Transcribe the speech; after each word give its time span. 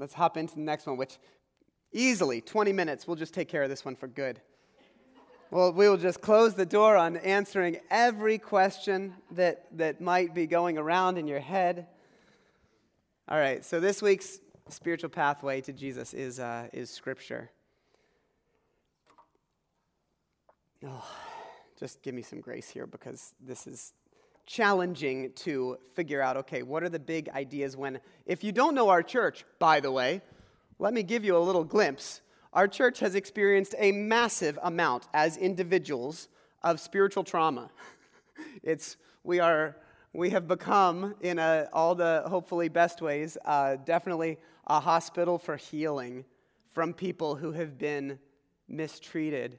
let's 0.00 0.14
hop 0.14 0.36
into 0.38 0.54
the 0.54 0.62
next 0.62 0.86
one, 0.86 0.96
which 0.96 1.18
easily 1.92 2.40
20 2.40 2.72
minutes, 2.72 3.06
we'll 3.06 3.16
just 3.16 3.34
take 3.34 3.48
care 3.48 3.62
of 3.62 3.68
this 3.68 3.84
one 3.84 3.94
for 3.94 4.08
good. 4.08 4.40
Well, 5.50 5.72
we 5.72 5.88
will 5.88 5.98
just 5.98 6.20
close 6.20 6.54
the 6.54 6.64
door 6.64 6.96
on 6.96 7.18
answering 7.18 7.78
every 7.90 8.38
question 8.38 9.14
that, 9.32 9.66
that 9.76 10.00
might 10.00 10.34
be 10.34 10.46
going 10.46 10.78
around 10.78 11.18
in 11.18 11.26
your 11.26 11.40
head. 11.40 11.86
All 13.28 13.38
right, 13.38 13.64
so 13.64 13.78
this 13.78 14.00
week's 14.00 14.40
spiritual 14.68 15.10
pathway 15.10 15.60
to 15.62 15.72
Jesus 15.72 16.14
is, 16.14 16.40
uh, 16.40 16.68
is 16.72 16.88
Scripture. 16.88 17.50
Oh, 20.86 21.04
just 21.78 22.02
give 22.02 22.14
me 22.14 22.22
some 22.22 22.40
grace 22.40 22.70
here 22.70 22.86
because 22.86 23.34
this 23.38 23.66
is 23.66 23.92
challenging 24.50 25.30
to 25.34 25.78
figure 25.94 26.20
out 26.20 26.36
okay, 26.36 26.64
what 26.64 26.82
are 26.82 26.88
the 26.88 26.98
big 26.98 27.28
ideas 27.28 27.76
when, 27.76 28.00
if 28.26 28.42
you 28.42 28.50
don't 28.50 28.74
know 28.74 28.88
our 28.88 29.02
church, 29.02 29.44
by 29.60 29.78
the 29.78 29.92
way, 29.92 30.20
let 30.80 30.92
me 30.92 31.04
give 31.04 31.24
you 31.24 31.36
a 31.36 31.38
little 31.38 31.62
glimpse 31.62 32.20
our 32.52 32.66
church 32.66 32.98
has 32.98 33.14
experienced 33.14 33.76
a 33.78 33.92
massive 33.92 34.58
amount 34.62 35.06
as 35.14 35.36
individuals 35.36 36.28
of 36.62 36.80
spiritual 36.80 37.24
trauma. 37.24 37.70
It's, 38.62 38.96
we, 39.22 39.38
are, 39.38 39.76
we 40.14 40.30
have 40.30 40.48
become, 40.48 41.14
in 41.20 41.38
a, 41.38 41.68
all 41.72 41.94
the 41.94 42.24
hopefully 42.26 42.68
best 42.68 43.02
ways, 43.02 43.36
uh, 43.44 43.76
definitely 43.76 44.38
a 44.66 44.80
hospital 44.80 45.38
for 45.38 45.56
healing 45.56 46.24
from 46.72 46.94
people 46.94 47.34
who 47.34 47.52
have 47.52 47.78
been 47.78 48.18
mistreated, 48.66 49.58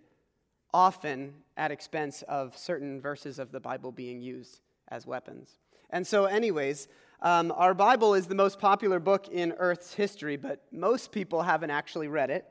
often 0.73 1.33
at 1.57 1.71
expense 1.71 2.23
of 2.23 2.57
certain 2.57 2.99
verses 2.99 3.37
of 3.39 3.51
the 3.51 3.59
Bible 3.59 3.91
being 3.91 4.19
used 4.21 4.61
as 4.91 5.07
weapons. 5.07 5.57
And 5.89 6.05
so, 6.05 6.25
anyways, 6.25 6.87
um, 7.21 7.51
our 7.55 7.73
Bible 7.73 8.13
is 8.13 8.27
the 8.27 8.35
most 8.35 8.59
popular 8.59 8.99
book 8.99 9.27
in 9.29 9.53
Earth's 9.53 9.93
history, 9.93 10.37
but 10.37 10.61
most 10.71 11.11
people 11.11 11.41
haven't 11.41 11.71
actually 11.71 12.07
read 12.07 12.29
it. 12.29 12.45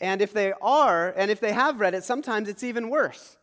And 0.00 0.22
if 0.22 0.32
they 0.32 0.52
are, 0.62 1.12
and 1.16 1.30
if 1.30 1.40
they 1.40 1.52
have 1.52 1.80
read 1.80 1.94
it, 1.94 2.04
sometimes 2.04 2.48
it's 2.48 2.62
even 2.62 2.88
worse. 2.90 3.36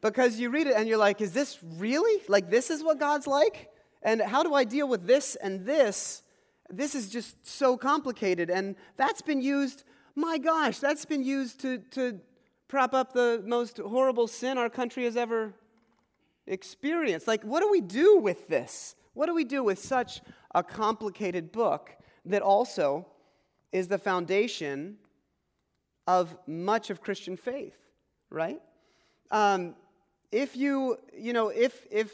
Because 0.00 0.38
you 0.38 0.50
read 0.50 0.66
it 0.66 0.74
and 0.76 0.88
you're 0.88 0.98
like, 0.98 1.20
is 1.20 1.32
this 1.32 1.58
really? 1.76 2.22
Like, 2.28 2.50
this 2.50 2.70
is 2.70 2.82
what 2.82 2.98
God's 2.98 3.26
like? 3.26 3.70
And 4.02 4.20
how 4.20 4.42
do 4.42 4.54
I 4.54 4.64
deal 4.64 4.88
with 4.88 5.06
this 5.06 5.36
and 5.36 5.66
this? 5.66 6.22
This 6.70 6.94
is 6.94 7.10
just 7.10 7.46
so 7.46 7.76
complicated. 7.76 8.50
And 8.50 8.76
that's 8.96 9.22
been 9.22 9.40
used, 9.40 9.84
my 10.14 10.38
gosh, 10.38 10.78
that's 10.78 11.04
been 11.04 11.24
used 11.24 11.60
to, 11.60 11.78
to 11.92 12.20
prop 12.68 12.94
up 12.94 13.12
the 13.12 13.42
most 13.44 13.78
horrible 13.78 14.28
sin 14.28 14.58
our 14.58 14.70
country 14.70 15.04
has 15.04 15.16
ever 15.16 15.54
experienced. 16.48 17.28
Like, 17.28 17.42
what 17.42 17.60
do 17.60 17.70
we 17.70 17.80
do 17.80 18.18
with 18.18 18.48
this? 18.48 18.96
What 19.14 19.26
do 19.26 19.34
we 19.34 19.44
do 19.44 19.62
with 19.62 19.78
such 19.78 20.20
a 20.54 20.62
complicated 20.62 21.52
book 21.52 21.96
that 22.24 22.42
also 22.42 23.06
is 23.72 23.88
the 23.88 23.98
foundation 23.98 24.96
of 26.06 26.36
much 26.46 26.90
of 26.90 27.00
Christian 27.00 27.36
faith, 27.36 27.76
right? 28.30 28.60
Um, 29.30 29.74
if 30.32 30.56
you, 30.56 30.98
you 31.16 31.32
know, 31.32 31.48
if, 31.48 31.86
if 31.90 32.10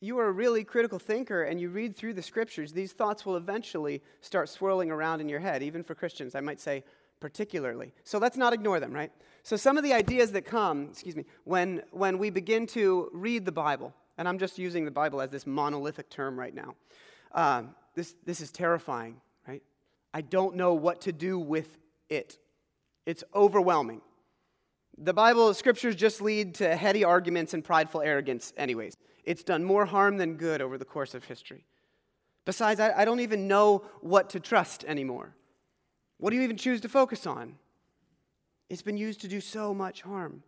you 0.00 0.18
are 0.18 0.26
a 0.26 0.32
really 0.32 0.64
critical 0.64 0.98
thinker 0.98 1.44
and 1.44 1.60
you 1.60 1.68
read 1.68 1.96
through 1.96 2.14
the 2.14 2.22
scriptures, 2.22 2.72
these 2.72 2.92
thoughts 2.92 3.24
will 3.24 3.36
eventually 3.36 4.02
start 4.20 4.48
swirling 4.48 4.90
around 4.90 5.20
in 5.20 5.28
your 5.28 5.40
head, 5.40 5.62
even 5.62 5.82
for 5.82 5.94
Christians, 5.94 6.34
I 6.34 6.40
might 6.40 6.60
say 6.60 6.82
particularly. 7.22 7.94
So 8.02 8.18
let's 8.18 8.36
not 8.36 8.52
ignore 8.52 8.80
them, 8.80 8.92
right? 8.92 9.12
So 9.44 9.56
some 9.56 9.78
of 9.78 9.84
the 9.84 9.92
ideas 9.92 10.32
that 10.32 10.42
come, 10.42 10.88
excuse 10.90 11.14
me, 11.14 11.24
when, 11.44 11.82
when 11.92 12.18
we 12.18 12.30
begin 12.30 12.66
to 12.68 13.10
read 13.12 13.44
the 13.44 13.52
Bible, 13.52 13.94
and 14.18 14.26
I'm 14.28 14.38
just 14.38 14.58
using 14.58 14.84
the 14.84 14.90
Bible 14.90 15.22
as 15.22 15.30
this 15.30 15.46
monolithic 15.46 16.10
term 16.10 16.36
right 16.36 16.52
now, 16.52 16.74
uh, 17.30 17.62
this, 17.94 18.16
this 18.26 18.40
is 18.40 18.50
terrifying 18.50 19.20
right? 19.46 19.62
I 20.12 20.22
don't 20.22 20.56
know 20.56 20.74
what 20.74 21.02
to 21.02 21.12
do 21.12 21.38
with 21.38 21.78
it. 22.08 22.38
It's 23.06 23.22
overwhelming. 23.32 24.00
The 24.98 25.14
Bible, 25.14 25.54
scriptures 25.54 25.94
just 25.94 26.20
lead 26.20 26.56
to 26.56 26.74
heady 26.74 27.04
arguments 27.04 27.54
and 27.54 27.62
prideful 27.62 28.02
arrogance, 28.02 28.52
anyways. 28.56 28.96
It's 29.24 29.44
done 29.44 29.62
more 29.62 29.86
harm 29.86 30.16
than 30.16 30.34
good 30.34 30.60
over 30.60 30.76
the 30.76 30.84
course 30.84 31.14
of 31.14 31.24
history. 31.24 31.64
Besides, 32.44 32.80
I, 32.80 32.92
I 33.02 33.04
don't 33.04 33.20
even 33.20 33.46
know 33.46 33.84
what 34.00 34.30
to 34.30 34.40
trust 34.40 34.84
anymore. 34.84 35.36
What 36.22 36.30
do 36.30 36.36
you 36.36 36.42
even 36.42 36.56
choose 36.56 36.80
to 36.82 36.88
focus 36.88 37.26
on? 37.26 37.56
It's 38.70 38.80
been 38.80 38.96
used 38.96 39.22
to 39.22 39.28
do 39.28 39.40
so 39.40 39.74
much 39.74 40.02
harm. 40.02 40.44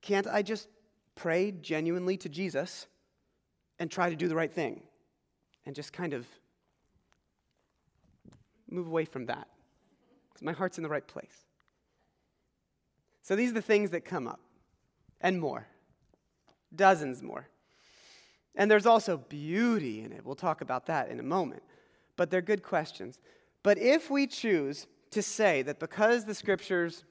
Can't 0.00 0.26
I 0.26 0.40
just 0.40 0.66
pray 1.14 1.52
genuinely 1.60 2.16
to 2.16 2.30
Jesus 2.30 2.86
and 3.78 3.90
try 3.90 4.08
to 4.08 4.16
do 4.16 4.28
the 4.28 4.34
right 4.34 4.50
thing 4.50 4.80
and 5.66 5.76
just 5.76 5.92
kind 5.92 6.14
of 6.14 6.26
move 8.70 8.86
away 8.86 9.04
from 9.04 9.26
that 9.26 9.46
because 10.30 10.42
my 10.42 10.52
heart's 10.52 10.78
in 10.78 10.82
the 10.82 10.88
right 10.88 11.06
place. 11.06 11.44
So 13.20 13.36
these 13.36 13.50
are 13.50 13.54
the 13.54 13.60
things 13.60 13.90
that 13.90 14.06
come 14.06 14.26
up, 14.26 14.40
and 15.20 15.38
more, 15.38 15.66
dozens 16.74 17.22
more. 17.22 17.46
And 18.54 18.70
there's 18.70 18.86
also 18.86 19.18
beauty 19.18 20.00
in 20.02 20.12
it. 20.12 20.24
We'll 20.24 20.34
talk 20.34 20.62
about 20.62 20.86
that 20.86 21.10
in 21.10 21.20
a 21.20 21.22
moment. 21.22 21.62
But 22.16 22.30
they're 22.30 22.40
good 22.40 22.62
questions. 22.62 23.18
But 23.62 23.78
if 23.78 24.10
we 24.10 24.26
choose 24.26 24.86
to 25.10 25.22
say 25.22 25.62
that 25.62 25.78
because 25.78 26.24
the 26.24 26.34
scriptures 26.34 27.04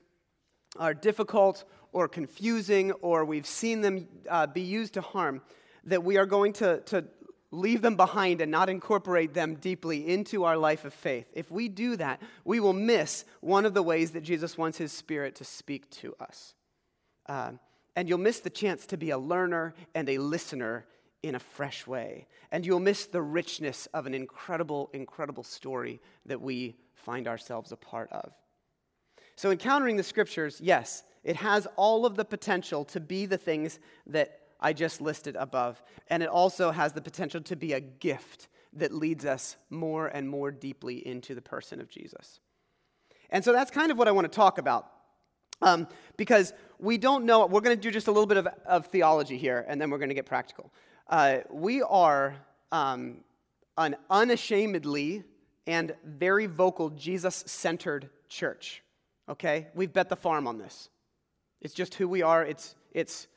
are 0.78 0.94
difficult 0.94 1.63
or 1.94 2.07
confusing 2.07 2.91
or 2.94 3.25
we've 3.25 3.45
seen 3.45 3.81
them 3.81 4.07
uh, 4.29 4.47
be 4.47 4.61
used 4.61 4.94
to 4.95 5.01
harm, 5.01 5.41
that 5.85 6.03
we 6.03 6.17
are 6.17 6.25
going 6.25 6.53
to, 6.53 6.79
to 6.81 7.06
leave 7.51 7.81
them 7.81 7.95
behind 7.95 8.41
and 8.41 8.50
not 8.51 8.69
incorporate 8.69 9.34
them 9.34 9.56
deeply 9.56 10.07
into 10.07 10.44
our 10.44 10.57
life 10.57 10.85
of 10.85 10.94
faith, 10.94 11.28
if 11.34 11.51
we 11.51 11.67
do 11.67 11.95
that, 11.97 12.22
we 12.45 12.59
will 12.59 12.73
miss 12.73 13.25
one 13.41 13.66
of 13.66 13.73
the 13.73 13.84
ways 13.84 14.11
that 14.11 14.22
Jesus 14.22 14.57
wants 14.57 14.78
his 14.78 14.91
spirit 14.91 15.35
to 15.35 15.44
speak 15.44 15.90
to 15.90 16.16
us. 16.19 16.53
Uh, 17.28 17.51
and 17.95 18.07
you'll 18.07 18.17
miss 18.17 18.40
the 18.40 18.50
chance 18.50 18.85
to 18.88 18.97
be 18.97 19.09
a 19.09 19.17
learner 19.17 19.73
and 19.94 20.07
a 20.09 20.17
listener 20.17 20.85
in 21.24 21.36
a 21.36 21.40
fresh 21.40 21.86
way. 21.86 22.28
And 22.52 22.66
you'll 22.66 22.80
miss 22.80 23.06
the 23.06 23.22
richness 23.22 23.88
of 23.94 24.06
an 24.06 24.14
incredible, 24.14 24.90
incredible 24.94 25.44
story 25.44 26.02
that 26.26 26.42
we 26.42 26.76
find 26.94 27.28
ourselves 27.28 27.72
a 27.72 27.78
part 27.78 28.12
of. 28.12 28.34
So, 29.36 29.52
encountering 29.52 29.98
the 29.98 30.04
scriptures, 30.04 30.59
yes, 30.62 31.04
it 31.24 31.36
has 31.38 31.68
all 31.76 32.06
of 32.06 32.16
the 32.16 32.26
potential 32.26 32.86
to 32.86 33.00
be 33.00 33.26
the 33.26 33.38
things 33.38 33.80
that 34.08 34.40
I 34.59 34.74
just 34.74 35.02
listed 35.02 35.36
above. 35.36 35.82
And 36.08 36.22
it 36.22 36.30
also 36.30 36.72
has 36.72 36.94
the 36.94 37.02
potential 37.02 37.42
to 37.42 37.56
be 37.56 37.74
a 37.74 37.80
gift 37.80 38.48
that 38.74 38.94
leads 38.94 39.26
us 39.26 39.58
more 39.70 40.08
and 40.08 40.30
more 40.30 40.52
deeply 40.52 41.06
into 41.06 41.36
the 41.36 41.42
person 41.42 41.82
of 41.82 41.90
Jesus. 41.90 42.40
And 43.30 43.44
so 43.44 43.52
that's 43.52 43.72
kind 43.72 43.92
of 43.92 43.98
what 43.98 44.08
I 44.08 44.12
want 44.12 44.32
to 44.32 44.36
talk 44.36 44.58
about. 44.58 44.88
Um, 45.62 45.88
because 46.18 46.53
we 46.80 46.98
don't 46.98 47.26
know, 47.26 47.46
we're 47.46 47.62
going 47.62 47.76
to 47.76 47.82
do 47.82 47.92
just 47.92 48.08
a 48.08 48.12
little 48.12 48.26
bit 48.26 48.38
of, 48.38 48.48
of 48.66 48.88
theology 48.88 49.38
here, 49.38 49.64
and 49.68 49.80
then 49.80 49.92
we're 49.92 50.00
going 50.00 50.09
to 50.09 50.16
get 50.16 50.26
practical. 50.26 50.74
Uh, 51.07 51.39
we 51.50 51.81
are 51.81 52.35
um, 52.72 53.17
an 53.78 53.95
unashamedly 54.09 55.23
and 55.67 55.95
very 56.06 56.45
vocal 56.45 56.89
Jesus 56.89 57.44
centered 57.47 58.09
church. 58.28 58.84
Okay? 59.29 59.67
We've 59.73 59.91
bet 59.91 60.09
the 60.09 60.16
farm 60.16 60.47
on 60.47 60.57
this. 60.57 60.90
It's 61.61 61.73
just 61.73 61.95
who 61.95 62.07
we 62.07 62.22
are, 62.22 62.44
it's, 62.44 62.75
it's 62.91 63.28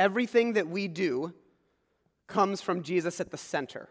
Everything 0.00 0.54
that 0.54 0.66
we 0.66 0.88
do 0.88 1.34
comes 2.26 2.62
from 2.62 2.82
Jesus 2.82 3.20
at 3.20 3.30
the 3.30 3.36
center, 3.36 3.90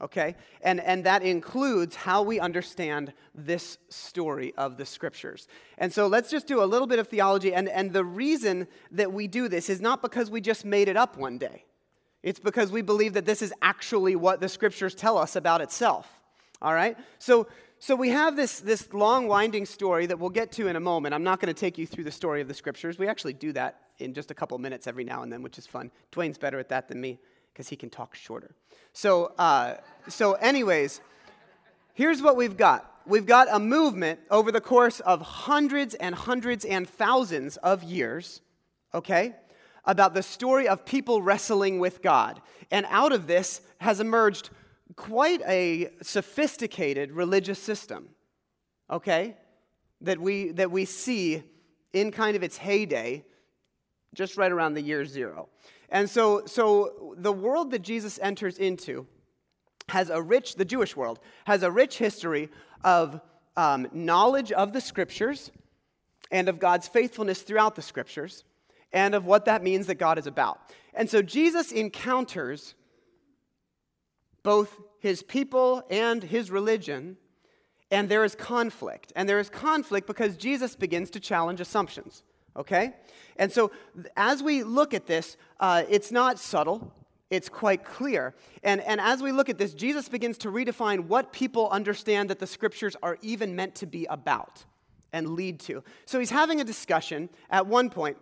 okay? 0.00 0.36
And, 0.60 0.78
and 0.78 1.02
that 1.02 1.24
includes 1.24 1.96
how 1.96 2.22
we 2.22 2.38
understand 2.38 3.12
this 3.34 3.76
story 3.88 4.54
of 4.56 4.76
the 4.76 4.86
scriptures. 4.86 5.48
And 5.76 5.92
so 5.92 6.06
let's 6.06 6.30
just 6.30 6.46
do 6.46 6.62
a 6.62 6.64
little 6.64 6.86
bit 6.86 7.00
of 7.00 7.08
theology. 7.08 7.52
And, 7.52 7.68
and 7.68 7.92
the 7.92 8.04
reason 8.04 8.68
that 8.92 9.12
we 9.12 9.26
do 9.26 9.48
this 9.48 9.68
is 9.68 9.80
not 9.80 10.00
because 10.00 10.30
we 10.30 10.40
just 10.40 10.64
made 10.64 10.86
it 10.86 10.96
up 10.96 11.16
one 11.16 11.38
day, 11.38 11.64
it's 12.22 12.40
because 12.40 12.72
we 12.72 12.82
believe 12.82 13.14
that 13.14 13.26
this 13.26 13.42
is 13.42 13.52
actually 13.62 14.16
what 14.16 14.40
the 14.40 14.48
scriptures 14.48 14.94
tell 14.94 15.16
us 15.16 15.36
about 15.36 15.60
itself, 15.60 16.08
all 16.60 16.74
right? 16.74 16.96
So, 17.18 17.46
so 17.78 17.94
we 17.94 18.08
have 18.08 18.34
this, 18.34 18.60
this 18.60 18.92
long, 18.92 19.28
winding 19.28 19.66
story 19.66 20.06
that 20.06 20.18
we'll 20.18 20.30
get 20.30 20.50
to 20.52 20.66
in 20.66 20.74
a 20.74 20.80
moment. 20.80 21.14
I'm 21.14 21.22
not 21.22 21.40
going 21.40 21.54
to 21.54 21.58
take 21.58 21.78
you 21.78 21.86
through 21.86 22.04
the 22.04 22.10
story 22.10 22.40
of 22.40 22.48
the 22.48 22.54
scriptures. 22.54 22.98
We 22.98 23.06
actually 23.06 23.34
do 23.34 23.52
that 23.52 23.80
in 23.98 24.14
just 24.14 24.30
a 24.30 24.34
couple 24.34 24.58
minutes 24.58 24.86
every 24.86 25.04
now 25.04 25.22
and 25.22 25.32
then, 25.32 25.42
which 25.42 25.58
is 25.58 25.66
fun. 25.66 25.90
Dwayne's 26.12 26.38
better 26.38 26.58
at 26.58 26.68
that 26.70 26.88
than 26.88 27.00
me 27.00 27.20
because 27.52 27.68
he 27.68 27.76
can 27.76 27.90
talk 27.90 28.14
shorter. 28.14 28.54
So, 28.92 29.32
uh, 29.38 29.74
so, 30.08 30.32
anyways, 30.34 31.00
here's 31.94 32.20
what 32.20 32.36
we've 32.36 32.56
got. 32.56 32.92
We've 33.06 33.26
got 33.26 33.48
a 33.50 33.58
movement 33.58 34.20
over 34.30 34.52
the 34.52 34.60
course 34.60 35.00
of 35.00 35.20
hundreds 35.22 35.94
and 35.94 36.14
hundreds 36.14 36.64
and 36.64 36.88
thousands 36.88 37.56
of 37.58 37.82
years, 37.82 38.40
okay, 38.92 39.34
about 39.88 40.12
the 40.12 40.22
story 40.22 40.68
of 40.68 40.84
people 40.84 41.22
wrestling 41.22 41.78
with 41.80 42.02
God. 42.02 42.40
And 42.70 42.86
out 42.90 43.10
of 43.10 43.26
this 43.26 43.62
has 43.80 44.00
emerged 44.00 44.50
quite 44.96 45.40
a 45.48 45.88
sophisticated 46.02 47.10
religious 47.10 47.58
system, 47.58 48.10
okay, 48.90 49.34
that 50.02 50.20
we, 50.20 50.52
that 50.52 50.70
we 50.70 50.84
see 50.84 51.42
in 51.94 52.12
kind 52.12 52.36
of 52.36 52.42
its 52.42 52.58
heyday 52.58 53.24
just 54.14 54.36
right 54.36 54.52
around 54.52 54.74
the 54.74 54.82
year 54.82 55.06
zero. 55.06 55.48
And 55.88 56.08
so, 56.08 56.44
so 56.44 57.14
the 57.16 57.32
world 57.32 57.70
that 57.70 57.80
Jesus 57.80 58.18
enters 58.20 58.58
into 58.58 59.06
has 59.88 60.10
a 60.10 60.20
rich, 60.20 60.56
the 60.56 60.66
Jewish 60.66 60.94
world, 60.96 61.18
has 61.46 61.62
a 61.62 61.70
rich 61.70 61.96
history 61.96 62.50
of 62.84 63.22
um, 63.56 63.88
knowledge 63.92 64.52
of 64.52 64.74
the 64.74 64.82
scriptures 64.82 65.50
and 66.30 66.50
of 66.50 66.58
God's 66.58 66.88
faithfulness 66.88 67.40
throughout 67.40 67.74
the 67.74 67.80
scriptures 67.80 68.44
and 68.92 69.14
of 69.14 69.24
what 69.24 69.44
that 69.44 69.62
means 69.62 69.86
that 69.86 69.96
God 69.96 70.18
is 70.18 70.26
about. 70.26 70.60
And 70.94 71.08
so 71.08 71.22
Jesus 71.22 71.72
encounters 71.72 72.74
both 74.42 74.80
his 75.00 75.22
people 75.22 75.82
and 75.90 76.22
his 76.22 76.50
religion, 76.50 77.16
and 77.90 78.08
there 78.08 78.24
is 78.24 78.34
conflict. 78.34 79.12
And 79.14 79.28
there 79.28 79.38
is 79.38 79.50
conflict 79.50 80.06
because 80.06 80.36
Jesus 80.36 80.74
begins 80.74 81.10
to 81.10 81.20
challenge 81.20 81.60
assumptions, 81.60 82.22
okay? 82.56 82.94
And 83.36 83.52
so 83.52 83.70
as 84.16 84.42
we 84.42 84.62
look 84.62 84.94
at 84.94 85.06
this, 85.06 85.36
uh, 85.60 85.84
it's 85.88 86.10
not 86.10 86.38
subtle. 86.38 86.92
It's 87.30 87.48
quite 87.48 87.84
clear. 87.84 88.34
And, 88.62 88.80
and 88.80 89.00
as 89.00 89.22
we 89.22 89.32
look 89.32 89.48
at 89.48 89.58
this, 89.58 89.74
Jesus 89.74 90.08
begins 90.08 90.38
to 90.38 90.48
redefine 90.48 91.00
what 91.00 91.32
people 91.32 91.68
understand 91.68 92.30
that 92.30 92.38
the 92.38 92.46
scriptures 92.46 92.96
are 93.02 93.18
even 93.20 93.54
meant 93.54 93.74
to 93.76 93.86
be 93.86 94.06
about 94.06 94.64
and 95.12 95.34
lead 95.34 95.60
to. 95.60 95.82
So 96.06 96.18
he's 96.18 96.30
having 96.30 96.60
a 96.60 96.64
discussion 96.64 97.28
at 97.50 97.66
one 97.66 97.90
point 97.90 98.16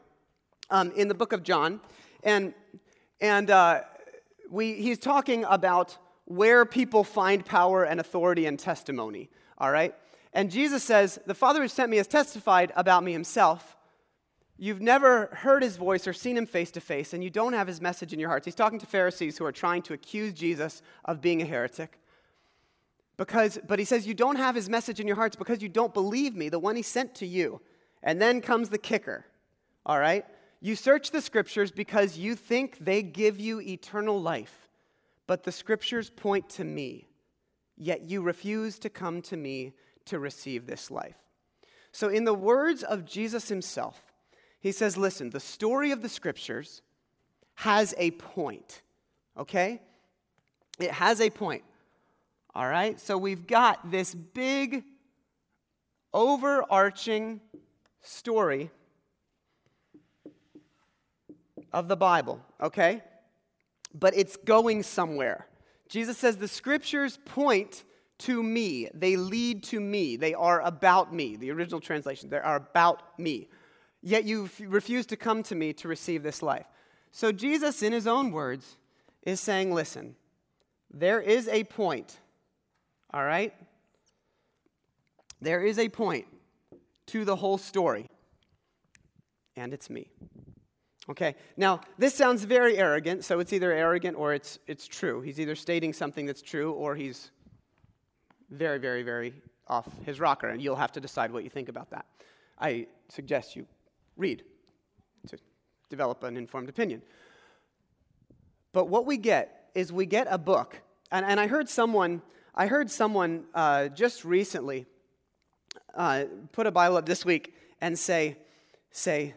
um, 0.70 0.92
in 0.92 1.08
the 1.08 1.14
book 1.14 1.32
of 1.32 1.42
John, 1.42 1.80
and, 2.22 2.54
and 3.20 3.50
uh, 3.50 3.82
we, 4.50 4.74
he's 4.74 4.98
talking 4.98 5.44
about 5.48 5.96
where 6.24 6.64
people 6.64 7.04
find 7.04 7.44
power 7.44 7.84
and 7.84 8.00
authority 8.00 8.46
and 8.46 8.58
testimony, 8.58 9.30
all 9.58 9.70
right? 9.70 9.94
And 10.32 10.50
Jesus 10.50 10.82
says, 10.82 11.18
The 11.26 11.34
Father 11.34 11.62
who 11.62 11.68
sent 11.68 11.90
me 11.90 11.96
has 11.96 12.06
testified 12.06 12.72
about 12.76 13.04
me 13.04 13.12
himself. 13.12 13.76
You've 14.58 14.80
never 14.80 15.26
heard 15.26 15.62
his 15.62 15.76
voice 15.76 16.06
or 16.06 16.12
seen 16.12 16.36
him 16.36 16.46
face 16.46 16.70
to 16.72 16.80
face, 16.80 17.12
and 17.12 17.22
you 17.22 17.30
don't 17.30 17.52
have 17.52 17.66
his 17.66 17.80
message 17.80 18.12
in 18.12 18.18
your 18.18 18.28
hearts. 18.28 18.46
He's 18.46 18.54
talking 18.54 18.78
to 18.78 18.86
Pharisees 18.86 19.38
who 19.38 19.44
are 19.44 19.52
trying 19.52 19.82
to 19.82 19.94
accuse 19.94 20.32
Jesus 20.32 20.82
of 21.04 21.20
being 21.20 21.42
a 21.42 21.44
heretic. 21.44 22.00
Because, 23.16 23.58
but 23.66 23.78
he 23.78 23.84
says, 23.84 24.06
You 24.06 24.14
don't 24.14 24.36
have 24.36 24.54
his 24.54 24.68
message 24.68 25.00
in 25.00 25.06
your 25.06 25.16
hearts 25.16 25.36
because 25.36 25.62
you 25.62 25.68
don't 25.68 25.94
believe 25.94 26.34
me, 26.34 26.48
the 26.48 26.58
one 26.58 26.76
he 26.76 26.82
sent 26.82 27.14
to 27.16 27.26
you. 27.26 27.60
And 28.02 28.20
then 28.20 28.40
comes 28.40 28.68
the 28.68 28.78
kicker, 28.78 29.26
all 29.84 29.98
right? 29.98 30.24
You 30.60 30.74
search 30.76 31.10
the 31.10 31.20
scriptures 31.20 31.70
because 31.70 32.18
you 32.18 32.34
think 32.34 32.78
they 32.78 33.02
give 33.02 33.38
you 33.38 33.60
eternal 33.60 34.20
life, 34.20 34.68
but 35.26 35.44
the 35.44 35.52
scriptures 35.52 36.10
point 36.10 36.48
to 36.50 36.64
me, 36.64 37.06
yet 37.76 38.08
you 38.08 38.22
refuse 38.22 38.78
to 38.80 38.90
come 38.90 39.22
to 39.22 39.36
me 39.36 39.72
to 40.06 40.18
receive 40.18 40.66
this 40.66 40.90
life. 40.90 41.16
So, 41.92 42.08
in 42.08 42.24
the 42.24 42.34
words 42.34 42.82
of 42.82 43.04
Jesus 43.04 43.48
himself, 43.48 44.00
he 44.60 44.72
says, 44.72 44.96
Listen, 44.96 45.30
the 45.30 45.40
story 45.40 45.92
of 45.92 46.02
the 46.02 46.08
scriptures 46.08 46.82
has 47.54 47.94
a 47.98 48.10
point, 48.12 48.82
okay? 49.38 49.80
It 50.78 50.90
has 50.90 51.20
a 51.20 51.30
point. 51.30 51.62
All 52.54 52.66
right? 52.66 52.98
So 52.98 53.18
we've 53.18 53.46
got 53.46 53.90
this 53.90 54.14
big, 54.14 54.84
overarching 56.12 57.40
story 58.00 58.70
of 61.72 61.88
the 61.88 61.96
Bible, 61.96 62.40
okay? 62.60 63.02
But 63.94 64.16
it's 64.16 64.36
going 64.36 64.82
somewhere. 64.82 65.46
Jesus 65.88 66.18
says 66.18 66.36
the 66.36 66.48
scriptures 66.48 67.18
point 67.24 67.84
to 68.18 68.42
me, 68.42 68.88
they 68.94 69.16
lead 69.16 69.62
to 69.64 69.78
me, 69.78 70.16
they 70.16 70.32
are 70.32 70.62
about 70.62 71.12
me. 71.12 71.36
The 71.36 71.50
original 71.50 71.80
translation, 71.80 72.30
they 72.30 72.38
are 72.38 72.56
about 72.56 73.18
me. 73.18 73.48
Yet 74.02 74.24
you 74.24 74.48
refuse 74.60 75.06
to 75.06 75.16
come 75.16 75.42
to 75.44 75.54
me 75.54 75.72
to 75.74 75.88
receive 75.88 76.22
this 76.22 76.42
life. 76.42 76.66
So 77.12 77.30
Jesus, 77.32 77.82
in 77.82 77.92
his 77.92 78.06
own 78.06 78.32
words, 78.32 78.76
is 79.22 79.40
saying, 79.40 79.74
listen, 79.74 80.16
there 80.90 81.20
is 81.20 81.48
a 81.48 81.64
point 81.64 82.18
all 83.16 83.24
right? 83.24 83.54
There 85.40 85.62
is 85.62 85.78
a 85.78 85.88
point 85.88 86.26
to 87.06 87.24
the 87.24 87.36
whole 87.36 87.58
story, 87.58 88.10
and 89.56 89.72
it's 89.72 89.88
me. 89.88 90.10
Okay, 91.08 91.36
now 91.56 91.80
this 91.98 92.14
sounds 92.14 92.42
very 92.44 92.78
arrogant, 92.78 93.24
so 93.24 93.38
it's 93.38 93.52
either 93.52 93.72
arrogant 93.72 94.16
or 94.16 94.34
it's, 94.34 94.58
it's 94.66 94.88
true. 94.88 95.20
He's 95.20 95.38
either 95.38 95.54
stating 95.54 95.92
something 95.92 96.26
that's 96.26 96.42
true 96.42 96.72
or 96.72 96.96
he's 96.96 97.30
very, 98.50 98.78
very, 98.78 99.02
very 99.02 99.32
off 99.68 99.86
his 100.04 100.18
rocker, 100.18 100.48
and 100.48 100.60
you'll 100.60 100.76
have 100.76 100.92
to 100.92 101.00
decide 101.00 101.32
what 101.32 101.44
you 101.44 101.50
think 101.50 101.68
about 101.68 101.90
that. 101.90 102.06
I 102.58 102.86
suggest 103.08 103.54
you 103.54 103.66
read 104.16 104.42
to 105.28 105.38
develop 105.90 106.24
an 106.24 106.36
informed 106.36 106.68
opinion. 106.68 107.02
But 108.72 108.88
what 108.88 109.06
we 109.06 109.16
get 109.16 109.70
is 109.74 109.92
we 109.92 110.06
get 110.06 110.26
a 110.28 110.38
book, 110.38 110.80
and, 111.12 111.24
and 111.24 111.38
I 111.38 111.46
heard 111.46 111.68
someone 111.68 112.22
I 112.58 112.68
heard 112.68 112.90
someone 112.90 113.44
uh, 113.54 113.88
just 113.88 114.24
recently 114.24 114.86
uh, 115.94 116.24
put 116.52 116.66
a 116.66 116.70
Bible 116.70 116.96
up 116.96 117.04
this 117.04 117.22
week 117.22 117.54
and 117.82 117.98
say, 117.98 118.38
say, 118.90 119.34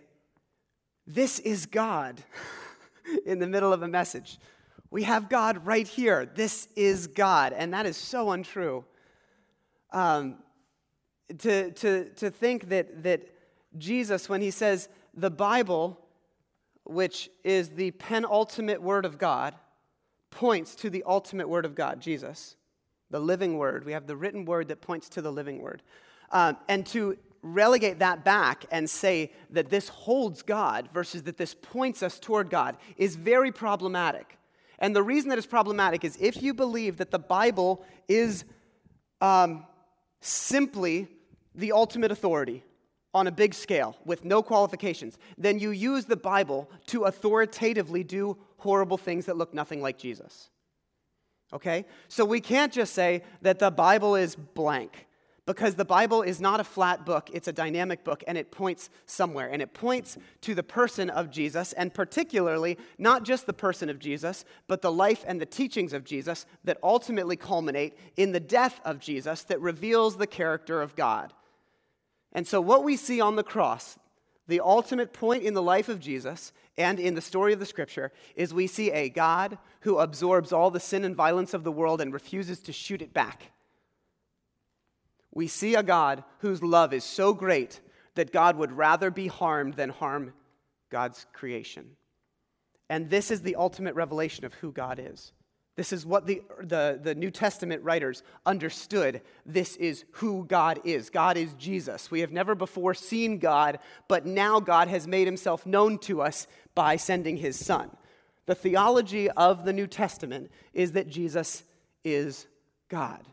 this 1.10 1.40
is 1.40 1.66
God 1.66 2.24
in 3.26 3.40
the 3.40 3.48
middle 3.48 3.74
of 3.74 3.82
a 3.82 3.88
message. 3.88 4.38
We 4.92 5.04
have 5.04 5.30
God 5.30 5.66
right 5.66 5.88
here. 5.88 6.26
This 6.26 6.68
is 6.76 7.08
God. 7.08 7.54
And 7.54 7.74
that 7.74 7.86
is 7.86 7.98
so 7.98 8.32
untrue. 8.32 8.86
Um, 9.92 10.38
to, 11.40 11.72
to, 11.72 12.10
to 12.10 12.30
think 12.32 12.70
that, 12.70 13.04
that 13.04 13.28
Jesus, 13.78 14.30
when 14.30 14.42
he 14.42 14.52
says 14.52 14.88
the 15.14 15.30
Bible, 15.30 16.00
which 16.86 17.30
is 17.44 17.70
the 17.70 17.92
penultimate 17.92 18.82
word 18.82 19.06
of 19.06 19.18
God, 19.18 19.56
points 20.32 20.76
to 20.76 20.90
the 20.90 21.04
ultimate 21.06 21.50
word 21.50 21.66
of 21.66 21.76
God, 21.76 22.02
Jesus 22.02 22.56
the 23.10 23.20
living 23.20 23.58
word. 23.58 23.86
We 23.86 23.94
have 23.94 24.08
the 24.08 24.16
written 24.16 24.46
word 24.46 24.68
that 24.68 24.82
points 24.82 25.10
to 25.10 25.22
the 25.22 25.32
living 25.32 25.62
word. 25.62 25.82
Um, 26.32 26.58
and 26.68 26.86
to 26.88 27.18
relegate 27.42 28.00
that 28.00 28.24
back 28.24 28.66
and 28.72 28.90
say 28.90 29.32
that 29.50 29.70
this 29.70 29.90
holds 29.90 30.42
God 30.42 30.90
versus 30.94 31.24
that 31.24 31.38
this 31.38 31.54
points 31.54 32.04
us 32.04 32.20
toward 32.20 32.50
God 32.50 32.78
is 32.98 33.16
very 33.16 33.52
problematic. 33.52 34.38
And 34.80 34.96
the 34.96 35.04
reason 35.04 35.30
that 35.30 35.38
it's 35.38 35.48
problematic 35.48 36.04
is 36.04 36.18
if 36.20 36.42
you 36.42 36.54
believe 36.54 36.98
that 36.98 37.12
the 37.12 37.20
Bible 37.20 37.86
is 38.08 38.46
um, 39.22 39.66
simply 40.22 41.08
the 41.56 41.72
ultimate 41.72 42.12
authority 42.12 42.64
on 43.14 43.28
a 43.28 43.32
big 43.32 43.54
scale 43.54 43.98
with 44.06 44.24
no 44.24 44.42
qualifications, 44.42 45.18
then 45.38 45.60
you 45.60 45.72
use 45.72 46.06
the 46.06 46.16
Bible 46.16 46.70
to 46.88 47.06
authoritatively 47.06 48.04
do 48.04 48.38
horrible 48.58 48.98
things 48.98 49.26
that 49.26 49.38
look 49.38 49.54
nothing 49.54 49.82
like 49.82 49.98
Jesus. 49.98 50.50
Okay? 51.52 51.86
So 52.08 52.24
we 52.24 52.40
can't 52.40 52.72
just 52.72 52.94
say 52.94 53.24
that 53.42 53.60
the 53.60 53.72
Bible 53.72 54.16
is 54.16 54.36
blank 54.36 55.08
because 55.50 55.74
the 55.74 55.84
Bible 55.84 56.22
is 56.22 56.40
not 56.40 56.60
a 56.60 56.64
flat 56.64 57.08
book, 57.08 57.32
it's 57.34 57.48
a 57.48 57.52
dynamic 57.52 58.04
book 58.04 58.24
and 58.28 58.38
it 58.38 58.52
points 58.52 58.92
somewhere. 59.08 59.50
And 59.52 59.64
it 59.64 59.74
points 59.74 60.16
to 60.42 60.54
the 60.54 60.62
person 60.62 61.10
of 61.10 61.32
Jesus, 61.32 61.74
and 61.74 61.92
particularly 61.92 62.78
not 63.00 63.24
just 63.24 63.48
the 63.48 63.54
person 63.54 63.90
of 63.90 63.98
Jesus, 63.98 64.46
but 64.68 64.84
the 64.84 64.92
life 64.92 65.26
and 65.28 65.42
the 65.42 65.48
teachings 65.48 65.92
of 65.92 66.04
Jesus 66.04 66.46
that 66.66 66.78
ultimately 66.84 67.36
culminate 67.36 67.98
in 68.16 68.32
the 68.32 68.40
death 68.40 68.80
of 68.86 69.00
Jesus 69.00 69.42
that 69.46 69.60
reveals 69.60 70.18
the 70.18 70.28
character 70.28 70.84
of 70.84 70.96
God. 70.96 71.34
And 72.32 72.48
so, 72.48 72.62
what 72.62 72.84
we 72.84 72.96
see 72.96 73.20
on 73.20 73.36
the 73.36 73.42
cross, 73.42 73.98
the 74.48 74.60
ultimate 74.60 75.14
point 75.14 75.42
in 75.42 75.56
the 75.56 75.64
life 75.64 75.90
of 75.90 76.00
Jesus 76.00 76.54
and 76.78 77.00
in 77.00 77.16
the 77.16 77.22
story 77.22 77.54
of 77.54 77.60
the 77.60 77.66
scripture 77.66 78.12
is 78.36 78.54
we 78.54 78.68
see 78.68 78.92
a 78.92 79.10
God 79.10 79.58
who 79.80 79.98
absorbs 79.98 80.54
all 80.54 80.70
the 80.70 80.80
sin 80.80 81.04
and 81.04 81.16
violence 81.16 81.56
of 81.56 81.64
the 81.64 81.72
world 81.72 82.02
and 82.02 82.14
refuses 82.14 82.60
to 82.60 82.72
shoot 82.72 83.02
it 83.02 83.16
back. 83.16 83.52
We 85.34 85.48
see 85.48 85.76
a 85.76 85.84
God 85.84 86.24
whose 86.40 86.64
love 86.64 86.94
is 86.94 87.04
so 87.04 87.34
great 87.34 87.80
that 88.16 88.34
God 88.34 88.58
would 88.58 88.72
rather 88.72 89.12
be 89.12 89.28
harmed 89.28 89.76
than 89.76 89.90
harm 89.90 90.34
God's 90.90 91.26
creation. 91.34 91.92
And 92.90 93.10
this 93.10 93.30
is 93.30 93.42
the 93.42 93.56
ultimate 93.56 93.96
revelation 93.96 94.46
of 94.46 94.54
who 94.56 94.72
God 94.72 95.00
is. 95.00 95.32
This 95.76 95.94
is 95.94 96.06
what 96.06 96.26
the, 96.26 96.42
the, 96.62 97.00
the, 97.02 97.16
New 97.16 97.32
Testament 97.32 97.82
writers 97.84 98.22
understood. 98.46 99.22
This 99.46 99.78
is 99.78 100.04
who 100.14 100.44
God 100.44 100.82
is. 100.84 101.10
God 101.10 101.38
is 101.38 101.54
Jesus. 101.54 102.12
We 102.12 102.20
have 102.20 102.34
never 102.34 102.54
before 102.54 102.94
seen 102.94 103.38
God, 103.38 103.80
but 104.10 104.26
now 104.26 104.60
God 104.60 104.90
has 104.90 105.08
made 105.08 105.26
himself 105.26 105.66
known 105.66 105.98
to 106.00 106.22
us 106.22 106.48
by 106.76 106.98
sending 106.98 107.38
his 107.38 107.58
Son. 107.58 107.92
The 108.46 108.56
theology 108.56 109.30
of 109.32 109.64
the 109.64 109.72
New 109.72 109.88
Testament 109.88 110.52
is 110.74 110.92
that 110.94 111.08
Jesus 111.08 111.64
is 112.04 112.48
God. 112.90 113.26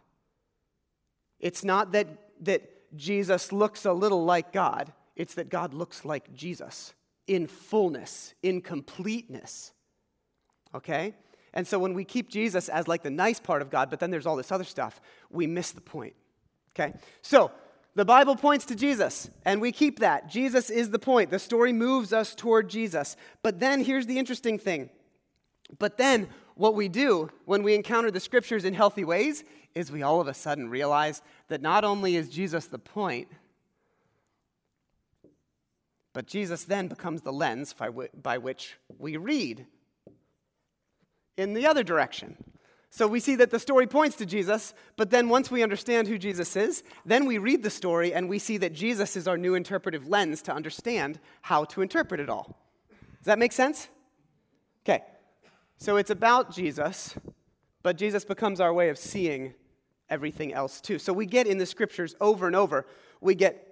It's 1.47 1.63
not 1.63 1.93
that, 1.93 2.09
that 2.41 2.63
Jesus 2.97 3.53
looks 3.53 3.85
a 3.85 3.93
little 3.93 4.25
like 4.25 4.53
God, 4.53 4.93
it's 5.15 5.35
that 5.35 5.49
God 5.49 5.75
looks 5.75 6.05
like 6.05 6.35
Jesus 6.35 6.93
in 7.29 7.47
fullness, 7.47 8.35
in 8.43 8.61
completeness. 8.61 9.73
Okay? 10.75 11.15
And 11.55 11.65
so 11.65 11.79
when 11.79 11.95
we 11.95 12.05
keep 12.05 12.29
Jesus 12.29 12.69
as 12.69 12.89
like 12.89 13.05
the 13.05 13.11
nice 13.11 13.39
part 13.39 13.63
of 13.63 13.71
God, 13.71 13.91
but 13.91 14.01
then 14.01 14.11
there's 14.11 14.27
all 14.27 14.35
this 14.35 14.51
other 14.51 14.65
stuff, 14.65 15.01
we 15.31 15.47
miss 15.47 15.71
the 15.71 15.81
point. 15.81 16.15
Okay? 16.73 16.95
So 17.23 17.53
the 17.95 18.05
Bible 18.05 18.35
points 18.35 18.65
to 18.67 18.75
Jesus, 18.75 19.31
and 19.45 19.61
we 19.61 19.71
keep 19.71 20.01
that. 20.01 20.29
Jesus 20.29 20.69
is 20.69 20.91
the 20.91 20.99
point. 20.99 21.31
The 21.31 21.39
story 21.39 21.73
moves 21.73 22.13
us 22.13 22.35
toward 22.35 22.69
Jesus. 22.69 23.17
But 23.45 23.61
then 23.61 23.85
here's 23.85 24.07
the 24.07 24.19
interesting 24.19 24.59
thing. 24.59 24.91
But 25.79 25.97
then 25.97 26.29
what 26.57 26.75
we 26.75 26.89
do 26.89 27.31
when 27.45 27.63
we 27.63 27.75
encounter 27.75 28.11
the 28.11 28.21
scriptures 28.21 28.65
in 28.65 28.75
healthy 28.75 29.05
ways 29.05 29.45
is 29.75 29.93
we 29.93 30.03
all 30.03 30.21
of 30.21 30.27
a 30.27 30.35
sudden 30.35 30.69
realize 30.71 31.23
that 31.49 31.61
not 31.61 31.85
only 31.85 32.17
is 32.17 32.31
Jesus 32.31 32.67
the 32.67 32.79
point, 32.79 33.29
but 36.15 36.27
Jesus 36.27 36.65
then 36.65 36.89
becomes 36.89 37.21
the 37.21 37.33
lens 37.33 37.75
by, 37.75 37.87
w- 37.87 38.09
by 38.23 38.39
which 38.39 38.79
we 38.99 39.19
read 39.19 39.67
in 41.37 41.53
the 41.53 41.67
other 41.67 41.83
direction. 41.83 42.39
So 42.89 43.07
we 43.07 43.21
see 43.21 43.37
that 43.37 43.51
the 43.51 43.59
story 43.59 43.87
points 43.87 44.17
to 44.17 44.25
Jesus, 44.25 44.73
but 44.97 45.11
then 45.11 45.29
once 45.29 45.51
we 45.51 45.63
understand 45.63 46.09
who 46.09 46.17
Jesus 46.17 46.57
is, 46.57 46.83
then 47.05 47.27
we 47.27 47.37
read 47.37 47.63
the 47.63 47.69
story 47.69 48.15
and 48.15 48.31
we 48.31 48.39
see 48.39 48.57
that 48.57 48.73
Jesus 48.73 49.15
is 49.15 49.29
our 49.29 49.37
new 49.37 49.55
interpretive 49.55 50.09
lens 50.09 50.41
to 50.43 50.55
understand 50.55 51.21
how 51.43 51.65
to 51.65 51.83
interpret 51.83 52.19
it 52.19 52.31
all. 52.31 52.59
Does 53.19 53.27
that 53.27 53.39
make 53.39 53.53
sense? 53.53 53.89
Okay. 54.89 55.03
So 55.79 55.97
it's 55.97 56.11
about 56.11 56.53
Jesus, 56.53 57.15
but 57.83 57.97
Jesus 57.97 58.25
becomes 58.25 58.61
our 58.61 58.73
way 58.73 58.89
of 58.89 58.99
seeing 58.99 59.55
everything 60.09 60.53
else 60.53 60.81
too. 60.81 60.99
So 60.99 61.13
we 61.13 61.27
get 61.27 61.47
in 61.47 61.59
the 61.59 61.67
scriptures 61.67 62.15
over 62.21 62.47
and 62.47 62.57
over, 62.57 62.87
we 63.21 63.35
get 63.35 63.63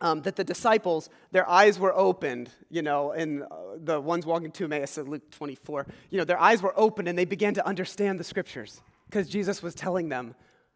um, 0.00 0.22
that 0.22 0.36
the 0.36 0.44
disciples, 0.44 1.10
their 1.30 1.48
eyes 1.48 1.78
were 1.78 1.94
opened, 1.94 2.50
you 2.70 2.82
know, 2.82 3.12
and 3.12 3.42
uh, 3.42 3.46
the 3.76 4.00
ones 4.00 4.24
walking 4.24 4.50
to 4.52 4.64
Emmaus, 4.64 4.96
in 4.96 5.10
Luke 5.10 5.30
24, 5.30 5.86
you 6.10 6.18
know, 6.18 6.24
their 6.24 6.40
eyes 6.40 6.62
were 6.62 6.72
opened 6.78 7.08
and 7.08 7.18
they 7.18 7.24
began 7.24 7.54
to 7.54 7.66
understand 7.66 8.18
the 8.18 8.24
scriptures 8.24 8.80
because 9.06 9.28
Jesus 9.28 9.62
was 9.62 9.74
telling 9.74 10.08
them 10.08 10.34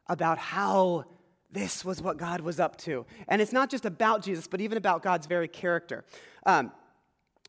about 0.09 0.39
how 0.39 1.05
this 1.51 1.85
was 1.85 2.03
what 2.03 2.17
God 2.19 2.41
was 2.41 2.61
up 2.61 2.77
to. 2.79 3.07
And 3.29 3.41
it's 3.41 3.53
not 3.53 3.71
just 3.71 3.87
about 3.87 4.23
Jesus, 4.23 4.47
but 4.47 4.61
even 4.61 4.77
about 4.77 5.03
God's 5.03 5.27
very 5.27 5.49
character. 5.49 6.05
Um, 6.45 6.73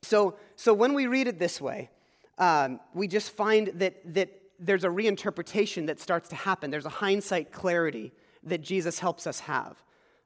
so, 0.01 0.37
so 0.55 0.73
when 0.73 0.93
we 0.93 1.07
read 1.07 1.27
it 1.27 1.39
this 1.39 1.59
way, 1.59 1.89
um, 2.37 2.79
we 2.93 3.07
just 3.07 3.31
find 3.31 3.67
that, 3.75 4.13
that 4.13 4.29
there's 4.59 4.83
a 4.83 4.89
reinterpretation 4.89 5.87
that 5.87 5.99
starts 5.99 6.29
to 6.29 6.35
happen. 6.35 6.71
There's 6.71 6.85
a 6.85 6.89
hindsight 6.89 7.51
clarity 7.51 8.11
that 8.43 8.61
Jesus 8.61 8.99
helps 8.99 9.27
us 9.27 9.41
have. 9.41 9.81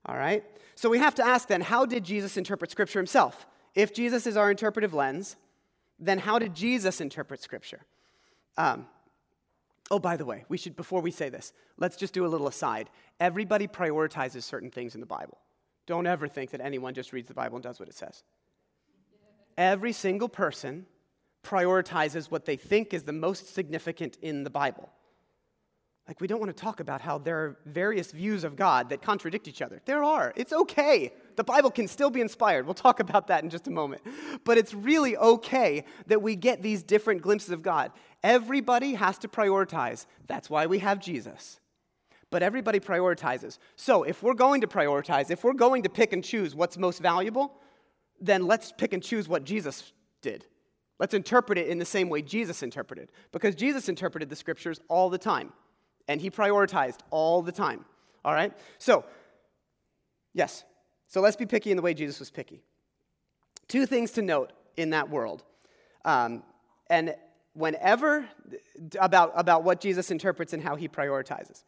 All 0.06 0.18
right? 0.18 0.44
So 0.76 0.90
we 0.90 1.00
have 1.00 1.16
to 1.16 1.26
ask 1.26 1.48
then 1.48 1.62
how 1.62 1.86
did 1.86 2.04
Jesus 2.04 2.38
interpret 2.38 2.72
Scripture 2.72 3.00
himself? 3.00 3.46
If 3.76 3.94
Jesus 3.94 4.26
is 4.26 4.38
our 4.38 4.50
interpretive 4.50 4.94
lens, 4.94 5.36
then 6.00 6.20
how 6.20 6.40
did 6.40 6.56
Jesus 6.56 7.02
interpret 7.02 7.42
Scripture? 7.42 7.82
Um, 8.58 8.88
oh, 9.92 10.00
by 10.00 10.18
the 10.18 10.26
way, 10.26 10.46
we 10.50 10.58
should, 10.58 10.76
before 10.76 11.02
we 11.02 11.12
say 11.12 11.30
this, 11.30 11.54
let's 11.78 11.98
just 11.98 12.14
do 12.14 12.26
a 12.26 12.28
little 12.28 12.48
aside. 12.48 12.90
Everybody 13.20 13.68
prioritizes 13.68 14.44
certain 14.44 14.72
things 14.72 14.96
in 14.96 15.02
the 15.02 15.08
Bible. 15.08 15.38
Don't 15.86 16.08
ever 16.08 16.28
think 16.28 16.52
that 16.52 16.62
anyone 16.62 16.94
just 16.94 17.14
reads 17.14 17.28
the 17.28 17.34
Bible 17.34 17.58
and 17.58 17.64
does 17.64 17.80
what 17.80 17.90
it 17.90 17.96
says. 17.96 18.24
Every 19.58 19.92
single 19.92 20.30
person 20.30 20.86
prioritizes 21.44 22.30
what 22.30 22.46
they 22.46 22.56
think 22.56 22.94
is 22.94 23.04
the 23.04 23.14
most 23.14 23.54
significant 23.54 24.18
in 24.22 24.44
the 24.44 24.50
Bible. 24.50 24.90
Like, 26.10 26.22
we 26.22 26.28
don't 26.28 26.40
want 26.40 26.50
to 26.50 26.60
talk 26.60 26.80
about 26.80 27.02
how 27.02 27.20
there 27.20 27.38
are 27.38 27.58
various 27.68 28.12
views 28.12 28.44
of 28.44 28.56
God 28.56 28.90
that 28.90 29.00
contradict 29.00 29.48
each 29.48 29.62
other. 29.62 29.80
There 29.86 30.04
are. 30.04 30.34
It's 30.36 30.52
okay. 30.52 31.14
The 31.36 31.44
Bible 31.44 31.70
can 31.70 31.88
still 31.88 32.10
be 32.10 32.20
inspired. 32.20 32.66
We'll 32.66 32.74
talk 32.74 33.00
about 33.00 33.28
that 33.28 33.44
in 33.44 33.52
just 33.52 33.68
a 33.68 33.70
moment. 33.70 34.02
But 34.44 34.58
it's 34.58 34.74
really 34.74 35.16
okay 35.16 35.86
that 36.08 36.24
we 36.24 36.36
get 36.36 36.64
these 36.64 36.82
different 36.82 37.22
glimpses 37.22 37.52
of 37.52 37.62
God. 37.62 37.92
Everybody 38.24 38.96
has 38.96 39.20
to 39.20 39.28
prioritize. 39.28 40.08
That's 40.26 40.50
why 40.50 40.66
we 40.66 40.80
have 40.80 41.00
Jesus. 41.00 41.60
But 42.32 42.42
everybody 42.42 42.80
prioritizes. 42.80 43.60
So, 43.76 44.02
if 44.02 44.24
we're 44.24 44.34
going 44.34 44.62
to 44.62 44.68
prioritize, 44.68 45.30
if 45.30 45.44
we're 45.44 45.54
going 45.54 45.84
to 45.84 45.90
pick 45.90 46.12
and 46.12 46.24
choose 46.24 46.56
what's 46.56 46.76
most 46.76 47.04
valuable, 47.04 47.54
then 48.20 48.48
let's 48.48 48.72
pick 48.72 48.94
and 48.94 49.04
choose 49.04 49.28
what 49.28 49.44
Jesus 49.44 49.94
did. 50.24 50.48
Let's 51.00 51.14
interpret 51.14 51.58
it 51.58 51.68
in 51.68 51.80
the 51.80 51.86
same 51.86 52.10
way 52.10 52.22
Jesus 52.22 52.62
interpreted, 52.62 53.12
because 53.32 53.56
Jesus 53.56 53.88
interpreted 53.88 54.30
the 54.30 54.36
scriptures 54.36 54.82
all 54.90 55.10
the 55.10 55.18
time 55.18 55.54
and 56.10 56.20
he 56.20 56.30
prioritized 56.30 57.00
all 57.10 57.42
the 57.42 57.52
time. 57.52 57.86
All 58.26 58.34
right? 58.34 58.52
So, 58.80 59.06
yes. 60.34 60.64
So 61.08 61.22
let's 61.22 61.38
be 61.38 61.46
picky 61.46 61.72
in 61.72 61.78
the 61.78 61.84
way 61.84 61.94
Jesus 61.94 62.20
was 62.20 62.30
picky. 62.30 62.62
Two 63.68 63.86
things 63.86 64.12
to 64.12 64.22
note 64.22 64.52
in 64.76 64.90
that 64.90 65.10
world. 65.10 65.44
Um, 66.04 66.44
and 66.90 67.16
whenever, 67.54 68.28
about, 69.00 69.32
about 69.36 69.64
what 69.64 69.80
Jesus 69.80 70.12
interprets 70.12 70.54
and 70.54 70.62
how 70.62 70.76
he 70.76 70.88
prioritizes. 70.88 71.64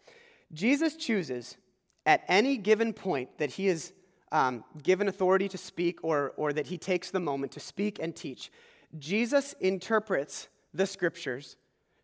Jesus 0.53 0.95
chooses 0.95 1.57
at 2.05 2.23
any 2.27 2.57
given 2.57 2.93
point 2.93 3.37
that 3.37 3.51
he 3.51 3.67
is 3.67 3.93
um, 4.31 4.63
given 4.81 5.07
authority 5.07 5.47
to 5.49 5.57
speak 5.57 5.99
or, 6.03 6.33
or 6.37 6.53
that 6.53 6.67
he 6.67 6.77
takes 6.77 7.11
the 7.11 7.19
moment 7.19 7.51
to 7.53 7.59
speak 7.59 7.99
and 8.01 8.15
teach. 8.15 8.51
Jesus 8.97 9.53
interprets 9.59 10.47
the 10.73 10.85
scriptures 10.85 11.57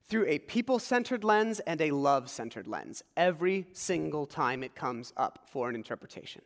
through 0.10 0.26
a 0.28 0.40
people 0.40 0.80
centered 0.80 1.24
lens 1.24 1.60
and 1.62 1.82
a 1.82 1.92
love 1.92 2.30
centered 2.30 2.68
lens 2.68 3.04
every 3.18 3.68
single 3.74 4.26
time 4.26 4.64
it 4.64 4.74
comes 4.74 5.12
up 5.18 5.48
for 5.52 5.70
an 5.70 5.76
interpretation. 5.76 6.42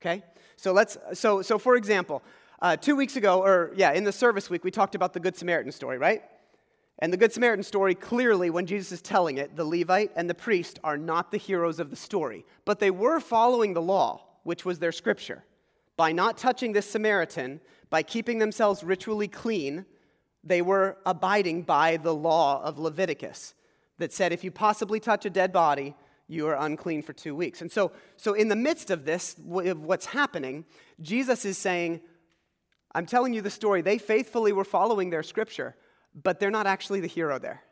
Okay? 0.00 0.22
So 0.56 0.72
let's, 0.72 0.96
so, 1.14 1.42
so 1.42 1.58
for 1.58 1.76
example, 1.76 2.22
uh, 2.60 2.76
two 2.76 2.94
weeks 2.94 3.16
ago, 3.16 3.42
or 3.42 3.72
yeah, 3.74 3.92
in 3.92 4.04
the 4.04 4.12
service 4.12 4.48
week, 4.48 4.62
we 4.62 4.70
talked 4.70 4.94
about 4.94 5.12
the 5.12 5.20
Good 5.20 5.36
Samaritan 5.36 5.72
story, 5.72 5.98
right? 5.98 6.22
And 7.00 7.12
the 7.12 7.16
Good 7.16 7.32
Samaritan 7.32 7.64
story, 7.64 7.96
clearly, 7.96 8.50
when 8.50 8.66
Jesus 8.66 8.92
is 8.92 9.02
telling 9.02 9.38
it, 9.38 9.56
the 9.56 9.64
Levite 9.64 10.12
and 10.14 10.30
the 10.30 10.34
priest 10.34 10.78
are 10.84 10.96
not 10.96 11.32
the 11.32 11.38
heroes 11.38 11.80
of 11.80 11.90
the 11.90 11.96
story, 11.96 12.44
but 12.64 12.78
they 12.78 12.92
were 12.92 13.18
following 13.18 13.74
the 13.74 13.82
law, 13.82 14.24
which 14.44 14.64
was 14.64 14.78
their 14.78 14.92
scripture. 14.92 15.42
By 15.96 16.12
not 16.12 16.38
touching 16.38 16.72
this 16.72 16.88
Samaritan, 16.88 17.60
by 17.90 18.02
keeping 18.02 18.38
themselves 18.38 18.82
ritually 18.82 19.28
clean, 19.28 19.84
they 20.44 20.62
were 20.62 20.96
abiding 21.06 21.62
by 21.62 21.96
the 21.96 22.14
law 22.14 22.62
of 22.62 22.78
Leviticus 22.78 23.54
that 23.98 24.12
said 24.12 24.32
if 24.32 24.42
you 24.42 24.50
possibly 24.50 24.98
touch 24.98 25.24
a 25.24 25.30
dead 25.30 25.52
body, 25.52 25.94
you 26.26 26.46
are 26.48 26.56
unclean 26.56 27.02
for 27.02 27.12
two 27.12 27.34
weeks. 27.34 27.60
And 27.60 27.70
so, 27.70 27.92
so 28.16 28.32
in 28.32 28.48
the 28.48 28.56
midst 28.56 28.90
of 28.90 29.04
this, 29.04 29.36
of 29.38 29.84
what's 29.84 30.06
happening, 30.06 30.64
Jesus 31.00 31.44
is 31.44 31.58
saying, 31.58 32.00
I'm 32.94 33.06
telling 33.06 33.34
you 33.34 33.42
the 33.42 33.50
story. 33.50 33.82
They 33.82 33.98
faithfully 33.98 34.52
were 34.52 34.64
following 34.64 35.10
their 35.10 35.22
scripture, 35.22 35.76
but 36.14 36.40
they're 36.40 36.50
not 36.50 36.66
actually 36.66 37.00
the 37.00 37.06
hero 37.06 37.38
there. 37.38 37.62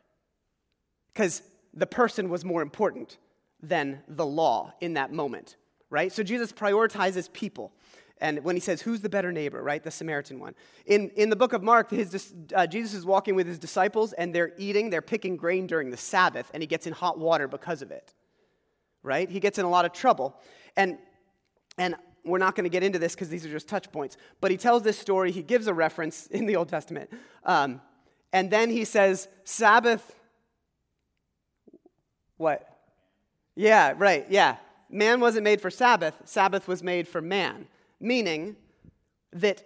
Because 1.13 1.41
the 1.73 1.87
person 1.87 2.29
was 2.29 2.45
more 2.45 2.61
important 2.61 3.17
than 3.61 4.01
the 4.07 4.25
law 4.25 4.73
in 4.81 4.93
that 4.93 5.11
moment, 5.11 5.57
right? 5.89 6.11
So 6.11 6.23
Jesus 6.23 6.51
prioritizes 6.51 7.31
people 7.31 7.73
and 8.21 8.43
when 8.43 8.55
he 8.55 8.59
says, 8.59 8.83
Who's 8.83 9.01
the 9.01 9.09
better 9.09 9.31
neighbor, 9.31 9.61
right? 9.61 9.83
The 9.83 9.89
Samaritan 9.89 10.39
one. 10.39 10.53
In, 10.85 11.09
in 11.15 11.31
the 11.31 11.35
book 11.35 11.53
of 11.53 11.63
Mark, 11.63 11.89
his, 11.89 12.33
uh, 12.55 12.67
Jesus 12.67 12.93
is 12.93 13.03
walking 13.03 13.33
with 13.33 13.47
his 13.47 13.57
disciples 13.57 14.13
and 14.13 14.33
they're 14.33 14.53
eating, 14.57 14.91
they're 14.91 15.01
picking 15.01 15.35
grain 15.35 15.65
during 15.65 15.89
the 15.89 15.97
Sabbath, 15.97 16.49
and 16.53 16.61
he 16.61 16.67
gets 16.67 16.85
in 16.85 16.93
hot 16.93 17.17
water 17.17 17.47
because 17.47 17.81
of 17.81 17.89
it, 17.89 18.13
right? 19.01 19.29
He 19.29 19.39
gets 19.39 19.57
in 19.57 19.65
a 19.65 19.69
lot 19.69 19.85
of 19.85 19.91
trouble. 19.91 20.39
And, 20.77 20.99
and 21.79 21.95
we're 22.23 22.37
not 22.37 22.55
going 22.55 22.65
to 22.65 22.69
get 22.69 22.83
into 22.83 22.99
this 22.99 23.15
because 23.15 23.29
these 23.29 23.43
are 23.43 23.49
just 23.49 23.67
touch 23.67 23.91
points, 23.91 24.17
but 24.39 24.51
he 24.51 24.57
tells 24.57 24.83
this 24.83 24.99
story, 24.99 25.31
he 25.31 25.41
gives 25.41 25.65
a 25.65 25.73
reference 25.73 26.27
in 26.31 26.45
the 26.45 26.55
Old 26.55 26.69
Testament. 26.69 27.09
Um, 27.43 27.81
and 28.31 28.51
then 28.51 28.69
he 28.69 28.85
says, 28.85 29.27
Sabbath, 29.43 30.15
what? 32.37 32.67
Yeah, 33.55 33.95
right, 33.97 34.27
yeah. 34.29 34.57
Man 34.91 35.19
wasn't 35.19 35.43
made 35.43 35.59
for 35.59 35.71
Sabbath, 35.71 36.21
Sabbath 36.25 36.67
was 36.67 36.83
made 36.83 37.07
for 37.07 37.19
man 37.19 37.67
meaning 38.01 38.55
that 39.33 39.63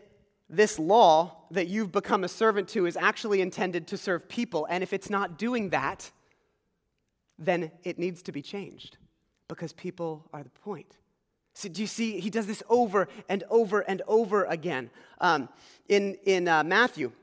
this 0.50 0.78
law 0.78 1.46
that 1.52 1.68
you've 1.68 1.92
become 1.92 2.24
a 2.24 2.28
servant 2.28 2.68
to 2.70 2.86
is 2.86 2.96
actually 2.96 3.42
intended 3.42 3.88
to 3.88 3.98
serve 3.98 4.30
people. 4.30 4.68
And 4.70 4.84
if 4.84 4.94
it's 4.94 5.10
not 5.10 5.38
doing 5.38 5.70
that, 5.70 6.12
then 7.40 7.72
it 7.84 7.98
needs 7.98 8.22
to 8.24 8.32
be 8.32 8.42
changed 8.42 8.98
because 9.48 9.74
people 9.74 10.28
are 10.34 10.44
the 10.44 10.50
point. 10.50 10.98
So, 11.54 11.70
do 11.70 11.82
you 11.82 11.88
see? 11.88 12.20
He 12.20 12.30
does 12.30 12.48
this 12.48 12.62
over 12.70 13.08
and 13.30 13.44
over 13.50 13.80
and 13.82 14.02
over 14.08 14.44
again. 14.44 14.90
Um, 15.22 15.48
in 15.88 16.16
in 16.26 16.48
uh, 16.48 16.64
Matthew, 16.64 17.14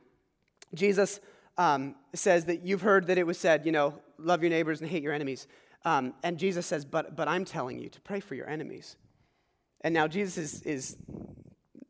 Jesus 0.75 1.21
um, 1.59 1.95
says 2.15 2.47
that 2.47 2.63
you've 2.63 2.83
heard 2.83 3.07
that 3.07 3.19
it 3.19 3.27
was 3.27 3.39
said, 3.39 3.67
you 3.67 3.73
know, 3.73 4.01
love 4.19 4.43
your 4.43 4.51
neighbors 4.51 4.81
and 4.81 4.89
hate 4.89 5.03
your 5.03 5.13
enemies. 5.13 5.47
Um, 5.85 6.15
and 6.23 6.39
Jesus 6.39 6.67
says, 6.67 6.85
but, 6.85 7.17
but 7.17 7.29
I'm 7.29 7.45
telling 7.45 7.79
you 7.79 7.89
to 7.89 8.01
pray 8.01 8.21
for 8.21 8.35
your 8.35 8.49
enemies. 8.49 8.97
And 9.85 9.95
now 9.95 10.07
Jesus 10.07 10.37
is, 10.37 10.63
is 10.63 10.97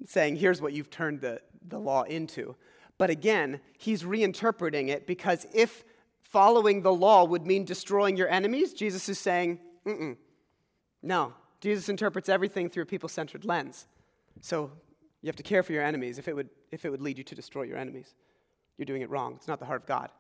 saying, 0.07 0.37
here's 0.37 0.61
what 0.61 0.73
you've 0.73 0.91
turned 0.91 1.21
the, 1.21 1.41
the 1.69 1.79
law 1.79 2.03
into. 2.03 2.57
But 2.99 3.11
again, 3.11 3.61
he's 3.79 4.03
reinterpreting 4.03 4.89
it 4.89 5.07
because 5.07 5.47
if 5.55 5.85
following 6.21 6.83
the 6.83 6.93
law 6.93 7.25
would 7.25 7.47
mean 7.47 7.65
destroying 7.65 8.17
your 8.17 8.29
enemies, 8.29 8.73
Jesus 8.73 9.09
is 9.09 9.19
saying, 9.19 9.59
Mm-mm. 9.87 10.17
no. 11.03 11.35
Jesus 11.61 11.89
interprets 11.89 12.29
everything 12.29 12.69
through 12.69 12.83
a 12.83 12.87
people 12.87 13.09
centered 13.09 13.45
lens. 13.45 13.87
So 14.41 14.73
you 15.21 15.29
have 15.29 15.37
to 15.37 15.45
care 15.45 15.63
for 15.63 15.73
your 15.73 15.85
enemies 15.85 16.19
if 16.19 16.27
it, 16.27 16.35
would, 16.35 16.49
if 16.73 16.85
it 16.85 16.91
would 16.91 17.01
lead 17.01 17.19
you 17.19 17.25
to 17.25 17.35
destroy 17.37 17.63
your 17.63 17.77
enemies. 17.77 18.15
You're 18.77 18.87
doing 18.87 19.03
it 19.03 19.11
wrong. 19.11 19.35
It's 19.37 19.47
not 19.47 19.61
the 19.61 19.67
heart 19.67 19.83
of 19.83 19.87
God. 19.87 20.11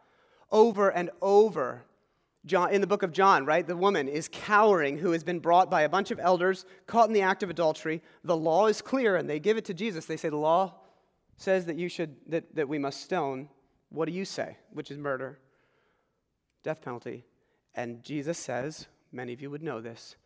Over 0.52 0.90
and 0.90 1.10
over, 1.20 1.82
John, 2.44 2.72
in 2.72 2.80
the 2.80 2.86
book 2.86 3.02
of 3.02 3.12
John, 3.12 3.46
right? 3.46 3.66
The 3.66 3.76
woman 3.76 4.08
is 4.08 4.28
cowering 4.30 4.98
who 4.98 5.12
has 5.12 5.22
been 5.22 5.38
brought 5.38 5.70
by 5.70 5.82
a 5.82 5.88
bunch 5.88 6.10
of 6.10 6.18
elders, 6.18 6.64
caught 6.86 7.08
in 7.08 7.14
the 7.14 7.22
act 7.22 7.42
of 7.42 7.50
adultery. 7.50 8.02
The 8.24 8.36
law 8.36 8.66
is 8.66 8.82
clear, 8.82 9.16
and 9.16 9.30
they 9.30 9.38
give 9.38 9.56
it 9.56 9.64
to 9.66 9.74
Jesus. 9.74 10.06
They 10.06 10.16
say, 10.16 10.28
The 10.28 10.36
law 10.36 10.74
says 11.36 11.66
that 11.66 11.76
you 11.76 11.88
should 11.88 12.16
that, 12.28 12.54
that 12.54 12.68
we 12.68 12.78
must 12.78 13.00
stone. 13.00 13.48
What 13.90 14.06
do 14.06 14.12
you 14.12 14.24
say? 14.24 14.56
Which 14.72 14.90
is 14.90 14.98
murder. 14.98 15.38
death 16.62 16.80
penalty. 16.80 17.24
And 17.74 18.02
Jesus 18.02 18.38
says, 18.38 18.86
many 19.12 19.32
of 19.32 19.40
you 19.40 19.50
would 19.50 19.62
know 19.62 19.80
this, 19.80 20.16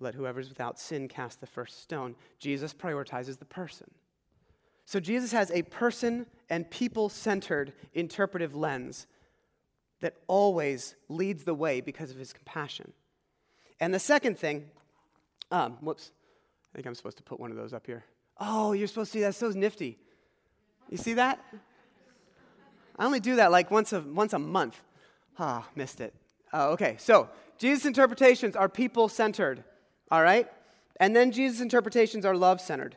let 0.00 0.14
whoever's 0.14 0.48
without 0.48 0.78
sin 0.78 1.08
cast 1.08 1.40
the 1.40 1.46
first 1.46 1.82
stone. 1.82 2.14
Jesus 2.38 2.72
prioritizes 2.72 3.38
the 3.38 3.44
person. 3.44 3.90
So 4.84 5.00
Jesus 5.00 5.32
has 5.32 5.50
a 5.50 5.62
person 5.62 6.26
and 6.48 6.70
people 6.70 7.08
centered 7.08 7.72
interpretive 7.92 8.54
lens 8.54 9.06
that 10.00 10.14
always 10.26 10.94
leads 11.08 11.44
the 11.44 11.54
way 11.54 11.80
because 11.80 12.10
of 12.10 12.16
his 12.16 12.32
compassion. 12.32 12.92
And 13.80 13.92
the 13.92 13.98
second 13.98 14.38
thing, 14.38 14.70
um, 15.50 15.78
whoops, 15.80 16.12
I 16.72 16.76
think 16.76 16.86
I'm 16.86 16.94
supposed 16.94 17.16
to 17.18 17.22
put 17.22 17.40
one 17.40 17.50
of 17.50 17.56
those 17.56 17.72
up 17.72 17.86
here. 17.86 18.04
Oh, 18.38 18.72
you're 18.72 18.86
supposed 18.86 19.12
to 19.12 19.18
see 19.18 19.22
that. 19.22 19.34
So 19.34 19.50
nifty. 19.50 19.98
You 20.90 20.96
see 20.96 21.14
that? 21.14 21.42
I 22.98 23.04
only 23.04 23.20
do 23.20 23.36
that 23.36 23.50
like 23.50 23.70
once 23.70 23.92
a, 23.92 24.00
once 24.00 24.32
a 24.32 24.38
month. 24.38 24.80
Ah, 25.38 25.64
oh, 25.64 25.70
missed 25.76 26.00
it. 26.00 26.14
Oh, 26.52 26.70
okay, 26.70 26.96
so 26.98 27.28
Jesus' 27.58 27.84
interpretations 27.84 28.56
are 28.56 28.68
people 28.68 29.08
centered, 29.08 29.62
all 30.10 30.22
right? 30.22 30.48
And 30.98 31.14
then 31.14 31.30
Jesus' 31.30 31.60
interpretations 31.60 32.24
are 32.24 32.34
love 32.34 32.60
centered. 32.60 32.96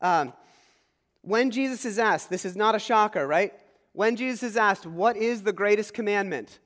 Um, 0.00 0.32
when 1.22 1.50
Jesus 1.50 1.84
is 1.84 1.98
asked, 1.98 2.28
this 2.28 2.44
is 2.44 2.54
not 2.54 2.74
a 2.74 2.78
shocker, 2.78 3.26
right? 3.26 3.52
When 3.92 4.16
Jesus 4.16 4.42
is 4.42 4.56
asked, 4.56 4.86
What 4.86 5.16
is 5.16 5.42
the 5.42 5.52
greatest 5.52 5.94
commandment? 5.94 6.58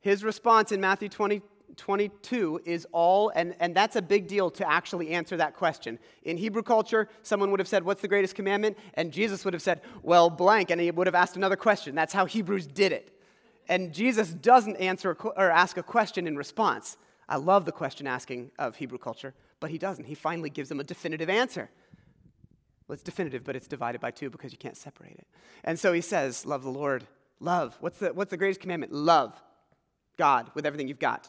His 0.00 0.24
response 0.24 0.72
in 0.72 0.80
Matthew 0.80 1.08
20, 1.08 1.42
22 1.76 2.62
is 2.64 2.86
all, 2.90 3.30
and, 3.34 3.54
and 3.60 3.74
that's 3.74 3.96
a 3.96 4.02
big 4.02 4.26
deal 4.26 4.50
to 4.52 4.68
actually 4.68 5.10
answer 5.10 5.36
that 5.36 5.54
question. 5.54 5.98
In 6.22 6.36
Hebrew 6.36 6.62
culture, 6.62 7.08
someone 7.22 7.50
would 7.50 7.60
have 7.60 7.68
said, 7.68 7.84
What's 7.84 8.02
the 8.02 8.08
greatest 8.08 8.34
commandment? 8.34 8.78
And 8.94 9.12
Jesus 9.12 9.44
would 9.44 9.54
have 9.54 9.62
said, 9.62 9.82
Well, 10.02 10.30
blank, 10.30 10.70
and 10.70 10.80
he 10.80 10.90
would 10.90 11.06
have 11.06 11.14
asked 11.14 11.36
another 11.36 11.56
question. 11.56 11.94
That's 11.94 12.12
how 12.12 12.26
Hebrews 12.26 12.66
did 12.66 12.92
it. 12.92 13.16
And 13.68 13.92
Jesus 13.92 14.30
doesn't 14.30 14.76
answer 14.76 15.12
or 15.14 15.50
ask 15.50 15.76
a 15.76 15.82
question 15.82 16.26
in 16.26 16.36
response. 16.36 16.96
I 17.28 17.36
love 17.36 17.64
the 17.64 17.72
question 17.72 18.08
asking 18.08 18.50
of 18.58 18.74
Hebrew 18.74 18.98
culture, 18.98 19.34
but 19.60 19.70
he 19.70 19.78
doesn't. 19.78 20.06
He 20.06 20.16
finally 20.16 20.50
gives 20.50 20.68
them 20.68 20.80
a 20.80 20.84
definitive 20.84 21.30
answer. 21.30 21.70
Well, 22.90 22.94
it's 22.94 23.04
definitive, 23.04 23.44
but 23.44 23.54
it's 23.54 23.68
divided 23.68 24.00
by 24.00 24.10
two 24.10 24.30
because 24.30 24.50
you 24.50 24.58
can't 24.58 24.76
separate 24.76 25.12
it. 25.12 25.28
And 25.62 25.78
so 25.78 25.92
he 25.92 26.00
says, 26.00 26.44
Love 26.44 26.64
the 26.64 26.70
Lord. 26.70 27.06
Love. 27.38 27.76
What's 27.78 28.00
the, 28.00 28.12
what's 28.12 28.32
the 28.32 28.36
greatest 28.36 28.58
commandment? 28.58 28.90
Love 28.90 29.40
God 30.18 30.50
with 30.56 30.66
everything 30.66 30.88
you've 30.88 30.98
got. 30.98 31.28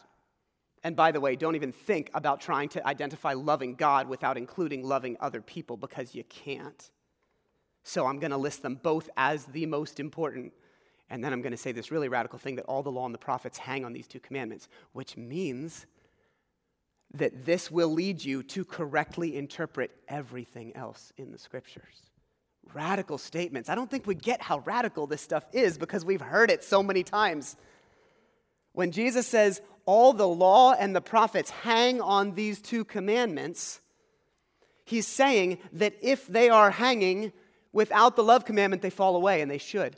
And 0.82 0.96
by 0.96 1.12
the 1.12 1.20
way, 1.20 1.36
don't 1.36 1.54
even 1.54 1.70
think 1.70 2.10
about 2.14 2.40
trying 2.40 2.68
to 2.70 2.84
identify 2.84 3.34
loving 3.34 3.76
God 3.76 4.08
without 4.08 4.36
including 4.36 4.82
loving 4.82 5.16
other 5.20 5.40
people 5.40 5.76
because 5.76 6.16
you 6.16 6.24
can't. 6.24 6.90
So 7.84 8.06
I'm 8.06 8.18
going 8.18 8.32
to 8.32 8.36
list 8.36 8.62
them 8.62 8.80
both 8.82 9.08
as 9.16 9.44
the 9.44 9.66
most 9.66 10.00
important. 10.00 10.52
And 11.10 11.22
then 11.22 11.32
I'm 11.32 11.42
going 11.42 11.52
to 11.52 11.56
say 11.56 11.70
this 11.70 11.92
really 11.92 12.08
radical 12.08 12.40
thing 12.40 12.56
that 12.56 12.64
all 12.64 12.82
the 12.82 12.90
law 12.90 13.06
and 13.06 13.14
the 13.14 13.18
prophets 13.18 13.58
hang 13.58 13.84
on 13.84 13.92
these 13.92 14.08
two 14.08 14.18
commandments, 14.18 14.66
which 14.94 15.16
means 15.16 15.86
that 17.14 17.44
this 17.44 17.70
will 17.70 17.92
lead 17.92 18.24
you 18.24 18.42
to 18.42 18.64
correctly 18.64 19.36
interpret 19.36 19.90
everything 20.08 20.74
else 20.74 21.12
in 21.16 21.30
the 21.30 21.38
scriptures. 21.38 22.10
Radical 22.72 23.18
statements. 23.18 23.68
I 23.68 23.74
don't 23.74 23.90
think 23.90 24.06
we 24.06 24.14
get 24.14 24.40
how 24.40 24.60
radical 24.60 25.06
this 25.06 25.20
stuff 25.20 25.44
is 25.52 25.76
because 25.76 26.04
we've 26.04 26.20
heard 26.20 26.50
it 26.50 26.64
so 26.64 26.82
many 26.82 27.02
times. 27.02 27.56
When 28.72 28.92
Jesus 28.92 29.26
says, 29.26 29.60
all 29.84 30.12
the 30.12 30.28
law 30.28 30.72
and 30.72 30.96
the 30.96 31.00
prophets 31.00 31.50
hang 31.50 32.00
on 32.00 32.34
these 32.34 32.62
two 32.62 32.84
commandments, 32.84 33.80
he's 34.84 35.06
saying 35.06 35.58
that 35.72 35.94
if 36.00 36.26
they 36.26 36.48
are 36.48 36.70
hanging 36.70 37.32
without 37.72 38.16
the 38.16 38.24
love 38.24 38.44
commandment, 38.44 38.80
they 38.80 38.90
fall 38.90 39.16
away, 39.16 39.40
and 39.40 39.50
they 39.50 39.58
should. 39.58 39.96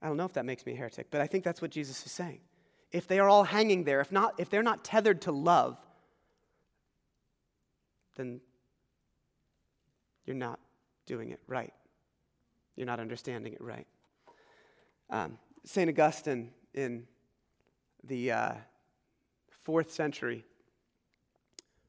I 0.00 0.08
don't 0.08 0.16
know 0.16 0.24
if 0.24 0.32
that 0.32 0.44
makes 0.44 0.64
me 0.64 0.72
a 0.72 0.76
heretic, 0.76 1.08
but 1.10 1.20
I 1.20 1.26
think 1.26 1.44
that's 1.44 1.60
what 1.60 1.70
Jesus 1.70 2.04
is 2.04 2.12
saying 2.12 2.40
if 2.92 3.06
they 3.06 3.18
are 3.18 3.28
all 3.28 3.44
hanging 3.44 3.84
there, 3.84 4.00
if, 4.00 4.12
not, 4.12 4.34
if 4.38 4.50
they're 4.50 4.62
not 4.62 4.84
tethered 4.84 5.22
to 5.22 5.32
love, 5.32 5.78
then 8.16 8.40
you're 10.24 10.36
not 10.36 10.58
doing 11.06 11.30
it 11.30 11.40
right. 11.46 11.72
You're 12.74 12.86
not 12.86 13.00
understanding 13.00 13.52
it 13.52 13.60
right. 13.60 13.86
Um, 15.10 15.38
St. 15.64 15.88
Augustine 15.88 16.50
in 16.74 17.06
the 18.04 18.32
uh, 18.32 18.52
fourth 19.64 19.92
century 19.92 20.44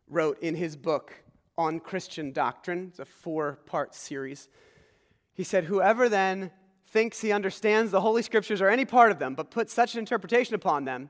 wrote 0.07 0.39
in 0.41 0.55
his 0.55 0.75
book 0.75 1.13
on 1.57 1.79
Christian 1.79 2.31
doctrine, 2.31 2.87
it's 2.89 2.99
a 2.99 3.05
four 3.05 3.59
part 3.65 3.95
series. 3.95 4.47
He 5.33 5.43
said, 5.43 5.65
Whoever 5.65 6.07
then 6.07 6.51
thinks 6.87 7.21
he 7.21 7.31
understands 7.31 7.91
the 7.91 8.01
Holy 8.01 8.21
Scriptures 8.21 8.61
or 8.61 8.69
any 8.69 8.85
part 8.85 9.11
of 9.11 9.19
them, 9.19 9.35
but 9.35 9.51
puts 9.51 9.73
such 9.73 9.93
an 9.93 9.99
interpretation 9.99 10.55
upon 10.55 10.85
them 10.85 11.09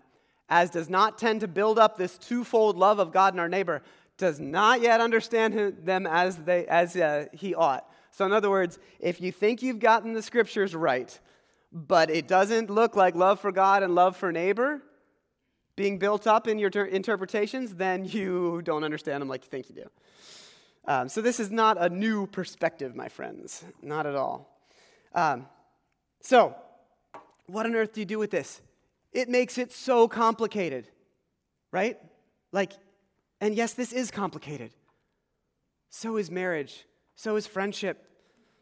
as 0.49 0.69
does 0.69 0.89
not 0.89 1.17
tend 1.17 1.41
to 1.41 1.47
build 1.47 1.77
up 1.77 1.97
this 1.97 2.17
twofold 2.17 2.77
love 2.77 2.99
of 2.99 3.11
God 3.11 3.33
and 3.33 3.39
our 3.39 3.49
neighbor, 3.49 3.81
does 4.17 4.39
not 4.39 4.81
yet 4.81 5.01
understand 5.01 5.77
them 5.83 6.07
as, 6.07 6.37
they, 6.37 6.65
as 6.67 6.95
uh, 6.95 7.25
he 7.33 7.53
ought. 7.53 7.89
So, 8.11 8.25
in 8.25 8.31
other 8.31 8.49
words, 8.49 8.79
if 8.99 9.21
you 9.21 9.31
think 9.31 9.61
you've 9.61 9.79
gotten 9.79 10.13
the 10.13 10.21
Scriptures 10.21 10.73
right, 10.73 11.19
but 11.71 12.09
it 12.09 12.27
doesn't 12.27 12.69
look 12.69 12.95
like 12.95 13.13
love 13.13 13.39
for 13.39 13.51
God 13.51 13.83
and 13.83 13.93
love 13.93 14.15
for 14.15 14.31
neighbor 14.31 14.81
being 15.75 15.99
built 15.99 16.25
up 16.25 16.47
in 16.47 16.57
your 16.57 16.71
ter- 16.71 16.85
interpretations, 16.85 17.75
then 17.75 18.05
you 18.05 18.61
don't 18.63 18.83
understand 18.83 19.21
them 19.21 19.29
like 19.29 19.43
you 19.43 19.49
think 19.49 19.69
you 19.69 19.75
do. 19.75 19.89
Um, 20.85 21.09
so, 21.09 21.21
this 21.21 21.39
is 21.39 21.51
not 21.51 21.77
a 21.79 21.89
new 21.89 22.25
perspective, 22.25 22.95
my 22.95 23.09
friends. 23.09 23.63
Not 23.83 24.07
at 24.07 24.15
all. 24.15 24.49
Um, 25.13 25.45
so, 26.21 26.55
what 27.47 27.65
on 27.65 27.75
earth 27.75 27.93
do 27.93 27.99
you 27.99 28.05
do 28.05 28.19
with 28.19 28.31
this? 28.31 28.61
It 29.13 29.29
makes 29.29 29.57
it 29.57 29.71
so 29.71 30.07
complicated, 30.07 30.87
right? 31.71 31.97
Like, 32.51 32.73
and 33.39 33.55
yes, 33.55 33.73
this 33.73 33.93
is 33.93 34.11
complicated. 34.11 34.71
So 35.89 36.17
is 36.17 36.29
marriage, 36.29 36.85
so 37.15 37.35
is 37.35 37.47
friendship, 37.47 38.05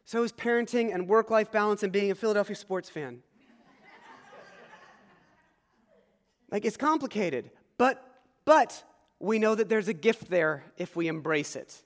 so 0.05 0.23
is 0.23 0.31
parenting 0.31 0.93
and 0.93 1.07
work 1.07 1.31
life 1.31 1.51
balance 1.51 1.81
and 1.83 1.91
being 1.91 2.11
a 2.11 2.15
Philadelphia 2.15 2.55
sports 2.55 2.89
fan. 2.89 3.23
like, 6.51 6.65
it's 6.65 6.77
complicated, 6.77 7.49
but, 7.77 8.21
but 8.45 8.83
we 9.19 9.39
know 9.39 9.55
that 9.55 9.69
there's 9.69 9.87
a 9.87 9.93
gift 9.93 10.29
there 10.29 10.63
if 10.77 10.95
we 10.95 11.07
embrace 11.07 11.55
it. 11.55 11.81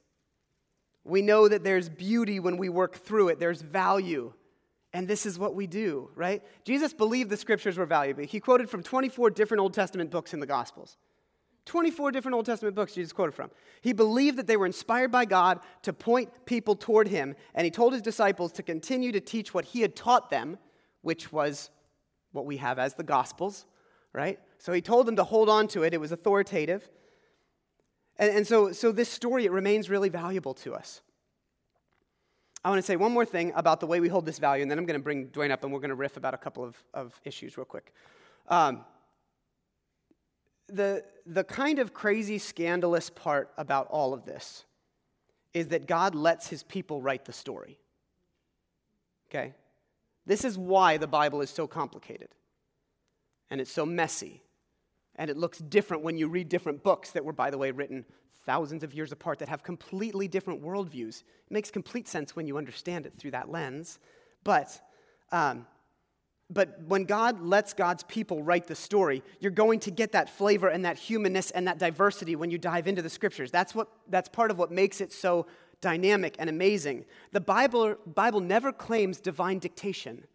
We 1.05 1.21
know 1.21 1.47
that 1.47 1.63
there's 1.63 1.88
beauty 1.88 2.39
when 2.39 2.58
we 2.58 2.69
work 2.69 2.97
through 2.97 3.29
it, 3.29 3.39
there's 3.39 3.62
value. 3.62 4.34
And 4.93 5.08
this 5.08 5.25
is 5.25 5.38
what 5.38 5.54
we 5.54 5.67
do, 5.67 6.10
right? 6.15 6.41
Jesus 6.63 6.93
believed 6.93 7.30
the 7.30 7.38
scriptures 7.38 7.78
were 7.78 7.86
valuable. 7.86 8.23
He 8.23 8.39
quoted 8.39 8.69
from 8.69 8.82
24 8.82 9.30
different 9.32 9.62
Old 9.62 9.73
Testament 9.73 10.10
books 10.10 10.34
in 10.34 10.39
the 10.39 10.47
Gospels. 10.47 10.97
24 11.65 12.12
different 12.12 12.36
Old 12.36 12.47
Testament 12.47 12.75
books 12.75 12.95
Jesus 12.95 13.13
quoted 13.13 13.34
from. 13.34 13.52
He 13.82 13.93
believed 13.93 14.38
that 14.38 14.47
they 14.47 14.58
were 14.58 14.65
inspired 14.65 15.12
by 15.12 15.25
God 15.25 15.60
to 15.84 15.93
point 15.93 16.30
people 16.45 16.75
toward 16.75 17.08
him, 17.08 17.36
and 17.54 17.65
he 17.65 17.69
told 17.69 17.93
his 17.93 18.02
disciples 18.02 18.52
to 18.54 18.63
continue 18.63 19.12
to 19.12 19.19
teach 19.19 19.54
what 19.54 19.65
he 19.65 19.82
had 19.82 19.95
taught 19.95 20.32
them, 20.32 20.58
which 21.02 21.32
was 21.32 21.69
what 22.32 22.47
we 22.47 22.58
have 22.58 22.80
as 22.80 22.95
the 22.95 23.04
Gospels, 23.04 23.65
right? 24.13 24.39
So 24.58 24.73
he 24.73 24.82
told 24.82 25.06
them 25.06 25.17
to 25.17 25.23
hold 25.23 25.49
on 25.49 25.67
to 25.69 25.84
it, 25.84 25.93
it 25.93 26.02
was 26.02 26.12
authoritative. 26.12 26.89
And, 28.17 28.38
and 28.38 28.47
so, 28.47 28.71
so 28.71 28.91
this 28.91 29.10
story, 29.10 29.45
it 29.45 29.52
remains 29.52 29.89
really 29.89 30.10
valuable 30.10 30.56
to 30.56 30.73
us. 30.73 31.02
I 32.63 32.69
want 32.69 32.80
to 32.80 32.86
say 32.86 32.98
one 32.98 33.12
more 33.13 33.26
thing 33.26 33.54
about 33.56 33.80
the 33.80 33.88
way 33.88 34.00
we 34.00 34.10
hold 34.10 34.26
this 34.26 34.38
value, 34.38 34.62
and 34.62 34.69
then 34.69 34.78
I'm 34.78 34.86
going 34.86 35.00
to 35.00 35.04
bring 35.04 35.28
Dwayne 35.28 35.52
up 35.52 35.63
and 35.63 35.72
we're 35.72 35.80
going 35.80 35.89
to 35.89 35.95
riff 35.95 36.17
about 36.17 36.34
a 36.34 36.38
couple 36.38 36.63
of, 36.63 36.76
of 36.93 37.19
issues 37.24 37.58
real 37.58 37.65
quick. 37.65 37.93
Um, 38.48 38.84
the, 40.67 41.04
the 41.26 41.43
kind 41.43 41.80
of 41.80 41.93
crazy, 41.93 42.38
scandalous 42.38 43.10
part 43.10 43.52
about 43.58 43.88
all 43.88 44.13
of 44.13 44.26
this 44.26 44.65
is 45.54 45.69
that 45.69 45.88
God 45.88 46.15
lets 46.15 46.48
his 46.48 46.63
people 46.63 47.02
write 47.02 47.26
the 47.26 47.34
story. 47.34 47.80
Okay? 49.30 49.54
This 50.26 50.43
is 50.43 50.58
why 50.58 50.98
the 50.98 51.08
Bible 51.08 51.41
is 51.41 51.50
so 51.50 51.65
complicated 51.65 52.30
and 53.50 53.60
it's 53.60 53.72
so 53.72 53.86
messy 53.86 54.43
and 55.15 55.30
it 55.30 55.38
looks 55.38 55.58
different 55.58 56.04
when 56.04 56.17
you 56.17 56.28
read 56.28 56.50
different 56.50 56.84
books 56.84 57.12
that 57.12 57.26
were, 57.26 57.34
by 57.34 57.50
the 57.50 57.58
way, 57.58 57.72
written 57.72 58.06
thousands 58.50 58.84
of 58.84 58.96
years 58.96 59.12
apart 59.12 59.38
that 59.38 59.48
have 59.48 59.62
completely 59.62 60.28
different 60.28 60.64
worldviews. 60.64 61.20
It 61.20 61.52
makes 61.52 61.70
complete 61.70 62.08
sense 62.08 62.36
when 62.36 62.48
you 62.48 62.58
understand 62.58 63.06
it 63.06 63.14
through 63.16 63.30
that 63.30 63.52
lens. 63.52 64.00
But, 64.44 64.82
um, 65.32 65.68
but 66.50 66.82
when 66.88 67.04
God 67.04 67.42
lets 67.42 67.74
God's 67.74 68.02
people 68.02 68.42
write 68.42 68.66
the 68.66 68.74
story, 68.74 69.22
you're 69.40 69.52
going 69.52 69.80
to 69.82 69.92
get 69.92 70.14
that 70.14 70.32
flavor 70.32 70.68
and 70.68 70.84
that 70.84 70.98
humanness 70.98 71.52
and 71.52 71.68
that 71.68 71.78
diversity 71.78 72.36
when 72.36 72.50
you 72.50 72.58
dive 72.58 72.88
into 72.88 73.04
the 73.04 73.10
scriptures. 73.10 73.52
That's, 73.52 73.76
what, 73.76 73.88
that's 74.08 74.30
part 74.30 74.50
of 74.50 74.58
what 74.58 74.72
makes 74.72 75.00
it 75.00 75.14
so 75.14 75.46
dynamic 75.80 76.36
and 76.40 76.50
amazing. 76.50 77.06
The 77.32 77.42
Bible, 77.42 77.98
Bible 78.08 78.40
never 78.40 78.72
claims 78.72 79.20
divine 79.20 79.60
dictation, 79.60 80.26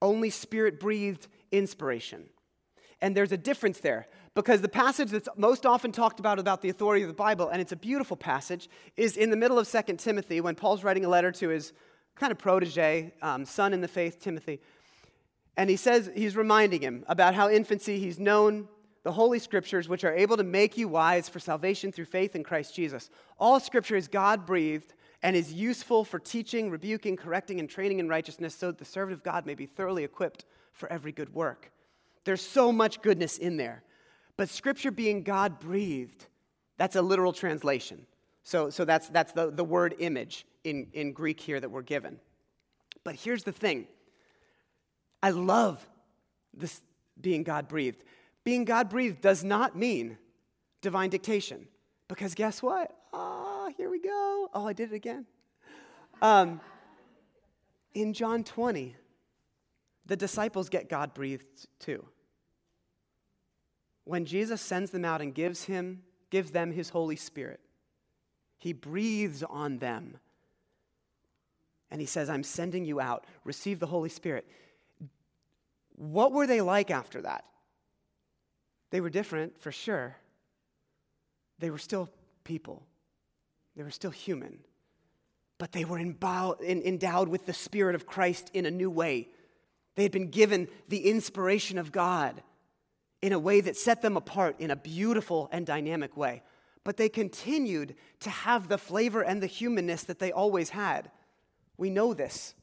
only 0.00 0.30
spirit 0.30 0.80
breathed 0.80 1.28
inspiration. 1.52 2.30
And 3.02 3.14
there's 3.14 3.32
a 3.32 3.36
difference 3.36 3.78
there 3.78 4.08
because 4.42 4.60
the 4.60 4.68
passage 4.68 5.10
that's 5.10 5.28
most 5.36 5.66
often 5.66 5.90
talked 5.90 6.20
about 6.20 6.38
about 6.38 6.62
the 6.62 6.68
authority 6.68 7.02
of 7.02 7.08
the 7.08 7.14
Bible, 7.14 7.48
and 7.48 7.60
it's 7.60 7.72
a 7.72 7.76
beautiful 7.76 8.16
passage, 8.16 8.70
is 8.96 9.16
in 9.16 9.30
the 9.30 9.36
middle 9.36 9.58
of 9.58 9.68
2 9.68 9.94
Timothy 9.96 10.40
when 10.40 10.54
Paul's 10.54 10.84
writing 10.84 11.04
a 11.04 11.08
letter 11.08 11.32
to 11.32 11.48
his 11.48 11.72
kind 12.14 12.30
of 12.30 12.38
protege, 12.38 13.12
um, 13.20 13.44
son 13.44 13.72
in 13.72 13.80
the 13.80 13.88
faith, 13.88 14.20
Timothy. 14.20 14.60
And 15.56 15.68
he 15.68 15.74
says, 15.74 16.08
he's 16.14 16.36
reminding 16.36 16.82
him 16.82 17.04
about 17.08 17.34
how 17.34 17.50
infancy 17.50 17.98
he's 17.98 18.20
known 18.20 18.68
the 19.02 19.10
Holy 19.10 19.40
Scriptures, 19.40 19.88
which 19.88 20.04
are 20.04 20.14
able 20.14 20.36
to 20.36 20.44
make 20.44 20.78
you 20.78 20.86
wise 20.86 21.28
for 21.28 21.40
salvation 21.40 21.90
through 21.90 22.04
faith 22.04 22.36
in 22.36 22.44
Christ 22.44 22.76
Jesus. 22.76 23.10
All 23.40 23.58
Scripture 23.58 23.96
is 23.96 24.06
God 24.06 24.46
breathed 24.46 24.94
and 25.20 25.34
is 25.34 25.52
useful 25.52 26.04
for 26.04 26.20
teaching, 26.20 26.70
rebuking, 26.70 27.16
correcting, 27.16 27.58
and 27.58 27.68
training 27.68 27.98
in 27.98 28.08
righteousness 28.08 28.54
so 28.54 28.68
that 28.68 28.78
the 28.78 28.84
servant 28.84 29.18
of 29.18 29.24
God 29.24 29.46
may 29.46 29.56
be 29.56 29.66
thoroughly 29.66 30.04
equipped 30.04 30.44
for 30.72 30.88
every 30.92 31.10
good 31.10 31.34
work. 31.34 31.72
There's 32.22 32.40
so 32.40 32.70
much 32.70 33.02
goodness 33.02 33.36
in 33.36 33.56
there. 33.56 33.82
But 34.38 34.48
Scripture 34.48 34.92
being 34.92 35.24
God 35.24 35.58
breathed, 35.58 36.26
that's 36.78 36.96
a 36.96 37.02
literal 37.02 37.32
translation. 37.34 38.06
So, 38.44 38.70
so 38.70 38.86
that's, 38.86 39.08
that's 39.08 39.32
the, 39.32 39.50
the 39.50 39.64
word 39.64 39.96
image 39.98 40.46
in, 40.64 40.86
in 40.94 41.12
Greek 41.12 41.40
here 41.40 41.60
that 41.60 41.68
we're 41.68 41.82
given. 41.82 42.18
But 43.04 43.16
here's 43.16 43.42
the 43.42 43.52
thing 43.52 43.86
I 45.22 45.30
love 45.30 45.86
this 46.54 46.80
being 47.20 47.42
God 47.42 47.68
breathed. 47.68 48.04
Being 48.44 48.64
God 48.64 48.88
breathed 48.88 49.20
does 49.20 49.42
not 49.42 49.76
mean 49.76 50.16
divine 50.80 51.10
dictation. 51.10 51.66
Because 52.06 52.34
guess 52.34 52.62
what? 52.62 52.96
Ah, 53.12 53.66
oh, 53.66 53.72
here 53.76 53.90
we 53.90 54.00
go. 54.00 54.48
Oh, 54.54 54.66
I 54.66 54.72
did 54.72 54.92
it 54.92 54.94
again. 54.94 55.26
Um, 56.22 56.60
in 57.92 58.12
John 58.12 58.44
20, 58.44 58.94
the 60.06 60.16
disciples 60.16 60.68
get 60.68 60.88
God 60.88 61.12
breathed 61.12 61.66
too. 61.80 62.04
When 64.08 64.24
Jesus 64.24 64.62
sends 64.62 64.90
them 64.90 65.04
out 65.04 65.20
and 65.20 65.34
gives 65.34 65.64
him 65.64 66.02
gives 66.30 66.50
them 66.50 66.72
his 66.72 66.88
Holy 66.88 67.14
Spirit, 67.14 67.60
he 68.56 68.72
breathes 68.72 69.42
on 69.42 69.80
them. 69.80 70.16
And 71.90 72.00
he 72.00 72.06
says, 72.06 72.30
I'm 72.30 72.42
sending 72.42 72.86
you 72.86 73.00
out. 73.00 73.26
Receive 73.44 73.80
the 73.80 73.86
Holy 73.86 74.08
Spirit. 74.08 74.46
What 75.94 76.32
were 76.32 76.46
they 76.46 76.62
like 76.62 76.90
after 76.90 77.20
that? 77.20 77.44
They 78.90 79.02
were 79.02 79.10
different, 79.10 79.60
for 79.60 79.72
sure. 79.72 80.16
They 81.58 81.68
were 81.68 81.76
still 81.76 82.08
people, 82.44 82.86
they 83.76 83.82
were 83.82 83.90
still 83.90 84.10
human. 84.10 84.60
But 85.58 85.72
they 85.72 85.84
were 85.84 85.98
endowed 85.98 87.28
with 87.28 87.44
the 87.44 87.52
Spirit 87.52 87.94
of 87.94 88.06
Christ 88.06 88.50
in 88.54 88.64
a 88.64 88.70
new 88.70 88.88
way. 88.88 89.28
They 89.96 90.04
had 90.04 90.12
been 90.12 90.30
given 90.30 90.68
the 90.88 91.10
inspiration 91.10 91.76
of 91.76 91.92
God 91.92 92.42
in 93.22 93.32
a 93.32 93.38
way 93.38 93.60
that 93.60 93.76
set 93.76 94.02
them 94.02 94.16
apart 94.16 94.56
in 94.58 94.70
a 94.70 94.76
beautiful 94.76 95.48
and 95.52 95.66
dynamic 95.66 96.16
way. 96.16 96.42
But 96.84 96.96
they 96.96 97.08
continued 97.08 97.96
to 98.20 98.30
have 98.30 98.68
the 98.68 98.78
flavor 98.78 99.22
and 99.22 99.42
the 99.42 99.46
humanness 99.46 100.04
that 100.04 100.18
they 100.18 100.32
always 100.32 100.70
had. 100.70 101.10
We 101.76 101.90
know 101.90 102.14
this. 102.14 102.54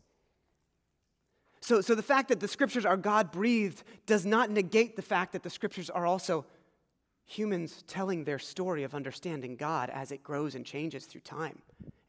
So, 1.61 1.81
so 1.81 1.95
the 1.95 2.03
fact 2.03 2.29
that 2.29 2.39
the 2.39 2.47
scriptures 2.47 2.85
are 2.85 2.97
God 2.97 3.31
breathed 3.31 3.83
does 4.05 4.25
not 4.25 4.49
negate 4.49 4.95
the 4.95 5.01
fact 5.01 5.33
that 5.33 5.43
the 5.43 5.49
scriptures 5.49 5.89
are 5.89 6.05
also 6.05 6.45
humans 7.25 7.83
telling 7.87 8.23
their 8.23 8.39
story 8.39 8.83
of 8.83 8.93
understanding 8.93 9.55
God 9.55 9.89
as 9.89 10.11
it 10.11 10.23
grows 10.23 10.55
and 10.55 10.63
changes 10.63 11.05
through 11.05 11.21
time, 11.21 11.59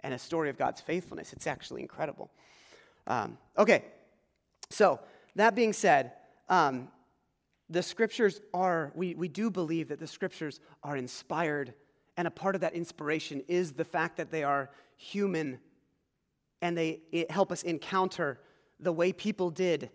and 0.00 0.12
a 0.12 0.18
story 0.18 0.50
of 0.50 0.58
God's 0.58 0.80
faithfulness. 0.80 1.32
It's 1.32 1.46
actually 1.46 1.80
incredible. 1.80 2.30
Um, 3.06 3.38
okay, 3.56 3.84
so 4.68 5.00
that 5.36 5.54
being 5.54 5.72
said, 5.72 6.12
um, 6.48 6.88
the 7.68 7.82
scriptures 7.82 8.40
are, 8.54 8.92
we, 8.94 9.14
we 9.14 9.28
do 9.28 9.50
believe 9.50 9.88
that 9.88 9.98
the 9.98 10.06
scriptures 10.06 10.60
are 10.82 10.96
inspired, 10.96 11.74
and 12.16 12.28
a 12.28 12.30
part 12.30 12.54
of 12.54 12.60
that 12.60 12.74
inspiration 12.74 13.42
is 13.48 13.72
the 13.72 13.84
fact 13.84 14.16
that 14.16 14.30
they 14.30 14.44
are 14.44 14.70
human 14.96 15.58
and 16.62 16.76
they 16.76 17.00
help 17.28 17.52
us 17.52 17.62
encounter 17.62 18.40
the 18.80 18.92
way 18.92 19.12
people 19.12 19.50
did 19.50 19.90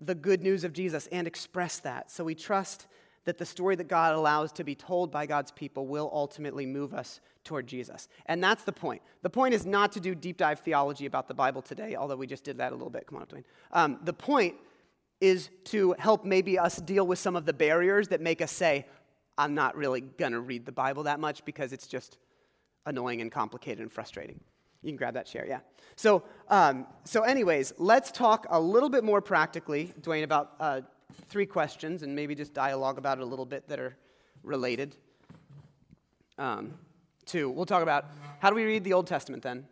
the 0.00 0.14
good 0.14 0.42
news 0.42 0.64
of 0.64 0.72
Jesus 0.72 1.08
and 1.08 1.26
express 1.26 1.80
that. 1.80 2.10
So 2.10 2.24
we 2.24 2.34
trust 2.34 2.86
that 3.24 3.36
the 3.36 3.44
story 3.44 3.76
that 3.76 3.88
God 3.88 4.14
allows 4.14 4.52
to 4.52 4.64
be 4.64 4.74
told 4.74 5.10
by 5.10 5.26
God's 5.26 5.50
people 5.50 5.86
will 5.86 6.10
ultimately 6.12 6.64
move 6.64 6.94
us 6.94 7.20
toward 7.44 7.66
Jesus. 7.66 8.08
And 8.26 8.42
that's 8.42 8.64
the 8.64 8.72
point. 8.72 9.02
The 9.22 9.30
point 9.30 9.54
is 9.54 9.66
not 9.66 9.92
to 9.92 10.00
do 10.00 10.14
deep 10.14 10.36
dive 10.36 10.60
theology 10.60 11.06
about 11.06 11.28
the 11.28 11.34
Bible 11.34 11.60
today, 11.60 11.96
although 11.96 12.16
we 12.16 12.26
just 12.26 12.44
did 12.44 12.58
that 12.58 12.72
a 12.72 12.74
little 12.74 12.90
bit. 12.90 13.06
Come 13.06 13.16
on 13.16 13.22
up, 13.22 13.30
Dwayne. 13.30 13.44
Um, 13.72 13.98
the 14.04 14.12
point 14.12 14.54
is 15.20 15.50
to 15.64 15.94
help 15.98 16.24
maybe 16.24 16.58
us 16.58 16.76
deal 16.76 17.06
with 17.06 17.18
some 17.18 17.36
of 17.36 17.44
the 17.44 17.52
barriers 17.52 18.08
that 18.08 18.20
make 18.20 18.40
us 18.40 18.52
say, 18.52 18.86
I'm 19.36 19.54
not 19.54 19.76
really 19.76 20.00
going 20.00 20.32
to 20.32 20.40
read 20.40 20.66
the 20.66 20.72
Bible 20.72 21.04
that 21.04 21.20
much 21.20 21.44
because 21.44 21.72
it's 21.72 21.86
just 21.86 22.18
annoying 22.86 23.20
and 23.20 23.30
complicated 23.30 23.80
and 23.80 23.90
frustrating. 23.90 24.40
You 24.82 24.90
can 24.90 24.96
grab 24.96 25.14
that 25.14 25.26
chair, 25.26 25.44
yeah. 25.46 25.60
So, 25.96 26.22
um, 26.48 26.86
so 27.04 27.22
anyways, 27.22 27.72
let's 27.78 28.12
talk 28.12 28.46
a 28.50 28.60
little 28.60 28.88
bit 28.88 29.02
more 29.02 29.20
practically, 29.20 29.92
Dwayne, 30.00 30.22
about 30.22 30.54
uh, 30.60 30.80
three 31.28 31.46
questions 31.46 32.02
and 32.02 32.14
maybe 32.14 32.34
just 32.34 32.54
dialogue 32.54 32.98
about 32.98 33.18
it 33.18 33.22
a 33.22 33.26
little 33.26 33.46
bit 33.46 33.68
that 33.68 33.80
are 33.80 33.96
related. 34.42 34.96
Um, 36.38 36.74
two, 37.26 37.50
we'll 37.50 37.66
talk 37.66 37.82
about 37.82 38.06
how 38.38 38.50
do 38.50 38.56
we 38.56 38.64
read 38.64 38.84
the 38.84 38.92
Old 38.92 39.08
Testament 39.08 39.42
then, 39.42 39.66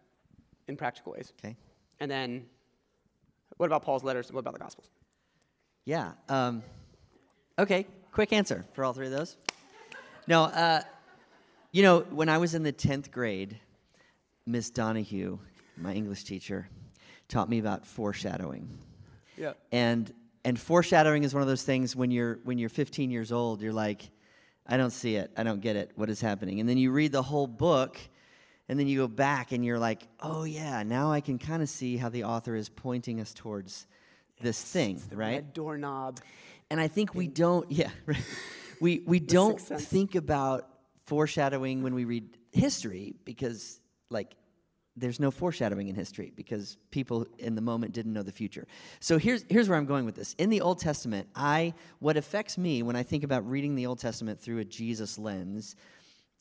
in 0.66 0.76
practical 0.76 1.12
ways. 1.12 1.32
Okay. 1.38 1.56
And 2.00 2.10
then, 2.10 2.46
what 3.56 3.66
about 3.66 3.82
Paul's 3.82 4.02
letters? 4.02 4.32
What 4.32 4.40
about 4.40 4.54
the 4.54 4.60
Gospels? 4.60 4.90
Yeah. 5.86 6.12
Um, 6.28 6.62
okay. 7.58 7.86
Quick 8.10 8.32
answer 8.32 8.66
for 8.74 8.84
all 8.84 8.92
three 8.92 9.06
of 9.06 9.12
those. 9.12 9.36
No. 10.26 10.42
Uh, 10.42 10.82
you 11.70 11.82
know, 11.82 12.00
when 12.10 12.28
I 12.28 12.38
was 12.38 12.54
in 12.54 12.64
the 12.64 12.72
tenth 12.72 13.10
grade, 13.12 13.58
Miss 14.46 14.68
Donahue, 14.68 15.38
my 15.76 15.94
English 15.94 16.24
teacher, 16.24 16.68
taught 17.28 17.48
me 17.48 17.60
about 17.60 17.86
foreshadowing. 17.86 18.68
Yeah. 19.36 19.52
And 19.70 20.12
and 20.44 20.58
foreshadowing 20.58 21.22
is 21.24 21.34
one 21.34 21.42
of 21.42 21.48
those 21.48 21.62
things 21.62 21.94
when 21.94 22.10
you're 22.10 22.40
when 22.44 22.58
you're 22.58 22.68
15 22.68 23.10
years 23.10 23.30
old, 23.30 23.62
you're 23.62 23.72
like, 23.72 24.10
I 24.66 24.76
don't 24.76 24.90
see 24.90 25.16
it, 25.16 25.30
I 25.36 25.44
don't 25.44 25.60
get 25.60 25.76
it, 25.76 25.92
what 25.94 26.10
is 26.10 26.20
happening? 26.20 26.58
And 26.60 26.68
then 26.68 26.78
you 26.78 26.90
read 26.90 27.12
the 27.12 27.22
whole 27.22 27.46
book, 27.46 27.98
and 28.68 28.78
then 28.78 28.88
you 28.88 28.98
go 28.98 29.08
back 29.08 29.52
and 29.52 29.64
you're 29.64 29.78
like, 29.78 30.02
oh 30.20 30.44
yeah, 30.44 30.82
now 30.82 31.12
I 31.12 31.20
can 31.20 31.38
kind 31.38 31.62
of 31.62 31.68
see 31.68 31.96
how 31.96 32.08
the 32.08 32.24
author 32.24 32.56
is 32.56 32.68
pointing 32.68 33.20
us 33.20 33.32
towards 33.34 33.86
this 34.40 34.60
thing, 34.60 35.00
right? 35.12 35.36
Red 35.36 35.52
doorknob. 35.52 36.20
And 36.70 36.80
I 36.80 36.88
think 36.88 37.14
we 37.14 37.28
don't, 37.28 37.70
yeah, 37.70 37.90
right. 38.06 38.22
we 38.80 39.02
we 39.06 39.20
don't 39.20 39.60
think 39.60 40.14
about 40.14 40.68
foreshadowing 41.04 41.82
when 41.82 41.94
we 41.94 42.04
read 42.04 42.36
history 42.52 43.14
because 43.24 43.80
like 44.10 44.34
there's 44.96 45.20
no 45.20 45.30
foreshadowing 45.30 45.88
in 45.88 45.94
history 45.94 46.32
because 46.34 46.78
people 46.90 47.26
in 47.38 47.54
the 47.54 47.60
moment 47.60 47.92
didn't 47.92 48.12
know 48.12 48.22
the 48.22 48.32
future. 48.32 48.66
So 49.00 49.18
here's 49.18 49.44
here's 49.48 49.68
where 49.68 49.78
I'm 49.78 49.86
going 49.86 50.06
with 50.06 50.16
this. 50.16 50.34
In 50.38 50.50
the 50.50 50.62
Old 50.62 50.78
Testament, 50.78 51.28
I 51.34 51.74
what 51.98 52.16
affects 52.16 52.56
me 52.56 52.82
when 52.82 52.96
I 52.96 53.02
think 53.02 53.22
about 53.22 53.48
reading 53.48 53.74
the 53.74 53.86
Old 53.86 53.98
Testament 53.98 54.40
through 54.40 54.58
a 54.58 54.64
Jesus 54.64 55.18
lens 55.18 55.76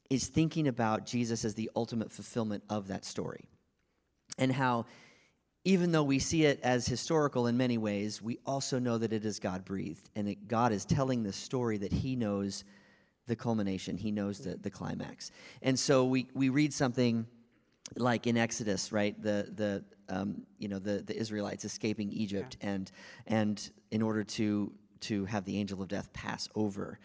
is 0.09 0.27
thinking 0.27 0.67
about 0.67 1.05
Jesus 1.05 1.43
as 1.43 1.55
the 1.55 1.69
ultimate 1.75 2.11
fulfillment 2.11 2.63
of 2.69 2.87
that 2.87 3.05
story. 3.05 3.49
And 4.37 4.51
how 4.51 4.85
even 5.65 5.91
though 5.91 6.03
we 6.03 6.19
see 6.19 6.45
it 6.45 6.59
as 6.63 6.85
historical 6.85 7.47
in 7.47 7.57
many 7.57 7.77
ways, 7.77 8.21
we 8.21 8.37
also 8.45 8.79
know 8.79 8.97
that 8.97 9.11
it 9.11 9.25
is 9.25 9.39
God 9.39 9.65
breathed 9.65 10.09
and 10.15 10.27
that 10.27 10.47
God 10.47 10.71
is 10.71 10.85
telling 10.85 11.23
this 11.23 11.35
story 11.35 11.77
that 11.77 11.91
he 11.91 12.15
knows 12.15 12.63
the 13.27 13.35
culmination, 13.35 13.97
he 13.97 14.11
knows 14.11 14.39
the, 14.39 14.55
the 14.57 14.69
climax. 14.69 15.31
And 15.63 15.77
so 15.77 16.05
we, 16.05 16.27
we 16.35 16.49
read 16.49 16.71
something 16.71 17.25
like 17.97 18.27
in 18.27 18.37
Exodus, 18.37 18.91
right? 18.91 19.19
The 19.21 19.51
the 19.55 19.83
um, 20.09 20.43
you 20.59 20.67
know 20.67 20.79
the 20.79 21.03
the 21.05 21.15
Israelites 21.17 21.65
escaping 21.65 22.11
Egypt, 22.11 22.57
yeah. 22.61 22.69
and 22.69 22.91
and 23.27 23.71
in 23.91 24.01
order 24.01 24.23
to 24.23 24.71
to 25.01 25.25
have 25.25 25.45
the 25.45 25.57
angel 25.57 25.81
of 25.81 25.87
death 25.87 26.11
pass 26.13 26.49
over. 26.55 26.99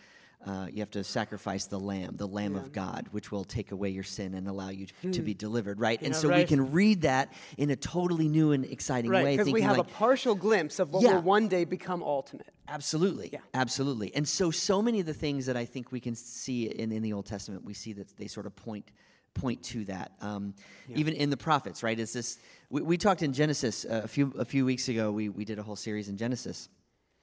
Uh, 0.47 0.67
you 0.73 0.81
have 0.81 0.91
to 0.91 1.05
sacrifice 1.05 1.67
the 1.67 1.79
lamb, 1.79 2.15
the 2.17 2.27
lamb 2.27 2.55
yeah. 2.55 2.61
of 2.61 2.73
God, 2.73 3.07
which 3.11 3.31
will 3.31 3.45
take 3.45 3.73
away 3.73 3.91
your 3.91 4.03
sin 4.03 4.33
and 4.33 4.49
allow 4.49 4.71
you 4.71 4.87
to, 4.87 5.13
to 5.13 5.21
be 5.21 5.33
hmm. 5.33 5.39
delivered, 5.39 5.79
right? 5.79 6.01
and 6.01 6.17
so 6.17 6.31
right. 6.31 6.39
we 6.39 6.45
can 6.45 6.73
read 6.73 7.03
that 7.03 7.31
in 7.59 7.69
a 7.69 7.77
totally 7.77 8.27
new 8.27 8.53
and 8.53 8.65
exciting 8.65 9.11
right, 9.11 9.23
way. 9.23 9.37
Because 9.37 9.53
we 9.53 9.61
have 9.61 9.77
like, 9.77 9.87
a 9.87 9.91
partial 9.91 10.35
glimpse 10.35 10.79
of 10.79 10.93
what 10.93 11.03
yeah. 11.03 11.17
will 11.17 11.23
one 11.23 11.49
day 11.49 11.65
become 11.67 12.03
ultimate. 12.03 12.49
Absolutely. 12.69 13.29
Yeah. 13.33 13.41
Absolutely. 13.53 14.15
And 14.15 14.27
so, 14.27 14.51
so 14.51 14.81
many 14.81 15.01
of 15.01 15.07
the 15.07 15.13
things 15.13 15.45
that 15.45 15.59
I 15.59 15.67
think 15.67 15.93
we 15.93 16.01
can 16.01 16.15
see 16.15 16.67
in, 16.67 16.91
in 16.91 17.03
the 17.03 17.13
Old 17.13 17.27
Testament, 17.27 17.65
we 17.65 17.75
see 17.75 17.93
that 17.95 18.17
they 18.17 18.27
sort 18.27 18.47
of 18.47 18.57
point 18.57 18.91
point 19.35 19.63
to 19.63 19.85
that. 19.85 20.13
Um, 20.21 20.55
yeah. 20.89 20.99
Even 20.99 21.15
in 21.15 21.31
the 21.31 21.37
prophets, 21.37 21.83
right? 21.83 21.99
Is 21.99 22.13
this? 22.13 22.39
We, 22.69 22.83
we 22.83 22.97
talked 22.97 23.23
in 23.23 23.33
Genesis 23.33 23.85
uh, 23.85 24.03
a 24.05 24.09
few 24.09 24.33
a 24.39 24.45
few 24.45 24.65
weeks 24.65 24.89
ago. 24.89 25.13
We 25.13 25.29
we 25.29 25.45
did 25.45 25.59
a 25.59 25.63
whole 25.63 25.77
series 25.77 26.09
in 26.09 26.17
Genesis, 26.17 26.69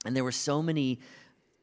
and 0.06 0.16
there 0.16 0.24
were 0.24 0.32
so 0.32 0.62
many 0.62 1.00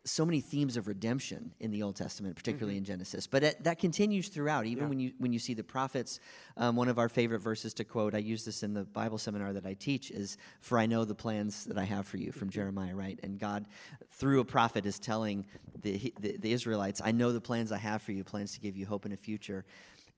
so 0.06 0.26
many 0.26 0.40
themes 0.40 0.76
of 0.76 0.86
redemption 0.86 1.52
in 1.60 1.70
the 1.70 1.82
Old 1.82 1.96
Testament, 1.96 2.36
particularly 2.36 2.74
mm-hmm. 2.74 2.78
in 2.78 2.84
Genesis. 2.84 3.26
But 3.26 3.42
it, 3.42 3.64
that 3.64 3.78
continues 3.78 4.28
throughout, 4.28 4.66
even 4.66 4.84
yeah. 4.84 4.88
when 4.88 5.00
you 5.00 5.12
when 5.18 5.32
you 5.32 5.38
see 5.38 5.54
the 5.54 5.64
prophets. 5.64 6.20
Um, 6.56 6.76
one 6.76 6.88
of 6.88 6.98
our 6.98 7.08
favorite 7.08 7.40
verses 7.40 7.74
to 7.74 7.84
quote, 7.84 8.14
I 8.14 8.18
use 8.18 8.44
this 8.44 8.62
in 8.62 8.74
the 8.74 8.84
Bible 8.84 9.18
seminar 9.18 9.52
that 9.54 9.66
I 9.66 9.74
teach, 9.74 10.10
is 10.10 10.36
"For 10.60 10.78
I 10.78 10.86
know 10.86 11.04
the 11.04 11.14
plans 11.14 11.64
that 11.64 11.78
I 11.78 11.84
have 11.84 12.06
for 12.06 12.18
you," 12.18 12.32
from 12.32 12.48
mm-hmm. 12.48 12.54
Jeremiah, 12.54 12.94
right? 12.94 13.18
And 13.22 13.38
God, 13.38 13.66
through 14.10 14.40
a 14.40 14.44
prophet, 14.44 14.84
is 14.86 14.98
telling 14.98 15.46
the, 15.80 16.12
the 16.20 16.36
the 16.36 16.52
Israelites, 16.52 17.00
"I 17.02 17.12
know 17.12 17.32
the 17.32 17.40
plans 17.40 17.72
I 17.72 17.78
have 17.78 18.02
for 18.02 18.12
you, 18.12 18.24
plans 18.24 18.52
to 18.52 18.60
give 18.60 18.76
you 18.76 18.86
hope 18.86 19.04
and 19.04 19.14
a 19.14 19.16
future." 19.16 19.64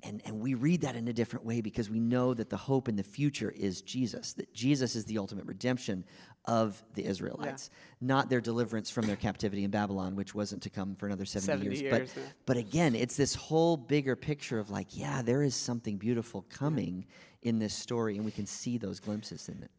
And, 0.03 0.21
and 0.27 0.41
we 0.41 0.55
read 0.55 0.83
that 0.83 0.95
in 0.95 1.09
a 1.09 1.13
different 1.13 1.45
way 1.45 1.61
because 1.63 1.89
we 1.89 2.01
know 2.01 2.35
that 2.35 2.51
the 2.51 2.57
hope 2.57 2.89
in 2.89 2.97
the 2.97 3.03
future 3.03 3.51
is 3.51 3.81
Jesus, 3.81 4.35
that 4.35 4.53
Jesus 4.53 4.95
is 4.95 5.07
the 5.07 5.17
ultimate 5.17 5.47
redemption 5.47 6.05
of 6.45 6.83
the 6.95 7.05
Israelites, 7.05 7.71
yeah. 7.73 8.07
not 8.07 8.29
their 8.29 8.41
deliverance 8.41 8.91
from 8.91 9.07
their 9.07 9.17
captivity 9.17 9.65
in 9.65 9.71
Babylon, 9.71 10.15
which 10.15 10.35
wasn't 10.35 10.63
to 10.63 10.71
come 10.71 10.95
for 10.95 11.07
another 11.07 11.25
70, 11.25 11.47
70 11.47 11.65
years. 11.65 11.83
years 11.83 12.13
but, 12.15 12.21
yeah. 12.21 12.29
but 12.45 12.57
again, 12.57 12.95
it's 12.95 13.17
this 13.17 13.35
whole 13.35 13.77
bigger 13.77 14.15
picture 14.15 14.59
of 14.59 14.71
like, 14.71 14.89
yeah, 14.91 15.23
there 15.23 15.43
is 15.43 15.55
something 15.55 15.97
beautiful 15.97 16.43
coming 16.51 17.07
yeah. 17.43 17.49
in 17.49 17.59
this 17.59 17.75
story, 17.75 18.17
and 18.17 18.25
we 18.25 18.31
can 18.31 18.47
see 18.47 18.79
those 18.79 19.01
glimpses 19.01 19.49
in 19.49 19.63
it. 19.63 19.71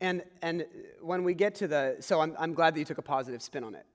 And, 0.00 0.24
and 0.42 0.66
when 1.00 1.22
we 1.22 1.32
get 1.32 1.54
to 1.56 1.68
the, 1.68 1.96
so 2.00 2.20
I'm, 2.20 2.34
I'm 2.36 2.52
glad 2.52 2.74
that 2.74 2.80
you 2.80 2.84
took 2.84 2.98
a 2.98 3.02
positive 3.02 3.40
spin 3.40 3.62
on 3.62 3.76
it. 3.76 3.86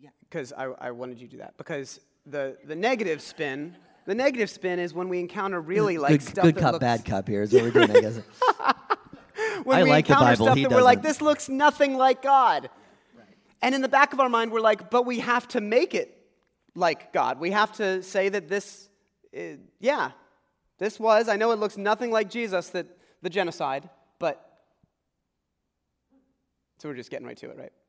Yeah. 0.00 0.08
Because 0.20 0.52
I, 0.54 0.64
I 0.80 0.90
wanted 0.90 1.20
you 1.20 1.26
to 1.28 1.32
do 1.32 1.38
that. 1.38 1.58
Because 1.58 2.00
the, 2.24 2.56
the 2.64 2.74
negative 2.74 3.20
spin 3.20 3.76
the 4.04 4.14
negative 4.14 4.50
spin 4.50 4.78
is 4.78 4.92
when 4.92 5.08
we 5.08 5.20
encounter 5.20 5.60
really 5.60 5.98
like 5.98 6.10
good, 6.10 6.22
stuff 6.22 6.44
good 6.44 6.56
cup, 6.56 6.72
looks, 6.72 6.80
bad 6.80 7.04
cup 7.04 7.28
here 7.28 7.42
is 7.42 7.52
what 7.52 7.62
we're 7.62 7.70
doing, 7.70 7.90
I 7.90 8.00
guess. 8.00 8.16
when 9.64 9.78
I 9.78 9.82
we 9.84 9.90
like 9.90 10.06
the 10.06 10.14
encounter 10.14 10.32
Bible, 10.32 10.46
stuff 10.46 10.58
that 10.58 10.70
we're 10.70 10.82
like, 10.82 11.02
this 11.02 11.20
looks 11.20 11.48
nothing 11.48 11.96
like 11.96 12.22
God. 12.22 12.68
And 13.60 13.74
in 13.76 13.80
the 13.80 13.88
back 13.88 14.12
of 14.12 14.18
our 14.18 14.28
mind, 14.28 14.50
we're 14.50 14.60
like, 14.60 14.90
but 14.90 15.06
we 15.06 15.20
have 15.20 15.46
to 15.48 15.60
make 15.60 15.94
it 15.94 16.18
like 16.74 17.12
God. 17.12 17.38
We 17.38 17.52
have 17.52 17.72
to 17.76 18.02
say 18.02 18.28
that 18.28 18.48
this, 18.48 18.88
uh, 19.36 19.58
yeah, 19.78 20.10
this 20.78 20.98
was, 20.98 21.28
I 21.28 21.36
know 21.36 21.52
it 21.52 21.60
looks 21.60 21.76
nothing 21.76 22.10
like 22.10 22.28
Jesus, 22.28 22.70
that 22.70 22.86
the 23.22 23.30
genocide, 23.30 23.88
but. 24.18 24.48
So 26.78 26.88
we're 26.88 26.96
just 26.96 27.10
getting 27.10 27.26
right 27.26 27.36
to 27.38 27.50
it, 27.50 27.56
right? 27.56 27.72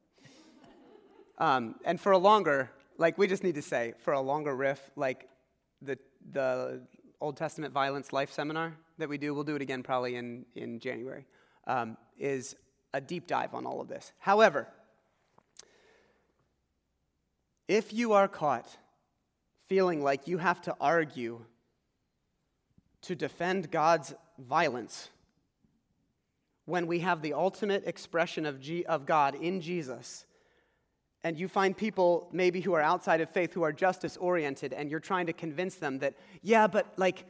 Um, 1.39 1.75
and 1.83 1.99
for 1.99 2.11
a 2.11 2.17
longer, 2.19 2.69
like 2.99 3.17
we 3.17 3.25
just 3.25 3.43
need 3.43 3.55
to 3.55 3.63
say, 3.63 3.95
for 3.97 4.13
a 4.13 4.21
longer 4.21 4.55
riff, 4.55 4.79
like 4.95 5.27
the, 5.85 5.97
the 6.31 6.81
Old 7.21 7.37
Testament 7.37 7.73
violence 7.73 8.13
life 8.13 8.31
seminar 8.31 8.75
that 8.97 9.09
we 9.09 9.17
do, 9.17 9.33
we'll 9.33 9.43
do 9.43 9.55
it 9.55 9.61
again 9.61 9.83
probably 9.83 10.15
in, 10.15 10.45
in 10.55 10.79
January, 10.79 11.25
um, 11.67 11.97
is 12.17 12.55
a 12.93 13.01
deep 13.01 13.27
dive 13.27 13.53
on 13.53 13.65
all 13.65 13.81
of 13.81 13.87
this. 13.87 14.11
However, 14.19 14.67
if 17.67 17.93
you 17.93 18.13
are 18.13 18.27
caught 18.27 18.77
feeling 19.67 20.03
like 20.03 20.27
you 20.27 20.37
have 20.37 20.61
to 20.61 20.75
argue 20.79 21.39
to 23.01 23.15
defend 23.15 23.71
God's 23.71 24.13
violence 24.37 25.09
when 26.65 26.87
we 26.87 26.99
have 26.99 27.21
the 27.21 27.33
ultimate 27.33 27.85
expression 27.85 28.45
of, 28.45 28.59
G- 28.59 28.85
of 28.85 29.05
God 29.05 29.35
in 29.35 29.61
Jesus, 29.61 30.25
and 31.23 31.39
you 31.39 31.47
find 31.47 31.75
people 31.75 32.27
maybe 32.31 32.59
who 32.59 32.73
are 32.73 32.81
outside 32.81 33.21
of 33.21 33.29
faith 33.29 33.53
who 33.53 33.63
are 33.63 33.71
justice 33.71 34.17
oriented, 34.17 34.73
and 34.73 34.91
you're 34.91 34.99
trying 34.99 35.27
to 35.27 35.33
convince 35.33 35.75
them 35.75 35.99
that, 35.99 36.15
yeah, 36.41 36.67
but 36.67 36.93
like, 36.97 37.25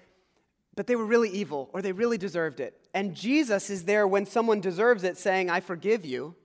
but 0.75 0.87
they 0.87 0.95
were 0.95 1.05
really 1.05 1.29
evil 1.29 1.69
or 1.73 1.81
they 1.81 1.91
really 1.91 2.17
deserved 2.17 2.59
it. 2.59 2.79
And 2.93 3.15
Jesus 3.15 3.69
is 3.69 3.83
there 3.83 4.07
when 4.07 4.25
someone 4.25 4.59
deserves 4.59 5.03
it 5.03 5.17
saying, 5.17 5.49
I 5.49 5.59
forgive 5.59 6.05
you, 6.05 6.35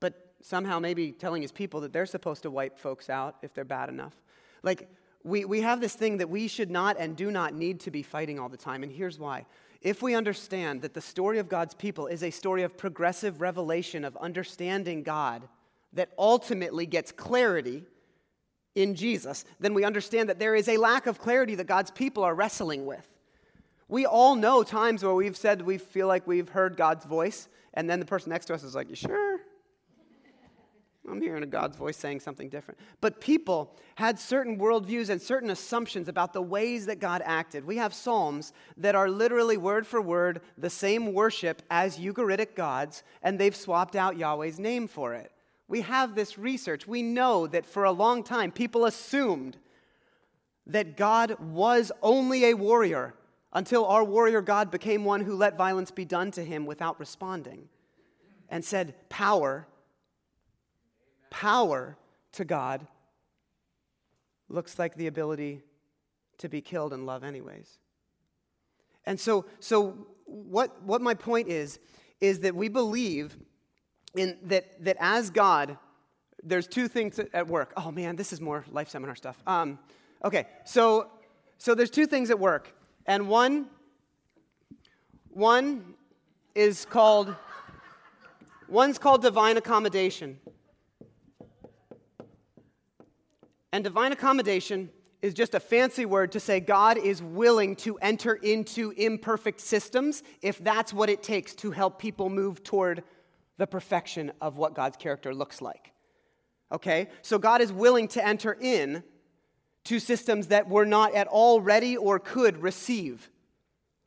but 0.00 0.34
somehow 0.40 0.78
maybe 0.78 1.12
telling 1.12 1.42
his 1.42 1.52
people 1.52 1.80
that 1.80 1.92
they're 1.92 2.06
supposed 2.06 2.42
to 2.42 2.50
wipe 2.50 2.78
folks 2.78 3.10
out 3.10 3.36
if 3.42 3.52
they're 3.52 3.64
bad 3.64 3.90
enough. 3.90 4.14
Like, 4.62 4.88
we, 5.22 5.44
we 5.44 5.62
have 5.62 5.80
this 5.80 5.94
thing 5.94 6.18
that 6.18 6.28
we 6.28 6.48
should 6.48 6.70
not 6.70 6.96
and 6.98 7.16
do 7.16 7.30
not 7.30 7.54
need 7.54 7.80
to 7.80 7.90
be 7.90 8.02
fighting 8.02 8.38
all 8.38 8.48
the 8.48 8.56
time, 8.58 8.82
and 8.82 8.92
here's 8.92 9.18
why. 9.18 9.46
If 9.80 10.02
we 10.02 10.14
understand 10.14 10.82
that 10.82 10.94
the 10.94 11.00
story 11.00 11.38
of 11.38 11.48
God's 11.48 11.74
people 11.74 12.06
is 12.06 12.22
a 12.22 12.30
story 12.30 12.62
of 12.62 12.76
progressive 12.76 13.40
revelation 13.40 14.04
of 14.04 14.16
understanding 14.16 15.02
God, 15.02 15.42
that 15.94 16.10
ultimately 16.18 16.86
gets 16.86 17.12
clarity 17.12 17.84
in 18.74 18.94
Jesus, 18.94 19.44
then 19.60 19.74
we 19.74 19.84
understand 19.84 20.28
that 20.28 20.38
there 20.38 20.54
is 20.54 20.68
a 20.68 20.76
lack 20.76 21.06
of 21.06 21.18
clarity 21.18 21.54
that 21.54 21.66
God's 21.66 21.90
people 21.90 22.24
are 22.24 22.34
wrestling 22.34 22.86
with. 22.86 23.08
We 23.88 24.06
all 24.06 24.34
know 24.34 24.62
times 24.62 25.04
where 25.04 25.14
we've 25.14 25.36
said 25.36 25.62
we 25.62 25.78
feel 25.78 26.08
like 26.08 26.26
we've 26.26 26.48
heard 26.48 26.76
God's 26.76 27.04
voice, 27.04 27.48
and 27.74 27.88
then 27.88 28.00
the 28.00 28.06
person 28.06 28.30
next 28.30 28.46
to 28.46 28.54
us 28.54 28.64
is 28.64 28.74
like, 28.74 28.88
You 28.88 28.96
sure? 28.96 29.40
I'm 31.08 31.20
hearing 31.20 31.42
a 31.42 31.46
God's 31.46 31.76
voice 31.76 31.98
saying 31.98 32.20
something 32.20 32.48
different. 32.48 32.80
But 33.02 33.20
people 33.20 33.76
had 33.96 34.18
certain 34.18 34.58
worldviews 34.58 35.10
and 35.10 35.20
certain 35.20 35.50
assumptions 35.50 36.08
about 36.08 36.32
the 36.32 36.40
ways 36.40 36.86
that 36.86 36.98
God 36.98 37.20
acted. 37.24 37.66
We 37.66 37.76
have 37.76 37.92
Psalms 37.92 38.54
that 38.78 38.94
are 38.94 39.10
literally 39.10 39.58
word 39.58 39.86
for 39.86 40.00
word 40.00 40.40
the 40.56 40.70
same 40.70 41.12
worship 41.12 41.62
as 41.70 41.98
Ugaritic 41.98 42.54
gods, 42.54 43.02
and 43.22 43.38
they've 43.38 43.54
swapped 43.54 43.96
out 43.96 44.16
Yahweh's 44.16 44.58
name 44.58 44.88
for 44.88 45.12
it. 45.12 45.30
We 45.68 45.80
have 45.82 46.14
this 46.14 46.38
research. 46.38 46.86
We 46.86 47.02
know 47.02 47.46
that 47.46 47.64
for 47.64 47.84
a 47.84 47.92
long 47.92 48.22
time, 48.22 48.52
people 48.52 48.84
assumed 48.84 49.56
that 50.66 50.96
God 50.96 51.38
was 51.40 51.90
only 52.02 52.46
a 52.46 52.54
warrior 52.54 53.14
until 53.52 53.86
our 53.86 54.04
warrior 54.04 54.40
God 54.40 54.70
became 54.70 55.04
one 55.04 55.20
who 55.20 55.34
let 55.34 55.56
violence 55.56 55.90
be 55.90 56.04
done 56.04 56.30
to 56.32 56.44
him 56.44 56.66
without 56.66 56.98
responding 56.98 57.68
and 58.48 58.64
said, 58.64 58.94
Power, 59.08 59.66
power 61.30 61.96
to 62.32 62.44
God 62.44 62.86
looks 64.48 64.78
like 64.78 64.96
the 64.96 65.06
ability 65.06 65.62
to 66.38 66.48
be 66.48 66.60
killed 66.60 66.92
and 66.92 67.06
love, 67.06 67.24
anyways. 67.24 67.78
And 69.06 69.18
so, 69.18 69.46
so 69.60 70.06
what, 70.24 70.82
what 70.82 71.00
my 71.00 71.14
point 71.14 71.48
is, 71.48 71.78
is 72.20 72.40
that 72.40 72.54
we 72.54 72.68
believe 72.68 73.36
in 74.16 74.38
that, 74.44 74.84
that 74.84 74.96
as 75.00 75.30
God, 75.30 75.76
there's 76.42 76.66
two 76.66 76.88
things 76.88 77.18
at 77.18 77.48
work. 77.48 77.72
Oh 77.76 77.90
man, 77.90 78.16
this 78.16 78.32
is 78.32 78.40
more 78.40 78.64
life 78.70 78.88
seminar 78.88 79.16
stuff. 79.16 79.42
Um, 79.46 79.78
okay, 80.24 80.46
so 80.64 81.10
so 81.58 81.74
there's 81.74 81.90
two 81.90 82.06
things 82.06 82.30
at 82.30 82.38
work, 82.38 82.74
and 83.06 83.28
one 83.28 83.66
one 85.30 85.94
is 86.54 86.84
called 86.84 87.34
one's 88.68 88.98
called 88.98 89.22
divine 89.22 89.56
accommodation, 89.56 90.38
and 93.72 93.82
divine 93.82 94.12
accommodation 94.12 94.90
is 95.22 95.32
just 95.32 95.54
a 95.54 95.60
fancy 95.60 96.04
word 96.04 96.30
to 96.32 96.38
say 96.38 96.60
God 96.60 96.98
is 96.98 97.22
willing 97.22 97.76
to 97.76 97.96
enter 97.98 98.34
into 98.34 98.90
imperfect 98.90 99.58
systems 99.58 100.22
if 100.42 100.62
that's 100.62 100.92
what 100.92 101.08
it 101.08 101.22
takes 101.22 101.54
to 101.54 101.70
help 101.70 101.98
people 101.98 102.28
move 102.28 102.62
toward 102.62 103.02
the 103.56 103.66
perfection 103.66 104.32
of 104.40 104.56
what 104.56 104.74
God's 104.74 104.96
character 104.96 105.34
looks 105.34 105.62
like. 105.62 105.92
Okay? 106.72 107.08
So 107.22 107.38
God 107.38 107.60
is 107.60 107.72
willing 107.72 108.08
to 108.08 108.26
enter 108.26 108.56
in 108.60 109.02
to 109.84 110.00
systems 110.00 110.48
that 110.48 110.68
were 110.68 110.86
not 110.86 111.14
at 111.14 111.26
all 111.26 111.60
ready 111.60 111.96
or 111.96 112.18
could 112.18 112.62
receive 112.62 113.30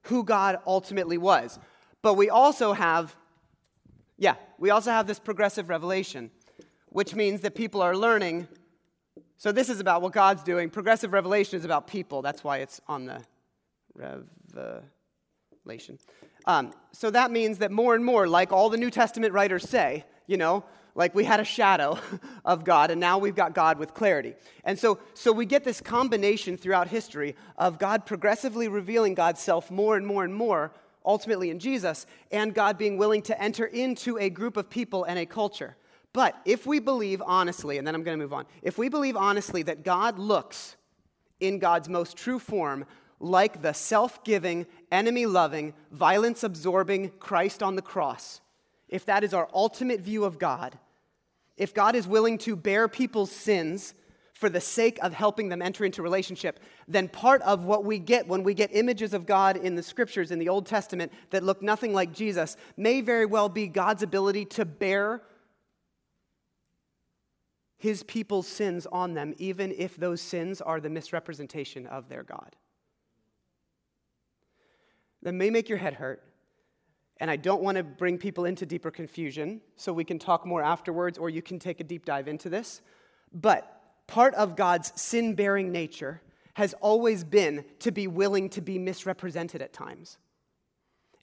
who 0.03 0.23
God 0.23 0.57
ultimately 0.65 1.17
was. 1.17 1.60
But 2.01 2.15
we 2.15 2.29
also 2.29 2.73
have, 2.73 3.15
yeah, 4.17 4.36
we 4.57 4.69
also 4.69 4.91
have 4.91 5.07
this 5.07 5.19
progressive 5.19 5.69
revelation, 5.69 6.31
which 6.89 7.13
means 7.13 7.41
that 7.41 7.55
people 7.55 7.81
are 7.81 7.95
learning. 7.95 8.47
So 9.38 9.51
this 9.51 9.69
is 9.69 9.79
about 9.79 10.01
what 10.01 10.13
God's 10.13 10.43
doing. 10.43 10.69
Progressive 10.69 11.13
revelation 11.13 11.60
is 11.60 11.65
about 11.65 11.88
people. 11.88 12.21
That's 12.21 12.43
why 12.43 12.57
it's 12.57 12.81
on 12.88 13.05
the 13.05 13.21
uh, 14.57 14.79
revelation. 15.67 15.99
Um, 16.45 16.71
so 16.93 17.12
that 17.12 17.30
means 17.30 17.58
that 17.58 17.71
more 17.71 17.93
and 17.93 18.03
more, 18.03 18.25
like 18.25 18.53
all 18.53 18.69
the 18.69 18.77
New 18.77 18.89
Testament 18.89 19.34
writers 19.34 19.67
say, 19.67 20.06
you 20.25 20.38
know, 20.38 20.63
like 20.95 21.13
we 21.13 21.25
had 21.25 21.41
a 21.41 21.43
shadow 21.43 21.99
of 22.45 22.63
God 22.63 22.89
and 22.89 23.01
now 23.01 23.17
we've 23.17 23.36
got 23.36 23.53
God 23.53 23.77
with 23.77 23.93
clarity. 23.93 24.34
And 24.63 24.80
so, 24.80 24.99
so 25.13 25.34
we 25.34 25.45
get 25.45 25.65
this 25.65 25.82
combination 25.82 26.56
throughout 26.56 26.88
history 26.88 27.36
of 27.58 27.80
God 27.80 28.06
progressively 28.06 28.69
revealing 28.69 29.13
God's 29.13 29.41
self 29.41 29.69
more 29.69 29.97
and 29.97 30.08
more 30.08 30.23
and 30.23 30.34
more, 30.34 30.71
ultimately 31.06 31.49
in 31.49 31.60
Jesus, 31.60 32.06
and 32.32 32.53
God 32.53 32.77
being 32.77 32.97
willing 32.97 33.21
to 33.23 33.41
enter 33.41 33.65
into 33.65 34.17
a 34.17 34.30
group 34.30 34.56
of 34.56 34.69
people 34.69 35.03
and 35.03 35.19
a 35.19 35.25
culture. 35.25 35.75
But 36.13 36.39
if 36.45 36.65
we 36.65 36.80
believe 36.80 37.21
honestly, 37.25 37.77
and 37.77 37.86
then 37.86 37.93
I'm 37.93 38.03
going 38.03 38.17
to 38.17 38.23
move 38.23 38.34
on, 38.34 38.45
if 38.62 38.77
we 38.77 38.88
believe 38.88 39.17
honestly 39.17 39.63
that 39.63 39.84
God 39.84 40.17
looks 40.17 40.77
in 41.41 41.60
God's 41.60 41.89
most 41.89 42.15
true 42.15 42.39
form 42.39 42.86
like 43.19 43.62
the 43.62 43.73
self 43.73 44.23
giving, 44.23 44.65
enemy 44.91 45.25
loving, 45.25 45.73
violence 45.91 46.43
absorbing 46.43 47.12
Christ 47.19 47.63
on 47.63 47.75
the 47.75 47.82
cross, 47.82 48.41
if 48.88 49.06
that 49.06 49.23
is 49.23 49.34
our 49.34 49.49
ultimate 49.53 50.01
view 50.01 50.23
of 50.23 50.39
God, 50.39 50.77
if 51.58 51.73
God 51.73 51.95
is 51.95 52.08
willing 52.08 52.38
to 52.39 52.56
bear 52.56 52.88
people's 52.88 53.32
sins 53.32 53.93
for 54.34 54.49
the 54.49 54.62
sake 54.62 54.99
of 55.01 55.13
helping 55.13 55.49
them 55.49 55.63
enter 55.63 55.84
into 55.84 56.03
relationship, 56.03 56.60
then 56.88 57.08
part 57.08 57.41
of 57.41 57.65
what 57.65 57.84
we 57.84 57.97
get 57.97 58.27
when 58.27 58.43
we 58.43 58.53
get 58.53 58.69
images 58.71 59.15
of 59.15 59.25
God 59.25 59.58
in 59.58 59.73
the 59.73 59.82
scriptures 59.82 60.30
in 60.30 60.38
the 60.38 60.49
Old 60.49 60.67
Testament 60.67 61.12
that 61.32 61.43
look 61.43 61.63
nothing 61.63 61.91
like 61.91 62.13
Jesus 62.13 62.56
may 62.77 63.01
very 63.01 63.25
well 63.25 63.49
be 63.49 63.67
God's 63.67 64.03
ability 64.03 64.45
to 64.45 64.63
bear 64.63 65.23
his 67.80 68.03
people's 68.03 68.47
sins 68.47 68.86
on 68.91 69.15
them, 69.15 69.34
even 69.39 69.73
if 69.75 69.97
those 69.97 70.21
sins 70.21 70.62
are 70.62 70.80
the 70.80 70.89
misrepresentation 70.89 71.88
of 71.88 72.08
their 72.08 72.23
God 72.23 72.56
that 75.23 75.34
may 75.34 75.49
make 75.49 75.69
your 75.69 75.77
head 75.77 75.95
hurt. 75.95 76.23
And 77.19 77.32
I 77.32 77.36
don't 77.36 77.63
want 77.63 77.77
to 77.77 77.84
bring 77.84 78.17
people 78.17 78.45
into 78.45 78.65
deeper 78.65 78.91
confusion, 78.91 79.62
so 79.75 79.91
we 79.91 80.03
can 80.03 80.19
talk 80.19 80.45
more 80.45 80.62
afterwards, 80.62 81.17
or 81.17 81.30
you 81.30 81.41
can 81.41 81.58
take 81.58 81.80
a 81.80 81.84
deep 81.84 82.06
dive 82.06 82.27
into 82.27 82.49
this. 82.49 82.82
But 83.34 83.82
part 84.06 84.36
of 84.36 84.56
God's 84.56 84.93
sin 84.99 85.34
bearing 85.34 85.71
nature 85.71 86.21
has 86.53 86.73
always 86.82 87.23
been 87.23 87.65
to 87.80 87.91
be 87.91 88.08
willing 88.08 88.49
to 88.49 88.62
be 88.62 88.80
misrepresented 88.80 89.62
at 89.62 89.73
times. 89.73 90.17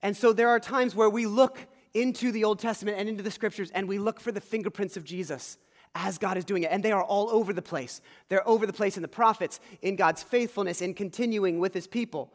And 0.03 0.17
so 0.17 0.33
there 0.33 0.49
are 0.49 0.61
times 0.61 0.95
where 0.95 1.11
we 1.11 1.27
look 1.27 1.59
into 1.95 2.31
the 2.31 2.45
Old 2.45 2.59
Testament 2.59 2.99
and 2.99 3.09
into 3.09 3.23
the 3.23 3.31
scriptures 3.31 3.71
and 3.71 3.89
we 3.89 3.99
look 3.99 4.21
for 4.21 4.33
the 4.33 4.41
fingerprints 4.41 4.97
of 4.97 5.05
Jesus 5.05 5.59
as 5.95 6.19
God 6.19 6.37
is 6.37 6.45
doing 6.45 6.65
it. 6.65 6.71
And 6.71 6.83
they 6.83 6.93
are 6.93 7.03
all 7.03 7.31
over 7.31 7.53
the 7.53 7.63
place. 7.63 8.01
They're 8.29 8.47
over 8.47 8.67
the 8.67 8.73
place 8.73 8.97
in 8.97 9.03
the 9.03 9.09
prophets, 9.09 9.61
in 9.81 9.97
God's 9.97 10.23
faithfulness, 10.23 10.83
in 10.83 10.95
continuing 10.95 11.59
with 11.59 11.73
his 11.73 11.87
people. 11.87 12.33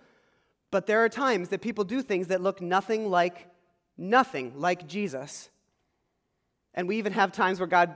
But 0.72 0.86
there 0.86 1.04
are 1.04 1.10
times 1.10 1.50
that 1.50 1.62
people 1.62 1.84
do 1.84 2.02
things 2.02 2.28
that 2.28 2.42
look 2.42 2.62
nothing 2.62 3.10
like, 3.10 3.48
nothing 3.98 4.54
like 4.56 4.88
Jesus. 4.88 5.50
And 6.74 6.88
we 6.88 6.98
even 6.98 7.14
have 7.14 7.32
times 7.32 7.60
where 7.60 7.68
God, 7.68 7.96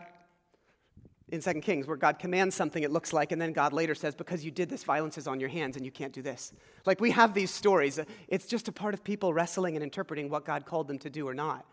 in 1.29 1.41
Second 1.41 1.61
Kings, 1.61 1.85
where 1.85 1.97
God 1.97 2.17
commands 2.17 2.55
something 2.55 2.81
it 2.81 2.91
looks 2.91 3.13
like, 3.13 3.31
and 3.31 3.41
then 3.41 3.53
God 3.53 3.73
later 3.73 3.93
says, 3.93 4.15
Because 4.15 4.43
you 4.43 4.49
did 4.49 4.69
this, 4.69 4.83
violence 4.83 5.17
is 5.17 5.27
on 5.27 5.39
your 5.39 5.49
hands, 5.49 5.77
and 5.77 5.85
you 5.85 5.91
can't 5.91 6.13
do 6.13 6.23
this. 6.23 6.51
Like 6.85 6.99
we 6.99 7.11
have 7.11 7.33
these 7.33 7.51
stories. 7.51 7.99
It's 8.27 8.47
just 8.47 8.67
a 8.67 8.71
part 8.71 8.95
of 8.95 9.03
people 9.03 9.33
wrestling 9.33 9.75
and 9.75 9.83
interpreting 9.83 10.29
what 10.29 10.45
God 10.45 10.65
called 10.65 10.87
them 10.87 10.99
to 10.99 11.09
do 11.09 11.27
or 11.27 11.33
not. 11.33 11.65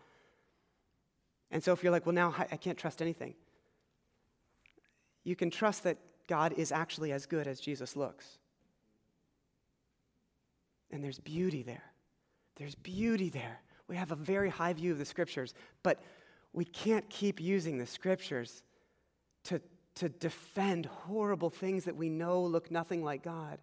And 1.49 1.63
so 1.63 1.73
if 1.73 1.83
you're 1.83 1.91
like, 1.91 2.05
Well, 2.05 2.15
now 2.15 2.35
I 2.51 2.57
can't 2.57 2.77
trust 2.77 3.01
anything, 3.01 3.33
you 5.23 5.35
can 5.35 5.49
trust 5.49 5.83
that 5.83 5.97
God 6.27 6.53
is 6.53 6.71
actually 6.71 7.11
as 7.11 7.25
good 7.25 7.47
as 7.47 7.59
Jesus 7.59 7.95
looks. 7.95 8.37
And 10.91 11.03
there's 11.03 11.19
beauty 11.19 11.63
there. 11.63 11.83
There's 12.57 12.75
beauty 12.75 13.29
there. 13.29 13.61
We 13.87 13.95
have 13.95 14.11
a 14.11 14.15
very 14.15 14.49
high 14.49 14.73
view 14.73 14.91
of 14.91 14.97
the 14.97 15.05
scriptures, 15.05 15.53
but 15.83 16.01
we 16.53 16.65
can't 16.65 17.09
keep 17.09 17.39
using 17.41 17.77
the 17.77 17.85
scriptures 17.85 18.63
to, 19.45 19.61
to 19.95 20.09
defend 20.09 20.85
horrible 20.85 21.49
things 21.49 21.85
that 21.85 21.95
we 21.95 22.09
know 22.09 22.43
look 22.43 22.71
nothing 22.71 23.03
like 23.03 23.23
God. 23.23 23.59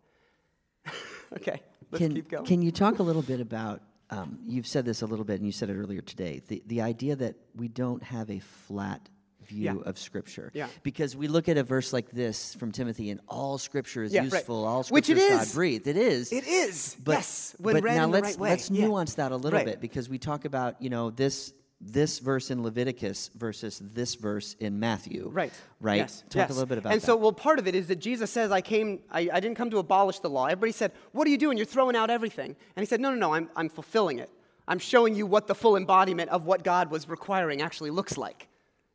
okay, 1.32 1.62
let's 1.90 2.02
can, 2.02 2.14
keep 2.14 2.28
going. 2.28 2.44
Can 2.44 2.62
you 2.62 2.70
talk 2.72 2.98
a 2.98 3.02
little 3.02 3.22
bit 3.22 3.40
about? 3.40 3.82
Um, 4.10 4.38
you've 4.46 4.66
said 4.66 4.86
this 4.86 5.02
a 5.02 5.06
little 5.06 5.24
bit, 5.24 5.36
and 5.36 5.46
you 5.46 5.52
said 5.52 5.68
it 5.68 5.74
earlier 5.74 6.00
today. 6.00 6.40
The, 6.48 6.62
the 6.66 6.80
idea 6.80 7.14
that 7.16 7.36
we 7.54 7.68
don't 7.68 8.02
have 8.02 8.30
a 8.30 8.38
flat 8.38 9.06
view 9.48 9.64
Yeah. 9.82 9.88
of 9.90 9.98
Scripture. 9.98 10.50
Yeah. 10.54 10.68
Because 10.82 11.16
we 11.16 11.26
look 11.28 11.48
at 11.48 11.56
a 11.56 11.62
verse 11.62 11.92
like 11.92 12.10
this 12.10 12.54
from 12.54 12.72
Timothy, 12.72 13.10
and 13.10 13.20
all 13.28 13.58
Scripture 13.58 14.02
is 14.02 14.12
Yeah, 14.12 14.20
right. 14.20 14.32
useful, 14.32 14.64
all 14.64 14.84
Which 14.84 15.06
Scripture 15.06 15.12
it 15.24 15.32
is. 15.32 15.38
God 15.48 15.54
breathed. 15.54 15.86
It 15.86 15.96
is. 15.96 16.32
It 16.32 16.46
is. 16.46 16.96
But, 17.02 17.12
yes, 17.12 17.54
when 17.58 17.74
but 17.76 17.82
read 17.82 17.96
now 17.96 18.04
in 18.04 18.10
let's 18.10 18.28
the 18.28 18.32
right 18.34 18.40
way. 18.42 18.50
let's 18.50 18.70
nuance 18.70 19.14
that 19.14 19.32
a 19.32 19.36
little 19.36 19.58
Right. 19.58 19.66
bit 19.66 19.80
because 19.80 20.08
we 20.08 20.18
talk 20.18 20.44
about 20.44 20.80
you 20.82 20.90
know 20.90 21.10
this 21.10 21.52
this 21.80 22.18
verse 22.18 22.50
in 22.50 22.60
Leviticus 22.64 23.30
versus 23.36 23.80
this 23.94 24.16
verse 24.16 24.56
in 24.58 24.80
Matthew. 24.80 25.30
Right. 25.32 25.52
Right. 25.80 25.98
Yes. 25.98 26.22
Talk 26.28 26.34
yes. 26.40 26.50
a 26.50 26.52
little 26.54 26.66
bit 26.66 26.78
about 26.78 26.92
And 26.92 27.00
that. 27.00 27.04
And 27.04 27.06
so, 27.06 27.16
well, 27.16 27.32
part 27.32 27.60
of 27.60 27.68
it 27.68 27.76
is 27.76 27.86
that 27.86 28.00
Jesus 28.00 28.32
says, 28.32 28.50
I 28.50 28.60
came, 28.60 28.98
I, 29.12 29.30
I 29.32 29.38
didn't 29.38 29.54
come 29.54 29.70
to 29.70 29.78
abolish 29.78 30.18
the 30.18 30.28
law. 30.28 30.46
Everybody 30.46 30.72
said, 30.72 30.90
What 31.12 31.28
are 31.28 31.30
you 31.30 31.38
doing? 31.38 31.56
You're 31.56 31.66
throwing 31.66 31.94
out 31.94 32.10
everything. 32.10 32.56
And 32.74 32.82
he 32.82 32.86
said, 32.86 33.00
No, 33.00 33.10
no, 33.10 33.16
no, 33.16 33.32
I'm, 33.32 33.48
I'm 33.54 33.68
fulfilling 33.68 34.18
it. 34.18 34.28
I'm 34.66 34.80
showing 34.80 35.14
you 35.14 35.24
what 35.24 35.46
the 35.46 35.54
full 35.54 35.76
embodiment 35.76 36.30
of 36.30 36.44
what 36.46 36.64
God 36.64 36.90
was 36.90 37.08
requiring 37.08 37.62
actually 37.62 37.90
looks 37.90 38.18
like. 38.18 38.47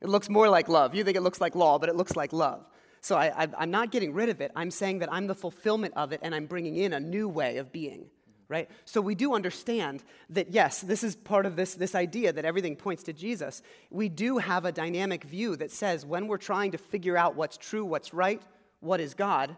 It 0.04 0.10
looks 0.10 0.30
more 0.30 0.50
like 0.50 0.68
love. 0.68 0.94
You 0.94 1.04
think 1.04 1.18
it 1.18 1.22
looks 1.22 1.42
like 1.42 1.56
law, 1.56 1.80
but 1.80 1.90
it 1.90 1.96
looks 1.96 2.16
like 2.16 2.34
love. 2.34 2.66
So 3.02 3.18
I, 3.18 3.48
I'm 3.58 3.72
not 3.72 3.92
getting 3.92 4.14
rid 4.14 4.30
of 4.30 4.40
it. 4.42 4.52
I'm 4.56 4.72
saying 4.72 5.00
that 5.00 5.12
I'm 5.12 5.28
the 5.28 5.36
fulfillment 5.36 5.94
of 5.96 6.12
it, 6.12 6.20
and 6.24 6.36
I'm 6.36 6.46
bringing 6.46 6.78
in 6.78 6.94
a 6.94 7.00
new 7.00 7.28
way 7.28 7.58
of 7.58 7.72
being 7.72 8.10
right? 8.50 8.70
So 8.86 9.02
we 9.02 9.16
do 9.16 9.34
understand 9.34 10.04
that, 10.30 10.52
yes, 10.52 10.82
this 10.82 11.04
is 11.04 11.16
part 11.16 11.48
of 11.48 11.56
this, 11.56 11.74
this 11.74 11.96
idea 11.96 12.32
that 12.34 12.46
everything 12.46 12.76
points 12.76 13.02
to 13.04 13.14
Jesus. 13.14 13.64
We 13.90 14.10
do 14.10 14.38
have 14.38 14.66
a 14.66 14.72
dynamic 14.72 15.24
view 15.24 15.56
that 15.56 15.72
says 15.72 16.06
when 16.06 16.28
we're 16.28 16.38
trying 16.38 16.72
to 16.72 16.78
figure 16.78 17.18
out 17.18 17.36
what's 17.36 17.58
true, 17.58 17.84
what's 17.84 18.14
right, 18.14 18.42
what 18.80 19.00
is 19.00 19.16
God, 19.16 19.56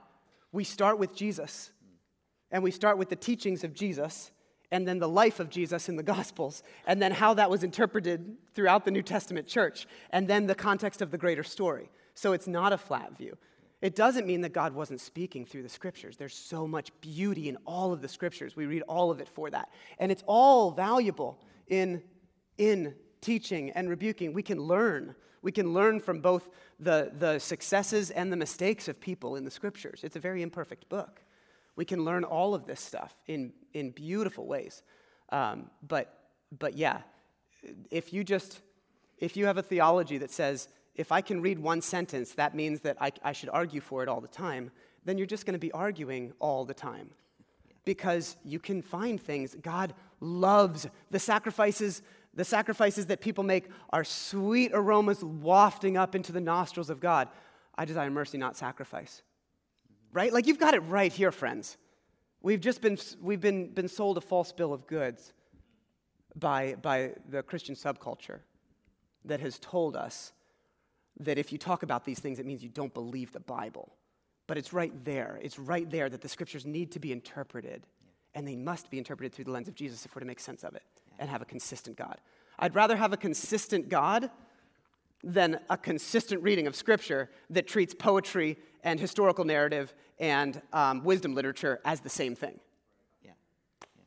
we 0.54 0.64
start 0.64 0.98
with 0.98 1.14
Jesus. 1.14 1.72
And 2.52 2.64
we 2.64 2.72
start 2.72 2.98
with 2.98 3.10
the 3.10 3.18
teachings 3.18 3.66
of 3.66 3.74
Jesus, 3.74 4.32
and 4.76 4.86
then 4.86 5.00
the 5.00 5.08
life 5.08 5.40
of 5.40 5.50
Jesus 5.50 5.88
in 5.88 5.96
the 5.96 6.04
Gospels, 6.04 6.62
and 6.86 7.02
then 7.02 7.14
how 7.14 7.34
that 7.36 7.50
was 7.50 7.64
interpreted 7.64 8.36
throughout 8.54 8.84
the 8.84 8.92
New 8.92 9.02
Testament 9.02 9.48
church, 9.48 9.88
and 10.10 10.28
then 10.28 10.48
the 10.48 10.54
context 10.54 11.02
of 11.02 11.12
the 11.12 11.18
greater 11.18 11.44
story. 11.44 11.90
So 12.14 12.34
it's 12.34 12.46
not 12.46 12.74
a 12.74 12.78
flat 12.78 13.18
view. 13.18 13.38
It 13.82 13.96
doesn't 13.96 14.28
mean 14.28 14.42
that 14.42 14.52
God 14.52 14.76
wasn't 14.76 15.00
speaking 15.00 15.46
through 15.46 15.64
the 15.64 15.70
scriptures. 15.70 16.18
There's 16.18 16.36
so 16.36 16.68
much 16.68 16.92
beauty 17.00 17.48
in 17.48 17.58
all 17.66 17.94
of 17.94 18.02
the 18.02 18.10
scriptures. 18.10 18.58
We 18.58 18.66
read 18.66 18.82
all 18.82 19.12
of 19.12 19.22
it 19.22 19.30
for 19.30 19.50
that. 19.50 19.70
And 19.98 20.12
it's 20.12 20.24
all 20.28 20.72
valuable 20.72 21.40
in, 21.68 22.04
in 22.58 22.96
teaching 23.22 23.70
and 23.72 23.90
rebuking. 23.90 24.34
We 24.34 24.44
can 24.44 24.60
learn. 24.60 25.16
We 25.42 25.54
can 25.54 25.74
learn 25.74 26.02
from 26.02 26.20
both 26.20 26.50
the, 26.82 27.14
the 27.18 27.40
successes 27.40 28.12
and 28.12 28.30
the 28.30 28.38
mistakes 28.38 28.90
of 28.90 29.00
people 29.00 29.38
in 29.38 29.46
the 29.46 29.52
scriptures. 29.52 30.02
It's 30.04 30.18
a 30.18 30.20
very 30.20 30.42
imperfect 30.42 30.90
book. 30.90 31.22
We 31.78 31.86
can 31.86 32.04
learn 32.04 32.26
all 32.26 32.54
of 32.56 32.66
this 32.66 32.82
stuff 32.82 33.16
in, 33.28 33.54
in 33.76 33.92
beautiful 33.92 34.48
ways. 34.48 34.82
Um, 35.30 35.70
but, 35.88 36.18
but 36.58 36.76
yeah, 36.76 37.02
if 37.92 38.14
you 38.14 38.24
just, 38.24 38.62
if 39.20 39.38
you 39.38 39.46
have 39.46 39.58
a 39.58 39.62
theology 39.62 40.18
that 40.18 40.32
says, 40.32 40.70
if 40.96 41.12
I 41.12 41.22
can 41.22 41.42
read 41.42 41.60
one 41.60 41.82
sentence, 41.82 42.32
that 42.34 42.56
means 42.56 42.80
that 42.82 42.98
I, 43.00 43.12
I 43.22 43.34
should 43.34 43.50
argue 43.50 43.82
for 43.82 44.02
it 44.02 44.10
all 44.10 44.22
the 44.22 44.28
time, 44.28 44.72
then 45.04 45.18
you're 45.18 45.28
just 45.28 45.46
going 45.46 45.54
to 45.54 45.60
be 45.60 45.72
arguing 45.74 46.34
all 46.40 46.66
the 46.66 46.74
time. 46.74 47.10
Because 47.84 48.38
you 48.44 48.60
can 48.60 48.82
find 48.82 49.22
things. 49.22 49.56
God 49.62 49.94
loves 50.20 50.88
the 51.12 51.20
sacrifices. 51.20 52.02
The 52.34 52.46
sacrifices 52.46 53.08
that 53.08 53.22
people 53.22 53.44
make 53.44 53.66
are 53.92 54.04
sweet 54.04 54.72
aromas 54.74 55.24
wafting 55.24 55.98
up 55.98 56.16
into 56.16 56.32
the 56.32 56.42
nostrils 56.42 56.90
of 56.90 57.00
God. 57.00 57.28
I 57.78 57.86
desire 57.86 58.10
mercy, 58.10 58.38
not 58.38 58.56
sacrifice. 58.56 59.22
Right? 60.14 60.34
Like 60.34 60.48
you've 60.48 60.60
got 60.60 60.74
it 60.74 60.80
right 60.80 61.12
here, 61.12 61.32
friends. 61.32 61.78
We've 62.46 62.62
just 62.62 62.80
been, 62.80 63.00
we've 63.24 63.42
been, 63.42 63.70
been 63.70 63.88
sold 63.88 64.20
a 64.20 64.22
false 64.22 64.52
bill 64.52 64.72
of 64.72 64.86
goods 64.86 65.34
by, 66.36 66.76
by 66.80 67.14
the 67.28 67.42
Christian 67.42 67.74
subculture 67.74 68.42
that 69.26 69.40
has 69.40 69.58
told 69.58 69.96
us 69.96 70.32
that 71.22 71.40
if 71.40 71.52
you 71.52 71.58
talk 71.58 71.82
about 71.82 72.06
these 72.06 72.20
things, 72.20 72.38
it 72.38 72.46
means 72.46 72.62
you 72.62 72.70
don't 72.70 72.94
believe 72.94 73.32
the 73.32 73.40
Bible. 73.40 73.96
But 74.46 74.60
it's 74.60 74.74
right 74.74 74.94
there. 75.04 75.40
It's 75.42 75.58
right 75.58 75.90
there 75.90 76.08
that 76.08 76.22
the 76.22 76.30
scriptures 76.30 76.68
need 76.68 76.92
to 76.92 77.00
be 77.00 77.12
interpreted, 77.12 77.88
and 78.36 78.48
they 78.48 78.56
must 78.56 78.92
be 78.92 79.00
interpreted 79.00 79.34
through 79.34 79.46
the 79.46 79.52
lens 79.52 79.68
of 79.68 79.74
Jesus 79.74 80.06
if 80.06 80.16
we're 80.16 80.20
to 80.20 80.28
make 80.28 80.40
sense 80.40 80.64
of 80.64 80.76
it 80.76 80.84
and 81.18 81.28
have 81.32 81.42
a 81.42 81.46
consistent 81.46 81.98
God. 81.98 82.22
I'd 82.60 82.76
rather 82.76 82.96
have 82.96 83.12
a 83.12 83.18
consistent 83.18 83.90
God 83.90 84.30
than 85.24 85.60
a 85.72 85.78
consistent 85.78 86.44
reading 86.44 86.68
of 86.68 86.76
scripture 86.76 87.32
that 87.50 87.68
treats 87.68 87.96
poetry 87.96 88.60
and 88.86 89.00
historical 89.00 89.44
narrative 89.44 89.94
and 90.20 90.62
um, 90.72 91.04
wisdom 91.04 91.36
literature 91.36 91.82
as 91.84 92.00
the 92.00 92.10
same 92.10 92.36
thing. 92.36 92.58
Yeah. 93.22 93.32
Yeah. 93.98 94.04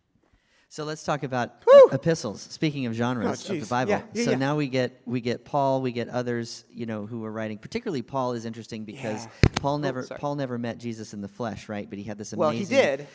So 0.71 0.85
let's 0.85 1.03
talk 1.05 1.23
about 1.25 1.63
Whew. 1.65 1.91
epistles. 1.93 2.41
Speaking 2.41 2.87
of 2.87 2.95
genres 2.95 3.51
Oh, 3.51 3.55
of 3.55 3.61
the. 3.61 3.67
Bible, 3.67 3.91
Yeah, 3.91 4.03
yeah, 4.15 4.25
so 4.25 4.35
now 4.37 4.57
we 4.57 4.69
get 4.69 5.03
we 5.05 5.21
get 5.21 5.45
Paul, 5.45 5.83
we 5.83 5.93
get 5.93 6.09
others, 6.09 6.65
you 6.71 6.87
know, 6.87 7.05
who 7.05 7.25
are 7.25 7.33
writing. 7.33 7.59
Particularly 7.59 8.01
Paul 8.03 8.33
is 8.33 8.47
interesting 8.47 8.85
because. 8.85 9.27
Paul 9.57 9.79
never 9.79 10.05
sorry. 10.05 10.21
Paul 10.21 10.37
never 10.37 10.57
met 10.57 10.79
Jesus 10.79 11.13
in 11.13 11.21
the 11.21 11.29
flesh, 11.29 11.69
right? 11.69 11.91
But 11.91 11.99
he 11.99 12.05
had 12.05 12.17
this 12.17 12.33
amazing. 12.33 12.39
Well, 12.41 12.51
he 12.51 12.65
did. 12.65 13.07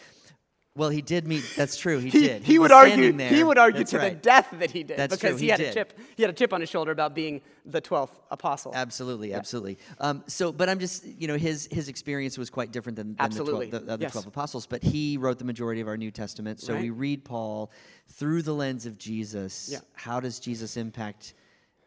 Well, 0.76 0.90
he 0.90 1.04
did 1.04 1.28
meet. 1.28 1.44
That's 1.56 1.78
true. 1.78 2.00
He, 2.00 2.10
He, 2.10 2.20
did. 2.28 2.42
he 2.44 2.58
was 2.58 2.70
would 2.70 2.72
argue. 2.76 3.12
there. 3.12 3.30
He 3.30 3.44
would 3.44 3.60
argue 3.60 3.82
That's 3.82 3.92
to 3.92 4.00
the 4.00 4.10
death 4.10 4.48
that 4.58 4.72
he 4.72 4.82
did 4.82 4.98
That's 4.98 5.16
because 5.16 5.34
true, 5.34 5.38
he, 5.38 5.46
he 5.46 5.50
had 5.52 5.58
did. 5.60 5.70
a 5.70 5.74
chip. 5.74 6.00
He 6.16 6.24
had 6.24 6.32
a 6.32 6.34
chip 6.34 6.52
on 6.52 6.62
his 6.62 6.70
shoulder 6.70 6.92
about 6.92 7.14
being 7.14 7.42
the 7.66 7.80
twelfth 7.80 8.20
apostle. 8.32 8.72
Absolutely, 8.74 9.36
absolutely. 9.36 9.78
Um, 10.00 10.24
so, 10.26 10.52
but 10.52 10.70
I'm 10.70 10.80
just, 10.80 11.06
you 11.06 11.28
know, 11.28 11.38
his 11.38 11.68
his 11.72 11.90
experience 11.90 12.40
was 12.40 12.50
quite 12.50 12.72
different 12.72 12.96
than, 12.96 13.16
than 13.16 13.30
the, 13.30 13.44
12, 13.44 13.70
the 13.72 13.78
other 13.94 14.02
Yes. 14.02 14.14
twelve 14.14 14.26
apostles. 14.26 14.66
But 14.66 14.82
he 14.82 15.18
wrote 15.18 15.38
the 15.38 15.46
majority 15.46 15.80
of 15.80 15.88
our 15.88 15.98
New 15.98 16.10
Testament, 16.12 16.60
so 16.60 16.76
we 16.76 16.90
read 16.90 17.24
Paul 17.24 17.72
through 18.08 18.42
the 18.42 18.54
lens 18.54 18.88
of 18.88 18.98
Jesus. 18.98 19.70
Yeah. 19.72 19.80
How 19.94 20.20
does 20.20 20.40
Jesus 20.40 20.76
impact 20.76 21.36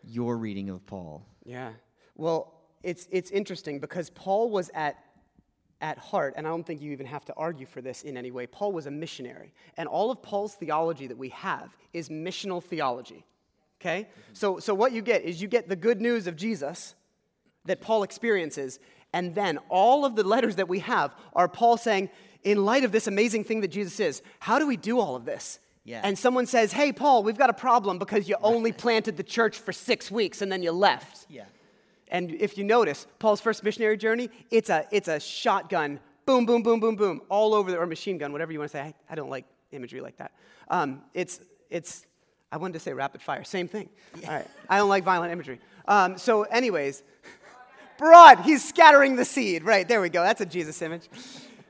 your 0.05 0.37
reading 0.39 0.71
of 0.71 0.87
Paul? 0.87 1.27
Yeah. 1.45 1.73
Well, 2.15 2.55
it's, 2.85 3.09
it's 3.11 3.31
interesting 3.33 3.81
because 3.81 4.11
Paul 4.11 4.49
was 4.51 4.71
at, 4.75 4.97
at 5.81 5.99
heart, 5.99 6.35
and 6.37 6.47
I 6.47 6.51
don't 6.51 6.65
think 6.65 6.81
you 6.81 6.93
even 6.93 7.07
have 7.07 7.25
to 7.27 7.35
argue 7.35 7.67
for 7.67 7.81
this 7.81 8.03
in 8.03 8.17
any 8.17 8.31
way, 8.31 8.47
Paul 8.47 8.73
was 8.73 8.87
a 8.87 8.91
missionary. 8.91 9.53
And 9.77 9.89
all 9.89 10.11
of 10.11 10.23
Paul's 10.23 10.55
theology 10.55 11.07
that 11.07 11.19
we 11.19 11.29
have 11.31 11.77
is 11.93 12.09
missional 12.09 12.63
theology. 12.63 13.25
Okay? 13.81 14.09
So, 14.33 14.59
so 14.59 14.75
what 14.75 14.93
you 14.93 15.03
get 15.03 15.23
is 15.23 15.41
you 15.43 15.49
get 15.49 15.69
the 15.69 15.77
good 15.77 16.01
news 16.01 16.27
of 16.27 16.37
Jesus 16.37 16.95
that 17.67 17.81
Paul 17.81 18.03
experiences, 18.03 18.79
and 19.13 19.35
then 19.35 19.59
all 19.69 20.05
of 20.05 20.17
the 20.17 20.25
letters 20.25 20.57
that 20.57 20.69
we 20.69 20.79
have 20.81 21.15
are 21.35 21.49
Paul 21.49 21.77
saying, 21.77 22.11
in 22.43 22.65
light 22.65 22.85
of 22.85 22.93
this 22.93 23.07
amazing 23.07 23.45
thing 23.45 23.61
that 23.61 23.69
Jesus 23.69 24.01
is, 24.01 24.23
how 24.39 24.59
do 24.59 24.67
we 24.67 24.77
do 24.77 25.01
all 25.01 25.17
of 25.17 25.25
this? 25.25 25.59
Yeah. 25.85 26.01
And 26.03 26.19
someone 26.19 26.47
says, 26.47 26.73
hey, 26.73 26.93
Paul, 26.93 27.23
we've 27.23 27.39
got 27.39 27.51
a 27.51 27.55
problem 27.55 27.99
because 27.99 28.29
you 28.29 28.37
only 28.43 28.73
planted 28.85 29.17
the 29.17 29.23
church 29.23 29.57
for 29.59 29.73
six 29.73 30.11
weeks 30.11 30.43
and 30.43 30.51
then 30.51 30.63
you 30.63 30.73
left. 30.73 31.27
Yeah. 31.29 31.45
And 32.09 32.33
if 32.33 32.57
you 32.57 32.65
notice, 32.65 33.07
Paul's 33.19 33.41
first 33.41 33.65
missionary 33.65 33.97
journey, 33.97 34.31
it's 34.51 34.71
a, 34.71 34.87
it's 34.91 35.09
a 35.09 35.19
shotgun, 35.19 36.01
boom, 36.25 36.47
boom, 36.47 36.63
boom, 36.63 36.81
boom, 36.81 36.97
boom, 36.97 37.21
all 37.29 37.55
over 37.55 37.71
the, 37.71 37.79
or 37.79 37.87
machine 37.87 38.19
gun, 38.19 38.33
whatever 38.33 38.53
you 38.53 38.59
want 38.59 38.71
to 38.71 38.77
say. 38.77 38.83
I, 38.83 38.95
I 39.11 39.15
don't 39.15 39.31
like 39.31 39.45
imagery 39.73 40.01
like 40.01 40.17
that. 40.19 40.33
Um, 40.69 41.03
it's, 41.15 41.41
it's, 41.71 42.07
I 42.53 42.59
wanted 42.59 42.75
to 42.75 42.81
say 42.81 42.93
rapid 42.93 43.23
fire, 43.23 43.45
same 43.45 43.69
thing. 43.69 43.89
All 44.27 44.35
right, 44.35 44.47
I 44.69 44.79
don't 44.79 44.89
like 44.89 45.05
violent 45.05 45.33
imagery. 45.33 45.61
Um, 45.89 46.17
so, 46.17 46.45
anyways, 46.45 47.03
broad, 47.99 48.41
he's 48.41 48.67
scattering 48.67 49.17
the 49.17 49.25
seed. 49.25 49.65
Right, 49.65 49.87
there 49.87 50.01
we 50.01 50.09
go. 50.09 50.23
That's 50.23 50.41
a 50.41 50.47
Jesus 50.47 50.81
image. 50.83 51.09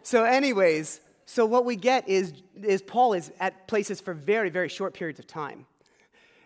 So, 0.02 0.24
anyways, 0.24 1.00
so 1.24 1.44
what 1.44 1.64
we 1.64 1.76
get 1.76 2.08
is, 2.08 2.32
is 2.62 2.82
Paul 2.82 3.14
is 3.14 3.32
at 3.40 3.66
places 3.66 4.00
for 4.00 4.14
very, 4.14 4.48
very 4.48 4.68
short 4.68 4.94
periods 4.94 5.18
of 5.18 5.26
time. 5.26 5.66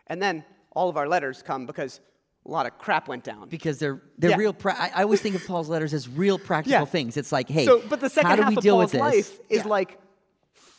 And 0.07 0.23
then 0.23 0.45
all 0.73 0.89
of 0.89 0.97
our 0.97 1.07
letters 1.07 1.43
come 1.43 1.67
because 1.67 2.01
a 2.47 2.51
lot 2.51 2.67
of 2.67 2.79
crap 2.79 3.07
went 3.09 3.23
down. 3.25 3.49
Because 3.49 3.79
they're 3.79 4.01
they're 4.19 4.31
Yeah. 4.31 4.37
real. 4.37 4.53
Pra- 4.53 4.77
I, 4.77 4.91
I 4.97 5.03
always 5.03 5.21
think 5.21 5.35
of 5.35 5.47
Paul's 5.47 5.69
letters 5.69 5.93
as 5.95 6.09
real 6.09 6.39
practical 6.51 6.81
Yeah. 6.81 6.85
things. 6.87 7.17
It's 7.17 7.33
like, 7.33 7.49
hey, 7.49 7.65
so, 7.65 7.83
but 7.89 8.01
the 8.01 8.09
second 8.11 8.31
how 8.31 8.37
do 8.37 8.43
half 8.43 8.51
we 8.51 8.57
of 8.57 8.63
deal 8.63 8.75
Paul's 8.77 8.85
with 8.85 8.93
this? 8.93 9.01
life 9.01 9.39
is 9.49 9.59
Yeah. 9.59 9.69
like, 9.69 9.99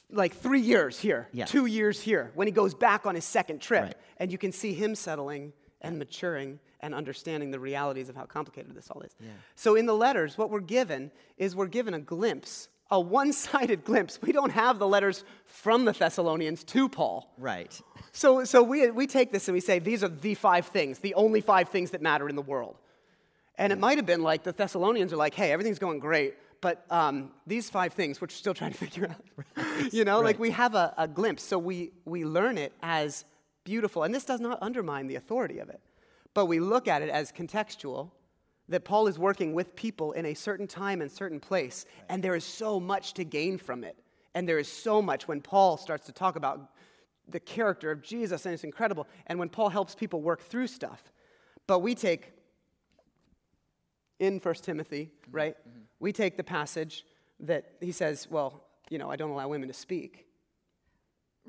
like 0.10 0.34
three 0.36 0.60
years 0.60 1.00
here, 1.00 1.30
two 1.46 1.66
years 1.68 2.02
here, 2.02 2.32
when 2.36 2.48
he 2.48 2.52
goes 2.52 2.74
back 2.74 3.06
on 3.06 3.16
his 3.16 3.24
second 3.26 3.62
trip. 3.62 3.84
Right. 3.84 3.96
And 4.18 4.32
you 4.32 4.38
can 4.38 4.52
see 4.52 4.74
him 4.74 4.94
settling 4.96 5.54
and 5.82 5.98
maturing 5.98 6.60
and 6.82 6.94
understanding 6.96 7.52
the 7.52 7.60
realities 7.60 8.10
of 8.10 8.16
how 8.16 8.26
complicated 8.26 8.76
this 8.76 8.90
all 8.90 9.02
is. 9.02 9.16
So 9.56 9.76
in 9.76 9.86
the 9.86 9.96
letters, 9.96 10.38
what 10.38 10.50
we're 10.50 10.60
given 10.60 11.12
is 11.38 11.56
we're 11.56 11.68
given 11.68 11.94
a 11.94 12.00
glimpse, 12.00 12.68
a 12.92 13.00
one 13.00 13.34
sided 13.34 13.84
glimpse. 13.86 14.22
We 14.22 14.32
don't 14.32 14.52
have 14.52 14.78
the 14.78 14.88
letters 14.88 15.24
from 15.46 15.86
the 15.86 15.94
Thessalonians 15.94 16.64
to 16.66 16.90
Paul. 16.90 17.34
right. 17.38 17.80
So, 18.14 18.44
so 18.44 18.62
we, 18.62 18.92
we 18.92 19.08
take 19.08 19.32
this 19.32 19.48
and 19.48 19.54
we 19.54 19.62
say, 19.62 19.80
these 19.80 20.04
are 20.04 20.10
the 20.10 20.36
five 20.36 20.66
things, 20.66 21.00
the 21.00 21.14
only 21.14 21.40
five 21.40 21.70
things 21.70 21.92
that 21.92 22.02
matter 22.02 22.28
in 22.28 22.36
the 22.36 22.42
world. 22.42 22.76
And 23.58 23.72
it 23.72 23.80
might 23.80 23.98
have 23.98 24.06
been 24.06 24.22
like 24.22 24.44
the 24.44 24.52
Thessalonians 24.52 25.14
are 25.14 25.18
like, 25.18 25.34
hey, 25.34 25.52
everything's 25.52 25.80
going 25.80 26.00
great, 26.00 26.36
but 26.60 26.86
um, 26.90 27.32
these 27.48 27.70
five 27.70 27.94
things, 27.94 28.20
which 28.20 28.32
we're 28.32 28.36
still 28.36 28.54
trying 28.54 28.74
to 28.74 28.78
figure 28.86 29.10
out. 29.10 29.64
you 29.94 30.04
know, 30.04 30.20
like 30.20 30.40
we 30.40 30.52
have 30.52 30.76
a, 30.76 30.94
a 30.98 31.08
glimpse. 31.08 31.44
So 31.44 31.58
we, 31.58 31.92
we 32.04 32.26
learn 32.26 32.58
it 32.58 32.74
as 32.84 33.24
beautiful. 33.64 34.04
And 34.04 34.14
this 34.14 34.26
does 34.26 34.40
not 34.40 34.58
undermine 34.62 35.08
the 35.08 35.16
authority 35.16 35.60
of 35.60 35.70
it, 35.70 35.80
but 36.34 36.48
we 36.48 36.60
look 36.60 36.88
at 36.88 37.02
it 37.02 37.10
as 37.10 37.32
contextual. 37.32 38.12
That 38.70 38.86
Paul 38.86 39.08
is 39.08 39.20
working 39.20 39.54
with 39.54 39.76
people 39.76 40.14
in 40.14 40.26
a 40.26 40.34
certain 40.34 40.68
time 40.68 41.02
and 41.02 41.12
certain 41.12 41.40
place, 41.40 41.86
and 42.10 42.24
there 42.24 42.36
is 42.36 42.46
so 42.46 42.80
much 42.80 43.14
to 43.16 43.24
gain 43.24 43.58
from 43.58 43.84
it. 43.84 43.98
And 44.34 44.48
there 44.48 44.60
is 44.60 44.72
so 44.72 45.02
much 45.02 45.28
when 45.28 45.42
Paul 45.42 45.78
starts 45.78 46.06
to 46.06 46.14
talk 46.14 46.36
about 46.36 46.72
the 47.28 47.40
character 47.40 47.92
of 47.92 48.02
Jesus, 48.02 48.46
and 48.46 48.54
it's 48.54 48.64
incredible. 48.64 49.08
And 49.28 49.40
when 49.40 49.50
Paul 49.50 49.70
helps 49.70 49.96
people 49.96 50.22
work 50.22 50.42
through 50.42 50.68
stuff. 50.68 51.12
But 51.68 51.80
we 51.80 51.96
take, 51.96 52.34
in 54.20 54.40
1 54.40 54.56
Timothy, 54.56 55.12
mm-hmm. 55.12 55.36
right? 55.36 55.56
Mm-hmm. 55.58 55.82
We 56.00 56.14
take 56.14 56.38
the 56.38 56.44
passage 56.44 57.06
that 57.42 57.74
he 57.82 57.92
says, 57.92 58.28
well, 58.30 58.64
you 58.90 58.98
know, 58.98 59.10
I 59.10 59.16
don't 59.16 59.32
allow 59.32 59.48
women 59.48 59.68
to 59.68 59.74
speak. 59.74 60.28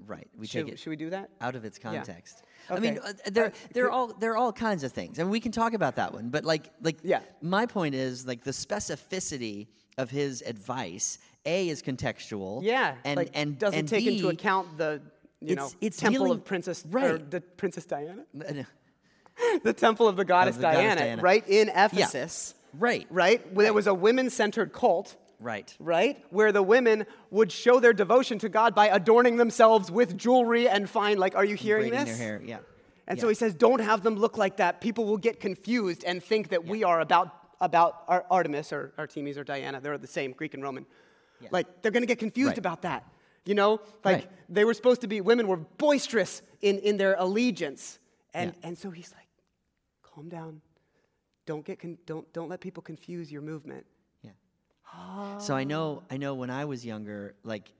Right. 0.06 0.28
We 0.36 0.46
Should, 0.46 0.66
take 0.66 0.74
it 0.74 0.78
should 0.78 0.90
we 0.90 0.96
do 0.96 1.10
that? 1.10 1.30
out 1.40 1.54
of 1.54 1.64
its 1.64 1.78
Yeah. 1.82 1.92
context. 1.92 2.42
I 2.70 2.78
mean, 2.80 2.98
uh, 3.04 3.12
there, 3.30 3.52
there 3.72 3.86
are 3.86 3.90
all 3.90 4.08
there 4.14 4.32
are 4.32 4.36
all 4.36 4.52
kinds 4.52 4.84
of 4.84 4.92
things, 4.92 5.18
and 5.18 5.30
we 5.30 5.38
can 5.40 5.52
talk 5.52 5.74
about 5.74 5.96
that 5.96 6.12
one. 6.12 6.30
But 6.30 6.44
like, 6.44 6.70
like, 6.80 6.98
Yeah. 7.02 7.20
my 7.40 7.66
point 7.66 7.94
is 7.94 8.26
like 8.26 8.42
the 8.44 8.52
specificity 8.52 9.66
of 9.98 10.10
his 10.10 10.42
advice. 10.42 11.18
A 11.44 11.68
is 11.68 11.82
contextual. 11.82 12.62
Yeah. 12.62 12.94
and 13.04 13.16
like, 13.16 13.30
and 13.34 13.58
does 13.58 13.74
and 13.74 13.86
take 13.88 14.06
into 14.06 14.28
account 14.28 14.78
the, 14.78 15.02
you 15.40 15.56
know, 15.56 15.66
It's- 15.66 15.76
it's 15.80 15.96
temple 15.98 16.26
dealing- 16.26 16.38
of 16.38 16.44
Princess, 16.44 16.84
right. 16.88 17.30
the 17.30 17.40
Princess 17.40 17.84
Diana? 17.84 18.24
the 19.64 19.72
temple 19.72 20.06
of 20.08 20.16
the 20.16 20.24
goddess, 20.24 20.56
the 20.56 20.62
goddess 20.62 20.80
Diana, 20.80 21.00
Diana. 21.00 21.22
right 21.22 21.46
in 21.48 21.68
Ephesus, 21.68 22.54
Right. 22.78 23.06
right? 23.10 23.52
Where 23.52 23.64
there 23.64 23.72
was 23.72 23.86
a 23.86 23.94
women-centered 23.94 24.72
cult. 24.72 25.16
Right. 25.42 25.74
right? 25.78 26.24
Where 26.30 26.52
the 26.52 26.62
women 26.62 27.04
would 27.30 27.50
show 27.50 27.80
their 27.80 27.92
devotion 27.92 28.38
to 28.40 28.48
God 28.48 28.74
by 28.74 28.88
adorning 28.88 29.36
themselves 29.36 29.90
with 29.90 30.16
jewelry 30.16 30.68
and 30.68 30.88
fine. 30.88 31.18
Like, 31.18 31.34
are 31.34 31.44
you 31.44 31.56
hearing 31.56 31.88
Braiding 31.90 32.06
this? 32.06 32.18
their 32.18 32.26
hair. 32.38 32.42
Yeah. 32.44 32.58
And 33.08 33.18
Yeah. 33.18 33.22
so 33.22 33.28
he 33.28 33.34
says, 33.34 33.54
don't 33.54 33.80
have 33.80 34.02
them 34.02 34.14
look 34.16 34.38
like 34.38 34.56
that. 34.58 34.80
People 34.80 35.04
will 35.04 35.18
get 35.18 35.40
confused 35.40 36.04
and 36.04 36.22
think 36.22 36.48
that 36.50 36.64
we 36.64 36.84
are 36.84 37.00
about 37.00 37.38
about 37.60 38.02
Ar- 38.08 38.26
Artemis 38.28 38.72
or 38.72 38.92
Artemis 38.98 39.38
or 39.38 39.44
Diana. 39.44 39.80
They're 39.80 39.96
the 39.96 40.06
same, 40.08 40.32
Greek 40.32 40.54
and 40.54 40.62
Roman. 40.64 40.84
Yeah. 41.40 41.48
Like 41.52 41.82
they're 41.82 41.92
going 41.92 42.02
to 42.02 42.08
get 42.08 42.18
confused 42.18 42.48
Right. 42.50 42.58
about 42.58 42.82
that. 42.82 43.06
You 43.44 43.54
know, 43.54 43.80
like 44.04 44.16
Right. 44.16 44.30
they 44.48 44.64
were 44.64 44.74
supposed 44.74 45.00
to 45.02 45.06
be. 45.08 45.20
Women 45.20 45.46
were 45.48 45.56
boisterous 45.56 46.42
in 46.60 46.78
in 46.78 46.96
their 46.96 47.14
allegiance, 47.18 47.98
and 48.34 48.52
Yeah. 48.52 48.68
and 48.68 48.78
so 48.78 48.90
he's 48.90 49.12
like, 49.12 49.28
calm 50.02 50.28
down. 50.28 50.60
Don't 51.46 51.64
get 51.64 51.78
con- 51.80 51.98
don't 52.06 52.32
don't 52.32 52.48
let 52.48 52.60
people 52.60 52.82
confuse 52.82 53.30
your 53.32 53.42
movement. 53.42 53.86
Yeah. 54.94 55.38
So 55.38 55.54
I 55.54 55.64
know, 55.64 56.02
I 56.10 56.16
know 56.16 56.34
when 56.34 56.50
I 56.50 56.64
was 56.64 56.84
younger, 56.84 57.34
like, 57.44 57.72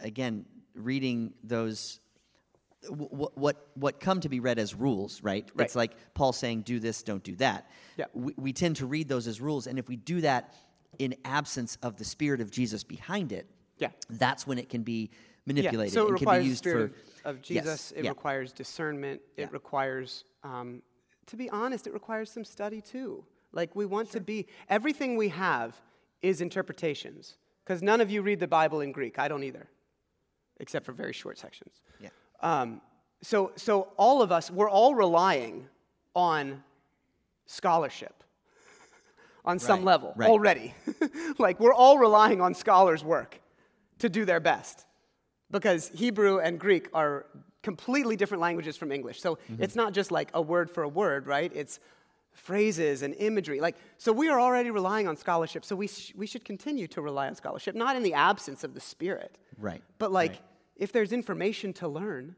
again, 0.00 0.44
reading 0.74 1.34
those, 1.44 2.00
what, 2.88 3.36
what, 3.36 3.68
what 3.74 4.00
come 4.00 4.20
to 4.20 4.28
be 4.28 4.40
read 4.40 4.58
as 4.58 4.74
rules, 4.74 5.22
right? 5.22 5.48
Right. 5.54 5.64
It's 5.64 5.76
like 5.76 5.92
Paul 6.14 6.32
saying, 6.32 6.62
do 6.62 6.78
this, 6.80 7.02
don't 7.02 7.22
do 7.22 7.36
that. 7.36 7.70
Yeah. 7.96 8.06
We, 8.12 8.34
we 8.36 8.52
tend 8.52 8.76
to 8.76 8.86
read 8.86 9.08
those 9.08 9.26
as 9.26 9.40
rules, 9.40 9.66
and 9.66 9.78
if 9.78 9.88
we 9.88 9.96
do 9.96 10.20
that 10.22 10.54
in 10.98 11.14
absence 11.24 11.78
of 11.82 11.96
the 11.96 12.04
spirit 12.04 12.40
of 12.40 12.50
Jesus 12.50 12.84
behind 12.84 13.32
it, 13.32 13.46
Yeah. 13.78 13.88
that's 14.10 14.46
when 14.46 14.58
it 14.58 14.68
can 14.68 14.82
be 14.82 15.10
manipulated 15.46 15.92
so 15.94 16.02
it 16.02 16.06
can 16.06 16.14
requires 16.14 16.40
be 16.40 16.44
the 16.44 16.48
used 16.50 16.58
spirit 16.58 16.92
for. 16.94 17.28
of, 17.28 17.36
of 17.36 17.50
Yes, 17.50 17.64
Jesus. 17.64 17.92
It 17.92 18.04
yeah. 18.04 18.10
requires 18.10 18.52
discernment. 18.52 19.20
It 19.36 19.42
Yeah. 19.42 19.48
requires, 19.50 20.24
um, 20.44 20.82
to 21.26 21.36
be 21.36 21.48
honest, 21.50 21.86
it 21.86 21.92
requires 21.92 22.30
some 22.30 22.44
study 22.44 22.80
too. 22.80 23.24
Like 23.52 23.74
we 23.74 23.86
want 23.86 24.10
to 24.12 24.20
be 24.20 24.46
everything 24.68 25.16
we 25.16 25.28
have 25.28 25.80
is 26.22 26.40
interpretations 26.40 27.36
because 27.64 27.82
none 27.82 28.00
of 28.00 28.10
you 28.10 28.22
read 28.22 28.40
the 28.40 28.48
Bible 28.48 28.80
in 28.80 28.92
Greek. 28.92 29.18
I 29.18 29.28
don't 29.28 29.42
either, 29.44 29.68
except 30.60 30.86
for 30.86 30.92
very 30.92 31.12
short 31.12 31.38
sections. 31.38 31.80
Yeah. 32.00 32.08
Um, 32.40 32.80
so, 33.22 33.52
so 33.56 33.88
all 33.96 34.22
of 34.22 34.32
us, 34.32 34.50
we're 34.50 34.70
all 34.70 34.94
relying 34.94 35.68
on 36.14 36.62
scholarship 37.46 38.22
on 39.44 39.58
some 39.58 39.78
Right, 39.80 39.84
level 39.86 40.12
right. 40.16 40.28
already. 40.30 40.74
like 41.38 41.60
we're 41.60 41.74
all 41.74 41.98
relying 41.98 42.40
on 42.40 42.54
scholars' 42.54 43.04
work 43.04 43.40
to 43.98 44.08
do 44.08 44.24
their 44.24 44.40
best 44.40 44.86
because 45.50 45.88
Hebrew 45.94 46.38
and 46.40 46.58
Greek 46.58 46.88
are 46.94 47.26
completely 47.62 48.16
different 48.16 48.40
languages 48.40 48.76
from 48.76 48.90
English. 48.90 49.20
So 49.20 49.36
Mm-hmm. 49.36 49.62
it's 49.62 49.76
not 49.76 49.92
just 49.92 50.10
like 50.10 50.30
a 50.34 50.42
word 50.42 50.70
for 50.70 50.82
a 50.82 50.88
word, 50.88 51.26
right? 51.26 51.52
It's 51.54 51.78
phrases 52.32 53.02
and 53.02 53.14
imagery. 53.14 53.60
Like 53.60 53.76
so 53.98 54.12
we 54.12 54.28
are 54.28 54.40
already 54.40 54.70
relying 54.70 55.06
on 55.08 55.16
scholarship. 55.16 55.64
So 55.64 55.76
we 55.76 55.88
sh- 55.88 56.12
we 56.16 56.26
should 56.26 56.44
continue 56.44 56.86
to 56.88 57.00
rely 57.00 57.26
on 57.28 57.34
scholarship, 57.34 57.74
not 57.74 57.96
in 57.96 58.02
the 58.02 58.14
absence 58.14 58.64
of 58.64 58.74
the 58.74 58.80
spirit. 58.80 59.36
Right, 59.58 59.82
But 59.98 60.12
like 60.12 60.32
right. 60.32 60.40
if 60.76 60.92
there's 60.92 61.12
information 61.12 61.72
to 61.74 61.88
learn, 61.88 62.36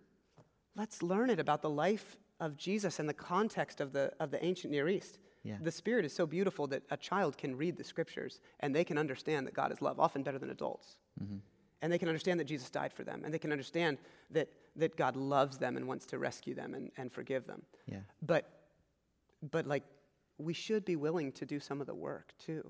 let's 0.77 1.03
learn 1.03 1.31
it 1.31 1.39
about 1.39 1.63
the 1.63 1.71
life 1.71 2.17
of 2.41 2.57
Jesus 2.57 2.99
and 2.99 3.09
the 3.09 3.15
context 3.15 3.81
of 3.81 3.93
the 3.93 4.13
of 4.21 4.31
the 4.31 4.45
ancient 4.45 4.73
Near 4.73 4.89
East. 4.89 5.19
Yeah. 5.45 5.57
The 5.61 5.71
spirit 5.71 6.05
is 6.05 6.13
so 6.13 6.27
beautiful 6.27 6.67
that 6.69 6.83
a 6.91 6.97
child 6.97 7.37
can 7.37 7.55
read 7.57 7.77
the 7.77 7.85
scriptures 7.85 8.41
and 8.61 8.75
they 8.75 8.83
can 8.83 8.97
understand 8.97 9.47
that 9.47 9.55
God 9.55 9.71
is 9.73 9.83
love, 9.83 10.01
often 10.01 10.23
better 10.23 10.39
than 10.39 10.51
adults. 10.51 10.97
Mm-hmm. 11.23 11.37
And 11.83 11.93
they 11.93 11.99
can 11.99 12.09
understand 12.09 12.41
that 12.41 12.45
Jesus 12.47 12.71
died 12.71 12.95
for 12.95 13.05
them, 13.05 13.23
and 13.27 13.35
they 13.35 13.39
can 13.39 13.53
understand 13.53 13.99
that, 14.31 14.49
that 14.77 14.97
God 14.97 15.17
loves 15.17 15.59
them 15.59 15.77
and 15.77 15.87
wants 15.87 16.07
to 16.07 16.19
rescue 16.19 16.55
them 16.55 16.73
and, 16.73 16.91
and 16.97 17.13
forgive 17.13 17.47
them. 17.47 17.61
Yeah. 17.85 17.99
But, 18.23 18.49
but 19.51 19.67
like, 19.67 19.85
we 20.39 20.53
should 20.53 20.85
be 20.85 20.97
willing 20.97 21.33
to 21.33 21.47
do 21.47 21.61
some 21.61 21.81
of 21.81 21.87
the 21.87 21.95
work 21.95 22.33
too, 22.39 22.65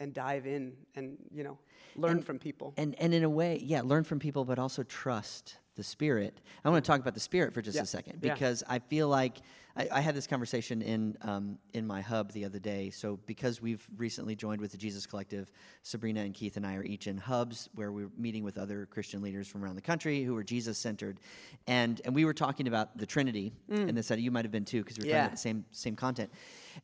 and 0.00 0.14
dive 0.14 0.46
in 0.46 0.74
and 0.94 1.16
you 1.30 1.44
know 1.44 1.58
learn 1.96 2.22
from 2.22 2.38
people. 2.38 2.74
And, 2.76 2.94
and 2.98 3.12
in 3.12 3.22
a 3.24 3.28
way, 3.28 3.60
yeah, 3.62 3.82
learn 3.82 4.04
from 4.04 4.18
people, 4.18 4.44
but 4.44 4.58
also 4.58 4.82
trust 4.82 5.58
the 5.76 5.82
Spirit. 5.84 6.40
I 6.64 6.70
want 6.70 6.84
to 6.84 6.90
talk 6.90 7.00
about 7.00 7.14
the 7.14 7.20
Spirit 7.20 7.52
for 7.54 7.62
just 7.62 7.76
Yeah, 7.76 7.82
a 7.82 7.86
second 7.86 8.18
yeah. 8.22 8.32
because 8.32 8.64
I 8.68 8.78
feel 8.78 9.08
like 9.08 9.38
I, 9.76 9.88
I 9.92 10.00
had 10.00 10.14
this 10.14 10.26
conversation 10.26 10.80
in, 10.80 11.16
um, 11.20 11.58
in 11.74 11.86
my 11.86 12.00
hub 12.00 12.32
the 12.32 12.44
other 12.46 12.58
day. 12.58 12.88
So, 12.90 13.18
because 13.26 13.60
we've 13.60 13.86
recently 13.98 14.34
joined 14.34 14.60
with 14.60 14.72
the 14.72 14.78
Jesus 14.78 15.06
Collective, 15.06 15.52
Sabrina 15.82 16.20
and 16.22 16.32
Keith 16.34 16.56
and 16.56 16.66
I 16.66 16.74
are 16.76 16.82
each 16.82 17.06
in 17.06 17.18
hubs 17.18 17.68
where 17.74 17.92
we're 17.92 18.08
meeting 18.16 18.42
with 18.42 18.56
other 18.56 18.86
Christian 18.86 19.20
leaders 19.20 19.46
from 19.46 19.62
around 19.62 19.74
the 19.74 19.82
country 19.82 20.24
who 20.24 20.34
are 20.36 20.42
Jesus 20.44 20.78
centered. 20.78 21.20
And, 21.66 22.00
and 22.06 22.14
we 22.14 22.24
were 22.24 22.34
talking 22.34 22.68
about 22.68 22.96
the 22.96 23.06
Trinity, 23.06 23.52
and 23.68 23.96
this 23.96 24.10
you 24.10 24.30
might 24.30 24.44
have 24.46 24.52
been 24.52 24.64
too, 24.64 24.82
because 24.82 24.98
we 24.98 25.04
were 25.04 25.06
Mm. 25.06 25.10
Yeah. 25.10 25.16
talking 25.18 25.26
about 25.26 25.32
the 25.32 25.38
same, 25.38 25.64
same 25.72 25.96
content. 25.96 26.32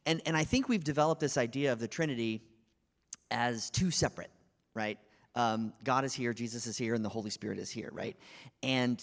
And, 0.07 0.20
and 0.26 0.36
I 0.36 0.45
think 0.45 0.68
we've 0.68 0.84
developed 0.84 1.20
this 1.20 1.38
idea 1.38 1.72
of 1.72 1.78
the 1.80 1.88
Trinity 1.88 2.43
as 3.30 3.70
two 3.70 3.90
separate, 3.90 4.30
right? 4.74 4.99
Um, 5.34 5.72
God 5.82 6.04
is 6.04 6.12
here, 6.12 6.32
Jesus 6.32 6.66
is 6.66 6.76
here, 6.76 6.94
and 6.94 7.04
the 7.04 7.08
Holy 7.08 7.30
Spirit 7.30 7.58
is 7.58 7.70
here, 7.70 7.90
right? 7.92 8.16
And 8.62 9.02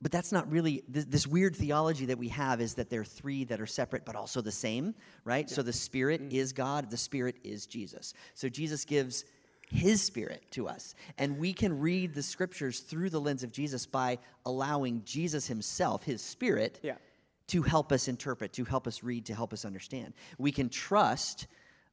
but 0.00 0.12
that's 0.12 0.30
not 0.30 0.48
really 0.50 0.84
this, 0.88 1.06
this 1.06 1.26
weird 1.26 1.56
theology 1.56 2.06
that 2.06 2.18
we 2.18 2.28
have 2.28 2.60
is 2.60 2.74
that 2.74 2.88
there 2.88 3.00
are 3.00 3.04
three 3.04 3.44
that 3.44 3.60
are 3.60 3.66
separate 3.66 4.04
but 4.04 4.14
also 4.14 4.40
the 4.40 4.52
same, 4.52 4.94
right? 5.24 5.50
So 5.50 5.60
the 5.62 5.72
Spirit 5.72 6.20
is 6.30 6.52
God, 6.52 6.88
the 6.90 6.96
Spirit 6.96 7.36
is 7.42 7.66
Jesus. 7.66 8.14
So 8.34 8.48
Jesus 8.48 8.84
gives 8.84 9.24
his 9.70 10.02
spirit 10.02 10.44
to 10.52 10.68
us. 10.68 10.94
And 11.18 11.38
we 11.38 11.52
can 11.52 11.78
read 11.78 12.14
the 12.14 12.22
scriptures 12.22 12.80
through 12.80 13.10
the 13.10 13.20
lens 13.20 13.42
of 13.42 13.52
Jesus 13.52 13.86
by 13.86 14.18
allowing 14.46 15.02
Jesus 15.04 15.46
himself, 15.46 16.02
his 16.04 16.22
spirit, 16.22 16.80
Yeah. 16.82 16.94
to 17.48 17.62
help 17.62 17.92
us 17.92 18.08
interpret, 18.08 18.52
to 18.54 18.64
help 18.64 18.86
us 18.86 19.02
read, 19.02 19.26
to 19.26 19.34
help 19.34 19.52
us 19.52 19.64
understand. 19.64 20.14
We 20.38 20.52
can 20.52 20.68
trust 20.68 21.48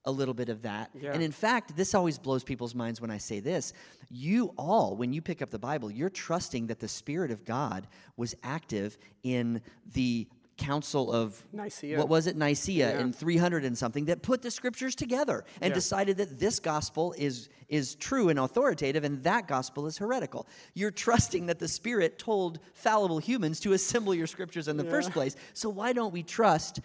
a 0.06 0.12
little 0.12 0.34
bit 0.34 0.50
of 0.50 0.62
that. 0.64 0.92
Yeah. 1.00 1.12
And 1.14 1.22
in 1.24 1.32
fact, 1.32 1.76
this 1.76 1.94
always 1.96 2.18
blows 2.18 2.44
people's 2.44 2.76
minds 2.76 3.02
when 3.02 3.12
I 3.12 3.18
say 3.18 3.40
this. 3.40 3.74
You 4.10 4.54
all, 4.58 4.96
when 4.96 5.14
you 5.14 5.22
pick 5.22 5.42
up 5.42 5.50
the 5.50 5.60
Bible, 5.60 5.90
you're 5.92 6.10
trusting 6.10 6.68
that 6.68 6.80
the 6.80 6.88
Spirit 6.88 7.32
of 7.32 7.44
God 7.46 7.88
was 8.18 8.36
active 8.44 8.98
in 9.24 9.62
the 9.94 10.28
council 10.58 11.12
of 11.12 11.46
Nicaea. 11.52 11.98
what 11.98 12.08
was 12.08 12.28
it 12.28 12.38
Nicaea 12.38 12.94
Yeah. 12.94 13.02
in 13.02 13.12
300 13.12 13.66
and 13.66 13.78
something 13.78 14.06
that 14.06 14.22
put 14.22 14.42
the 14.42 14.50
scriptures 14.50 14.96
together 14.96 15.44
and 15.60 15.72
Yeah. 15.72 15.76
decided 15.76 16.16
that 16.18 16.40
this 16.40 16.60
gospel 16.62 17.14
is 17.18 17.50
is 17.68 17.96
true 17.96 18.30
and 18.30 18.38
authoritative 18.40 19.04
and 19.04 19.22
that 19.24 19.48
gospel 19.50 19.86
is 19.88 19.98
heretical. 19.98 20.48
You're 20.76 20.92
trusting 20.92 21.48
that 21.48 21.58
the 21.60 21.68
spirit 21.68 22.20
told 22.20 22.60
fallible 22.74 23.18
humans 23.18 23.60
to 23.62 23.74
assemble 23.74 24.14
your 24.14 24.28
scriptures 24.28 24.68
in 24.70 24.78
the 24.78 24.84
first 24.86 25.12
place. 25.12 25.36
So 25.54 25.68
why 25.70 25.92
don't 25.92 26.14
we 26.14 26.22
trust 26.24 26.80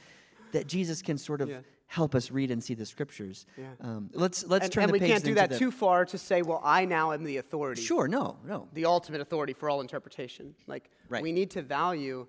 that 0.53 0.67
Jesus 0.67 1.01
can 1.03 1.17
sort 1.19 1.41
of 1.41 1.51
Yeah. 1.51 1.59
Help 1.91 2.15
us 2.15 2.31
read 2.31 2.53
and 2.53 2.63
see 2.63 2.75
the 2.75 2.87
scriptures? 2.87 3.47
Yeah. 3.59 3.65
Um, 3.81 4.11
let's 4.15 4.45
let's 4.47 4.67
and, 4.67 4.73
turn 4.73 4.85
and 4.85 4.91
the 4.91 4.99
we 5.01 5.01
can't 5.01 5.25
do 5.25 5.35
that 5.35 5.51
the- 5.51 5.59
too 5.59 5.73
far 5.73 6.05
to 6.07 6.17
say, 6.17 6.41
well, 6.41 6.61
I 6.65 6.85
now 6.85 7.11
am 7.11 7.25
the 7.25 7.39
authority. 7.39 7.83
Sure, 7.83 8.07
no, 8.07 8.37
no. 8.47 8.69
The 8.75 8.85
ultimate 8.85 9.21
authority 9.21 9.53
for 9.53 9.69
all 9.69 9.81
interpretation. 9.81 10.55
Like, 10.69 10.89
Right. 11.09 11.21
we 11.23 11.33
need 11.33 11.51
to 11.53 11.63
value 11.63 12.29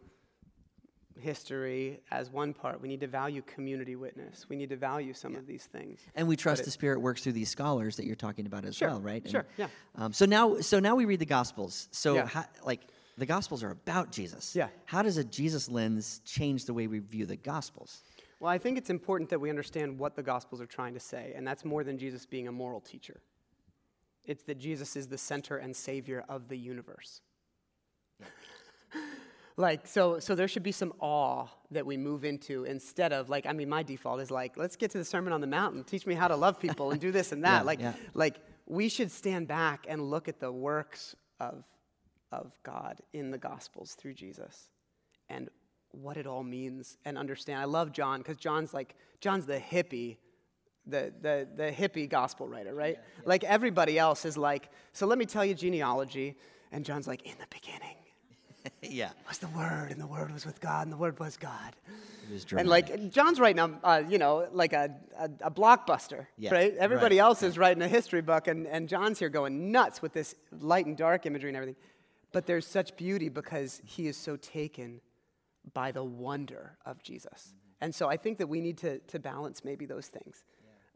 history 1.19 1.99
as 2.09 2.31
one 2.31 2.53
part. 2.53 2.81
We 2.81 2.87
need 2.87 3.01
to 3.01 3.07
value 3.07 3.43
community 3.43 3.95
witness. 3.95 4.47
We 4.49 4.55
need 4.55 4.69
to 4.69 4.77
value 4.77 5.13
some 5.13 5.35
of 5.35 5.45
these 5.45 5.65
things. 5.65 5.99
And 6.15 6.27
we 6.27 6.35
trust 6.35 6.61
it- 6.61 6.65
the 6.65 6.71
Spirit 6.71 6.99
works 6.99 7.21
through 7.21 7.33
these 7.33 7.49
scholars 7.49 7.97
that 7.97 8.05
you're 8.07 8.15
talking 8.15 8.47
about 8.47 8.65
as 8.65 8.75
Sure, 8.75 8.89
well, 8.89 9.01
right? 9.01 9.21
And, 9.21 9.31
sure, 9.31 9.45
yeah. 9.57 9.67
Um, 9.95 10.11
so 10.13 10.25
now, 10.25 10.59
so 10.61 10.79
now 10.79 10.95
we 10.95 11.05
read 11.05 11.19
the 11.19 11.25
Gospels. 11.27 11.87
So, 11.91 12.15
Yeah. 12.15 12.25
how, 12.25 12.45
like, 12.63 12.81
the 13.17 13.27
Gospels 13.27 13.61
are 13.61 13.69
about 13.69 14.11
Jesus. 14.11 14.55
Yeah. 14.55 14.69
How 14.85 15.03
does 15.03 15.17
a 15.17 15.23
Jesus 15.23 15.69
lens 15.69 16.21
change 16.25 16.65
the 16.65 16.73
way 16.73 16.87
we 16.87 16.97
view 16.97 17.27
the 17.27 17.35
Gospels? 17.35 18.01
Well, 18.41 18.49
I 18.49 18.57
think 18.57 18.79
it's 18.79 18.89
important 18.89 19.29
that 19.29 19.39
we 19.39 19.51
understand 19.51 19.99
what 19.99 20.15
the 20.15 20.23
Gospels 20.23 20.61
are 20.61 20.65
trying 20.65 20.95
to 20.95 20.99
say, 20.99 21.33
and 21.35 21.45
that's 21.45 21.63
more 21.63 21.83
than 21.83 21.99
Jesus 21.99 22.25
being 22.25 22.47
a 22.47 22.51
moral 22.51 22.81
teacher. 22.81 23.21
It's 24.25 24.41
that 24.45 24.57
Jesus 24.57 24.95
is 24.95 25.07
the 25.07 25.17
center 25.17 25.57
and 25.57 25.75
savior 25.75 26.25
of 26.27 26.47
the 26.47 26.57
universe. 26.57 27.21
like, 29.57 29.85
so, 29.85 30.17
so 30.17 30.33
there 30.33 30.47
should 30.47 30.63
be 30.63 30.71
some 30.71 30.91
awe 30.99 31.45
that 31.69 31.85
we 31.85 31.97
move 31.97 32.25
into 32.25 32.63
instead 32.63 33.13
of, 33.13 33.29
like, 33.29 33.45
I 33.45 33.53
mean, 33.53 33.69
my 33.69 33.83
default 33.83 34.19
is 34.19 34.31
like, 34.31 34.57
let's 34.57 34.75
get 34.75 34.89
to 34.89 34.97
the 34.97 35.05
Sermon 35.05 35.33
on 35.33 35.41
the 35.41 35.45
Mountain, 35.45 35.83
teach 35.83 36.07
me 36.07 36.15
how 36.15 36.27
to 36.27 36.35
love 36.35 36.59
people 36.59 36.89
and 36.89 36.99
do 36.99 37.11
this 37.11 37.31
and 37.31 37.43
that. 37.43 37.59
Yeah, 37.59 37.61
like, 37.61 37.79
yeah. 37.79 37.93
like, 38.15 38.39
we 38.65 38.89
should 38.89 39.11
stand 39.11 39.47
back 39.47 39.85
and 39.87 40.01
look 40.09 40.27
at 40.27 40.39
the 40.39 40.51
works 40.51 41.15
of, 41.39 41.63
of 42.31 42.51
God 42.63 43.01
in 43.13 43.29
the 43.29 43.37
Gospels 43.37 43.93
through 43.93 44.15
Jesus 44.15 44.71
and 45.29 45.47
what 45.91 46.17
it 46.17 46.27
all 46.27 46.43
means 46.43 46.97
and 47.05 47.17
understand. 47.17 47.59
I 47.59 47.65
love 47.65 47.91
John 47.91 48.19
because 48.19 48.37
John's 48.37 48.73
like, 48.73 48.95
John's 49.19 49.45
the 49.45 49.59
hippie, 49.59 50.17
the, 50.85 51.13
the, 51.21 51.47
the 51.55 51.71
hippie 51.71 52.09
gospel 52.09 52.47
writer, 52.47 52.73
right? 52.73 52.97
Like 53.25 53.43
everybody 53.43 53.99
else 53.99 54.25
is 54.25 54.37
like, 54.37 54.69
so 54.93 55.05
let 55.05 55.17
me 55.17 55.25
tell 55.25 55.45
you 55.45 55.53
genealogy. 55.53 56.37
And 56.71 56.85
John's 56.85 57.07
like, 57.07 57.23
in 57.23 57.33
the 57.39 57.47
beginning 57.49 57.95
yeah. 58.81 59.11
was 59.27 59.39
the 59.39 59.47
Word, 59.47 59.91
and 59.91 59.99
the 59.99 60.07
Word 60.07 60.31
was 60.31 60.45
with 60.45 60.59
God, 60.61 60.83
and 60.83 60.93
the 60.93 60.97
Word 60.97 61.19
was 61.19 61.37
God. 61.37 61.75
It 62.29 62.33
was 62.33 62.45
And 62.53 62.69
like 62.69 63.11
John's 63.11 63.39
writing, 63.39 63.59
a, 63.59 63.79
uh, 63.83 64.03
you 64.07 64.17
know, 64.17 64.47
like 64.51 64.73
a, 64.73 64.95
a, 65.17 65.29
a 65.41 65.51
blockbuster, 65.51 66.27
Yeah, 66.37 66.53
right? 66.53 66.75
Everybody 66.77 67.17
right, 67.17 67.23
else 67.25 67.43
is 67.43 67.57
writing 67.57 67.81
a 67.83 67.87
history 67.87 68.21
book, 68.21 68.47
and, 68.47 68.67
and 68.67 68.87
John's 68.87 69.19
here 69.19 69.29
going 69.29 69.71
nuts 69.71 70.01
with 70.01 70.13
this 70.13 70.35
light 70.59 70.85
and 70.85 70.95
dark 70.95 71.25
imagery 71.25 71.49
and 71.49 71.57
everything. 71.57 71.75
But 72.31 72.45
there's 72.45 72.65
such 72.65 72.95
beauty 72.95 73.29
because 73.29 73.81
he 73.83 74.07
is 74.07 74.15
so 74.15 74.37
taken 74.37 75.01
by 75.73 75.91
the 75.91 76.03
wonder 76.03 76.77
of 76.85 77.01
Jesus. 77.03 77.53
And 77.81 77.93
so 77.93 78.09
I 78.09 78.17
think 78.17 78.37
that 78.37 78.47
we 78.47 78.61
need 78.61 78.77
to, 78.79 78.99
to 78.99 79.19
balance 79.19 79.63
maybe 79.63 79.85
those 79.85 80.07
things. 80.07 80.43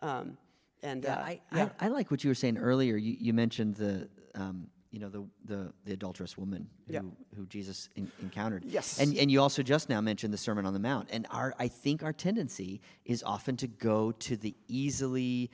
Um, 0.01 0.37
and 0.83 1.03
Yeah, 1.03 1.15
uh, 1.15 1.23
I, 1.23 1.41
yeah. 1.53 1.69
I, 1.79 1.85
I 1.85 1.87
like 1.89 2.11
what 2.11 2.23
you 2.23 2.29
were 2.29 2.35
saying 2.35 2.57
earlier. 2.57 2.95
You, 2.95 3.15
you 3.19 3.33
mentioned 3.33 3.75
the, 3.75 4.07
um, 4.35 4.67
you 4.91 4.99
know, 4.99 5.09
the, 5.09 5.25
the, 5.45 5.73
the 5.85 5.93
adulterous 5.93 6.37
woman 6.37 6.67
who, 6.87 6.93
Yeah. 6.93 7.01
who 7.35 7.45
Jesus 7.47 7.89
en- 7.97 8.11
encountered. 8.21 8.63
Yes. 8.65 8.99
And, 8.99 9.17
and 9.17 9.31
you 9.31 9.41
also 9.41 9.63
just 9.63 9.89
now 9.89 9.99
mentioned 9.99 10.33
the 10.33 10.37
Sermon 10.37 10.65
on 10.65 10.73
the 10.73 10.79
Mount. 10.79 11.09
And 11.11 11.25
our, 11.31 11.53
I 11.59 11.67
think 11.67 12.03
our 12.03 12.13
tendency 12.13 12.81
is 13.03 13.23
often 13.23 13.57
to 13.57 13.67
go 13.67 14.11
to 14.11 14.37
the 14.37 14.55
easily 14.67 15.49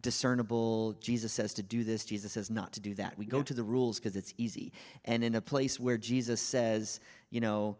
discernible, 0.00 0.94
Jesus 0.94 1.32
says 1.32 1.52
to 1.54 1.62
do 1.62 1.84
this, 1.84 2.04
Jesus 2.04 2.32
says 2.32 2.50
not 2.50 2.72
to 2.72 2.80
do 2.80 2.94
that. 2.94 3.18
We 3.18 3.26
go 3.26 3.42
to 3.42 3.52
the 3.52 3.62
rules 3.62 3.98
because 3.98 4.16
it's 4.16 4.32
easy. 4.38 4.72
And 5.04 5.22
in 5.22 5.34
a 5.34 5.40
place 5.40 5.78
where 5.78 5.98
Jesus 5.98 6.40
says, 6.40 7.00
you 7.30 7.40
know, 7.40 7.76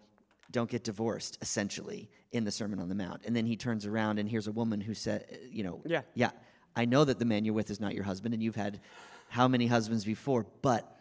don't 0.50 0.68
get 0.70 0.84
divorced, 0.84 1.38
essentially, 1.40 2.10
in 2.32 2.44
the 2.44 2.50
Sermon 2.50 2.78
on 2.80 2.88
the 2.88 2.94
Mount. 2.94 3.22
And 3.24 3.34
then 3.36 3.46
he 3.46 3.56
turns 3.56 3.86
around 3.86 4.18
and 4.18 4.28
here's 4.28 4.46
a 4.46 4.52
woman 4.52 4.80
who 4.80 4.94
said, 4.94 5.26
uh, 5.32 5.36
you 5.50 5.62
know, 5.62 5.80
Yeah. 5.86 6.02
yeah, 6.14 6.30
I 6.76 6.84
know 6.84 7.04
that 7.04 7.18
the 7.18 7.24
man 7.24 7.44
you're 7.44 7.54
with 7.54 7.70
is 7.70 7.80
not 7.80 7.94
your 7.94 8.04
husband, 8.04 8.34
and 8.34 8.42
you've 8.42 8.56
had 8.56 8.80
how 9.28 9.46
many 9.48 9.66
husbands 9.66 10.04
before, 10.04 10.46
but 10.62 10.96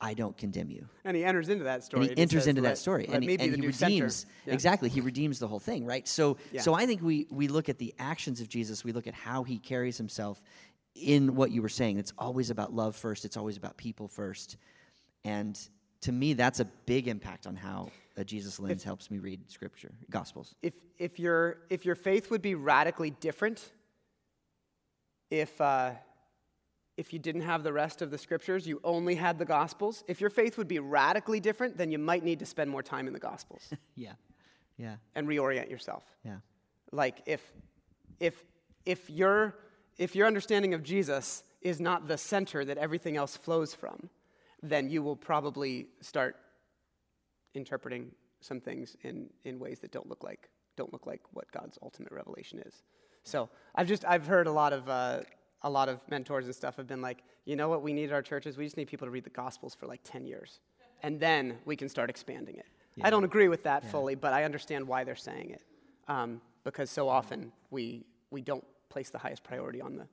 I 0.00 0.14
don't 0.14 0.36
condemn 0.36 0.70
you. 0.70 0.88
And 1.04 1.16
he 1.16 1.24
enters 1.24 1.48
into 1.48 1.64
that 1.64 1.82
story. 1.82 2.02
And 2.02 2.06
he 2.06 2.10
and 2.12 2.20
enters 2.20 2.42
says, 2.42 2.46
into 2.48 2.62
"Let- 2.62 2.70
that 2.70 2.78
story, 2.78 3.06
and 3.12 3.22
he, 3.24 3.32
and 3.34 3.40
he 3.56 3.66
redeems 3.66 4.26
Yeah. 4.46 4.54
exactly. 4.54 4.88
He 4.88 5.00
redeems 5.00 5.40
the 5.40 5.48
whole 5.48 5.58
thing, 5.58 5.84
right? 5.84 6.06
So, 6.06 6.36
Yeah. 6.52 6.60
so 6.62 6.74
I 6.74 6.86
think 6.86 7.02
we 7.02 7.26
we 7.30 7.48
look 7.48 7.68
at 7.68 7.78
the 7.78 7.92
actions 7.98 8.40
of 8.40 8.48
Jesus. 8.48 8.84
We 8.84 8.92
look 8.92 9.08
at 9.08 9.14
how 9.14 9.42
he 9.42 9.58
carries 9.58 9.96
himself 9.98 10.40
in 10.94 11.34
what 11.34 11.50
you 11.50 11.62
were 11.62 11.68
saying. 11.68 11.98
It's 11.98 12.12
always 12.16 12.50
about 12.50 12.72
love 12.72 12.94
first. 12.94 13.24
It's 13.24 13.36
always 13.36 13.56
about 13.56 13.76
people 13.76 14.06
first, 14.06 14.56
and 15.24 15.58
to 16.02 16.12
me, 16.12 16.32
that's 16.32 16.60
a 16.60 16.64
big 16.86 17.08
impact 17.08 17.46
on 17.46 17.56
how 17.56 17.90
a 18.16 18.24
Jesus 18.24 18.60
lens 18.60 18.82
helps 18.84 19.10
me 19.10 19.18
read 19.18 19.50
Scripture, 19.50 19.92
Gospels. 20.10 20.54
if, 20.62 20.74
if, 20.98 21.18
your, 21.18 21.58
if 21.70 21.84
your 21.84 21.94
faith 21.94 22.30
would 22.30 22.42
be 22.42 22.54
radically 22.54 23.10
different 23.10 23.72
if, 25.30 25.60
uh, 25.60 25.90
if 26.96 27.12
you 27.12 27.18
didn't 27.18 27.42
have 27.42 27.62
the 27.62 27.72
rest 27.72 28.00
of 28.02 28.10
the 28.10 28.18
scriptures, 28.18 28.66
you 28.66 28.80
only 28.82 29.14
had 29.14 29.38
the 29.38 29.44
gospels, 29.44 30.02
if 30.08 30.20
your 30.20 30.30
faith 30.30 30.56
would 30.58 30.68
be 30.68 30.78
radically 30.78 31.38
different, 31.38 31.76
then 31.76 31.90
you 31.90 31.98
might 31.98 32.24
need 32.24 32.38
to 32.38 32.46
spend 32.46 32.70
more 32.70 32.82
time 32.82 33.06
in 33.06 33.12
the 33.12 33.18
gospels 33.18 33.70
Yeah, 33.94 34.12
yeah, 34.76 34.96
and 35.14 35.28
reorient 35.28 35.70
yourself. 35.70 36.04
yeah. 36.24 36.38
Like 36.90 37.22
if, 37.26 37.42
if, 38.20 38.42
if, 38.86 39.10
your, 39.10 39.54
if 39.98 40.16
your 40.16 40.26
understanding 40.26 40.72
of 40.72 40.82
Jesus 40.82 41.42
is 41.60 41.78
not 41.80 42.08
the 42.08 42.16
center 42.16 42.64
that 42.64 42.78
everything 42.78 43.16
else 43.16 43.36
flows 43.36 43.74
from, 43.74 44.08
then 44.62 44.90
you 44.90 45.02
will 45.02 45.16
probably 45.16 45.86
start 46.00 46.36
interpreting 47.54 48.10
some 48.40 48.60
things 48.60 48.96
in, 49.02 49.28
in 49.44 49.58
ways 49.58 49.80
that 49.80 49.90
don't 49.90 50.08
look 50.08 50.22
like 50.22 50.48
don't 50.76 50.92
look 50.92 51.06
like 51.06 51.20
what 51.32 51.50
God's 51.50 51.76
ultimate 51.82 52.12
revelation 52.12 52.60
is. 52.60 52.84
So 53.24 53.50
I've 53.74 53.88
just 53.88 54.04
I've 54.04 54.26
heard 54.26 54.46
a 54.46 54.52
lot 54.52 54.72
of 54.72 54.88
uh, 54.88 55.20
a 55.62 55.68
lot 55.68 55.88
of 55.88 56.00
mentors 56.08 56.46
and 56.46 56.54
stuff 56.54 56.76
have 56.76 56.86
been 56.86 57.02
like, 57.02 57.24
you 57.44 57.56
know 57.56 57.68
what 57.68 57.82
we 57.82 57.92
need 57.92 58.04
at 58.04 58.12
our 58.12 58.22
churches? 58.22 58.56
We 58.56 58.64
just 58.64 58.76
need 58.76 58.86
people 58.86 59.06
to 59.06 59.10
read 59.10 59.24
the 59.24 59.30
Gospels 59.30 59.74
for 59.74 59.86
like 59.86 60.00
ten 60.04 60.24
years, 60.24 60.60
and 61.02 61.18
then 61.18 61.58
we 61.64 61.74
can 61.74 61.88
start 61.88 62.08
expanding 62.08 62.56
it. 62.56 62.66
I 63.02 63.10
don't 63.10 63.24
agree 63.24 63.48
with 63.48 63.64
that 63.64 63.84
fully, 63.90 64.14
but 64.14 64.32
I 64.32 64.44
understand 64.44 64.86
why 64.86 65.04
they're 65.04 65.16
saying 65.16 65.50
it, 65.50 65.62
um, 66.08 66.40
because 66.64 66.90
so 66.90 67.08
often 67.08 67.52
we 67.70 68.06
we 68.30 68.40
don't 68.40 68.64
place 68.88 69.10
the 69.10 69.18
highest 69.18 69.42
priority 69.42 69.80
on 69.80 69.96
the 69.96 70.06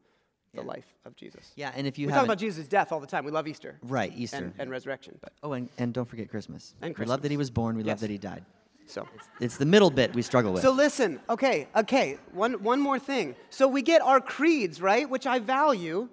the 0.55 0.61
life 0.63 0.85
of 1.05 1.15
Jesus. 1.15 1.51
Yeah, 1.55 1.71
and 1.75 1.85
if 1.87 1.97
you 1.99 2.07
we 2.07 2.13
talk 2.13 2.25
about 2.25 2.37
Jesus' 2.37 2.67
death 2.67 2.91
all 2.91 2.99
the 2.99 3.07
time. 3.07 3.25
We 3.25 3.31
love 3.31 3.47
Easter, 3.47 3.77
Right, 3.83 4.11
Easter. 4.15 4.37
and, 4.37 4.53
and 4.57 4.69
resurrection, 4.71 5.17
but 5.21 5.33
Oh, 5.43 5.53
and, 5.53 5.69
and 5.77 5.93
don't 5.93 6.05
forget 6.07 6.29
Christmas. 6.29 6.73
And 6.81 6.97
We 6.97 7.05
love 7.05 7.21
that 7.23 7.31
he 7.31 7.37
was 7.37 7.49
born. 7.49 7.75
We 7.77 7.83
love 7.83 7.99
that 7.99 8.09
he 8.09 8.17
died. 8.17 8.43
so. 8.87 9.07
It's 9.39 9.57
the 9.57 9.65
middle 9.65 9.89
bit 9.89 10.13
we 10.13 10.21
struggle 10.21 10.53
with. 10.53 10.61
So 10.61 10.71
listen, 10.71 11.19
okay, 11.29 11.67
okay, 11.75 12.17
one, 12.31 12.53
one 12.63 12.79
more 12.79 12.99
thing. 12.99 13.35
So 13.49 13.67
we 13.67 13.81
get 13.81 14.01
our 14.01 14.21
creeds, 14.21 14.81
right, 14.81 15.09
which 15.09 15.25
I 15.27 15.39
value, 15.39 16.07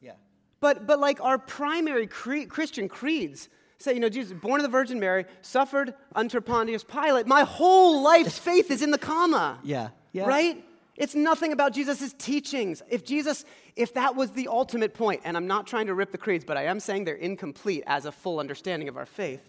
yeah. 0.00 0.12
but, 0.60 0.86
but 0.86 1.00
like 1.00 1.20
our 1.20 1.38
primary 1.38 2.06
cre- 2.06 2.44
Christian 2.48 2.88
creeds 2.88 3.48
say, 3.78 3.94
you 3.94 4.00
know, 4.00 4.08
Jesus, 4.08 4.32
born 4.32 4.60
of 4.60 4.64
the 4.64 4.70
Virgin 4.70 4.98
Mary, 4.98 5.24
suffered 5.40 5.94
under 6.14 6.40
Pontius 6.40 6.82
Pilate. 6.84 7.26
My 7.26 7.42
whole 7.44 8.02
life's 8.02 8.36
faith 8.38 8.70
is 8.72 8.82
in 8.82 8.90
the 8.90 8.98
comma. 8.98 9.58
Yeah, 9.62 9.90
yeah. 10.12 10.26
Right? 10.26 10.64
It's 10.98 11.14
nothing 11.14 11.52
about 11.52 11.72
Jesus' 11.72 12.12
teachings. 12.18 12.82
If 12.90 13.04
Jesus, 13.04 13.44
if 13.76 13.94
that 13.94 14.16
was 14.16 14.32
the 14.32 14.48
ultimate 14.48 14.94
point, 14.94 15.22
and 15.24 15.36
I'm 15.36 15.46
not 15.46 15.66
trying 15.66 15.86
to 15.86 15.94
rip 15.94 16.10
the 16.10 16.18
creeds, 16.18 16.44
but 16.44 16.56
I 16.56 16.64
am 16.64 16.80
saying 16.80 17.04
they're 17.04 17.14
incomplete 17.14 17.84
as 17.86 18.04
a 18.04 18.12
full 18.12 18.40
understanding 18.40 18.88
of 18.88 18.96
our 18.96 19.06
faith, 19.06 19.48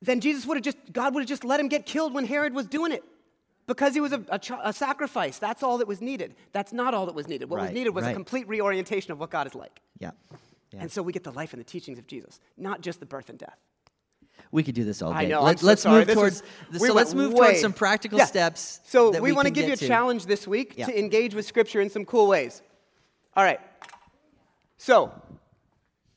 then 0.00 0.20
Jesus 0.20 0.46
would 0.46 0.56
have 0.56 0.64
just, 0.64 0.78
God 0.92 1.14
would 1.14 1.22
have 1.22 1.28
just 1.28 1.44
let 1.44 1.58
him 1.58 1.66
get 1.66 1.84
killed 1.84 2.14
when 2.14 2.26
Herod 2.26 2.54
was 2.54 2.66
doing 2.66 2.92
it. 2.92 3.02
Because 3.66 3.94
he 3.94 4.00
was 4.00 4.12
a, 4.12 4.22
a, 4.28 4.40
a 4.62 4.72
sacrifice. 4.72 5.38
That's 5.38 5.62
all 5.62 5.78
that 5.78 5.88
was 5.88 6.00
needed. 6.02 6.34
That's 6.52 6.72
not 6.72 6.92
all 6.92 7.06
that 7.06 7.14
was 7.14 7.26
needed. 7.26 7.48
What 7.48 7.60
was 7.60 7.70
needed 7.72 7.90
was 7.90 8.04
right. 8.04 8.10
a 8.10 8.14
complete 8.14 8.46
reorientation 8.46 9.10
of 9.10 9.18
what 9.18 9.30
God 9.30 9.46
is 9.46 9.54
like. 9.54 9.80
Yeah. 9.98 10.10
yeah. 10.70 10.82
And 10.82 10.92
so 10.92 11.02
we 11.02 11.12
get 11.12 11.24
the 11.24 11.32
life 11.32 11.54
and 11.54 11.60
the 11.60 11.64
teachings 11.64 11.98
of 11.98 12.06
Jesus, 12.06 12.40
not 12.58 12.82
just 12.82 13.00
the 13.00 13.06
birth 13.06 13.30
and 13.30 13.38
death. 13.38 13.58
We 14.54 14.62
could 14.62 14.76
do 14.76 14.84
this 14.84 15.02
all 15.02 15.10
day. 15.10 15.18
I 15.18 15.24
know. 15.24 15.42
Let, 15.42 15.58
so 15.58 15.66
let's 15.66 15.84
move 15.84 16.06
This 16.06 16.14
towards. 16.14 16.36
so 16.38 16.44
we 16.80 16.88
let's 16.90 17.12
went 17.12 17.28
move 17.28 17.34
towards 17.36 17.60
some 17.60 17.72
practical 17.72 18.20
Yeah. 18.20 18.26
steps. 18.26 18.80
So 18.84 19.10
that 19.10 19.20
we, 19.20 19.32
want 19.32 19.48
to 19.48 19.52
give 19.52 19.66
you 19.66 19.72
a 19.72 19.76
to. 19.76 19.86
challenge 19.88 20.26
this 20.26 20.46
week 20.46 20.74
Yeah. 20.76 20.86
to 20.86 20.96
engage 20.96 21.34
with 21.34 21.44
Scripture 21.44 21.80
in 21.80 21.90
some 21.90 22.04
cool 22.04 22.28
ways. 22.28 22.62
All 23.36 23.42
right. 23.42 23.58
So 24.76 25.10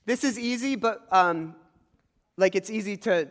this 0.06 0.24
is 0.24 0.38
easy, 0.38 0.76
but 0.76 1.08
um, 1.12 1.56
like 2.38 2.54
it's 2.54 2.70
easy 2.70 2.96
to. 2.98 3.28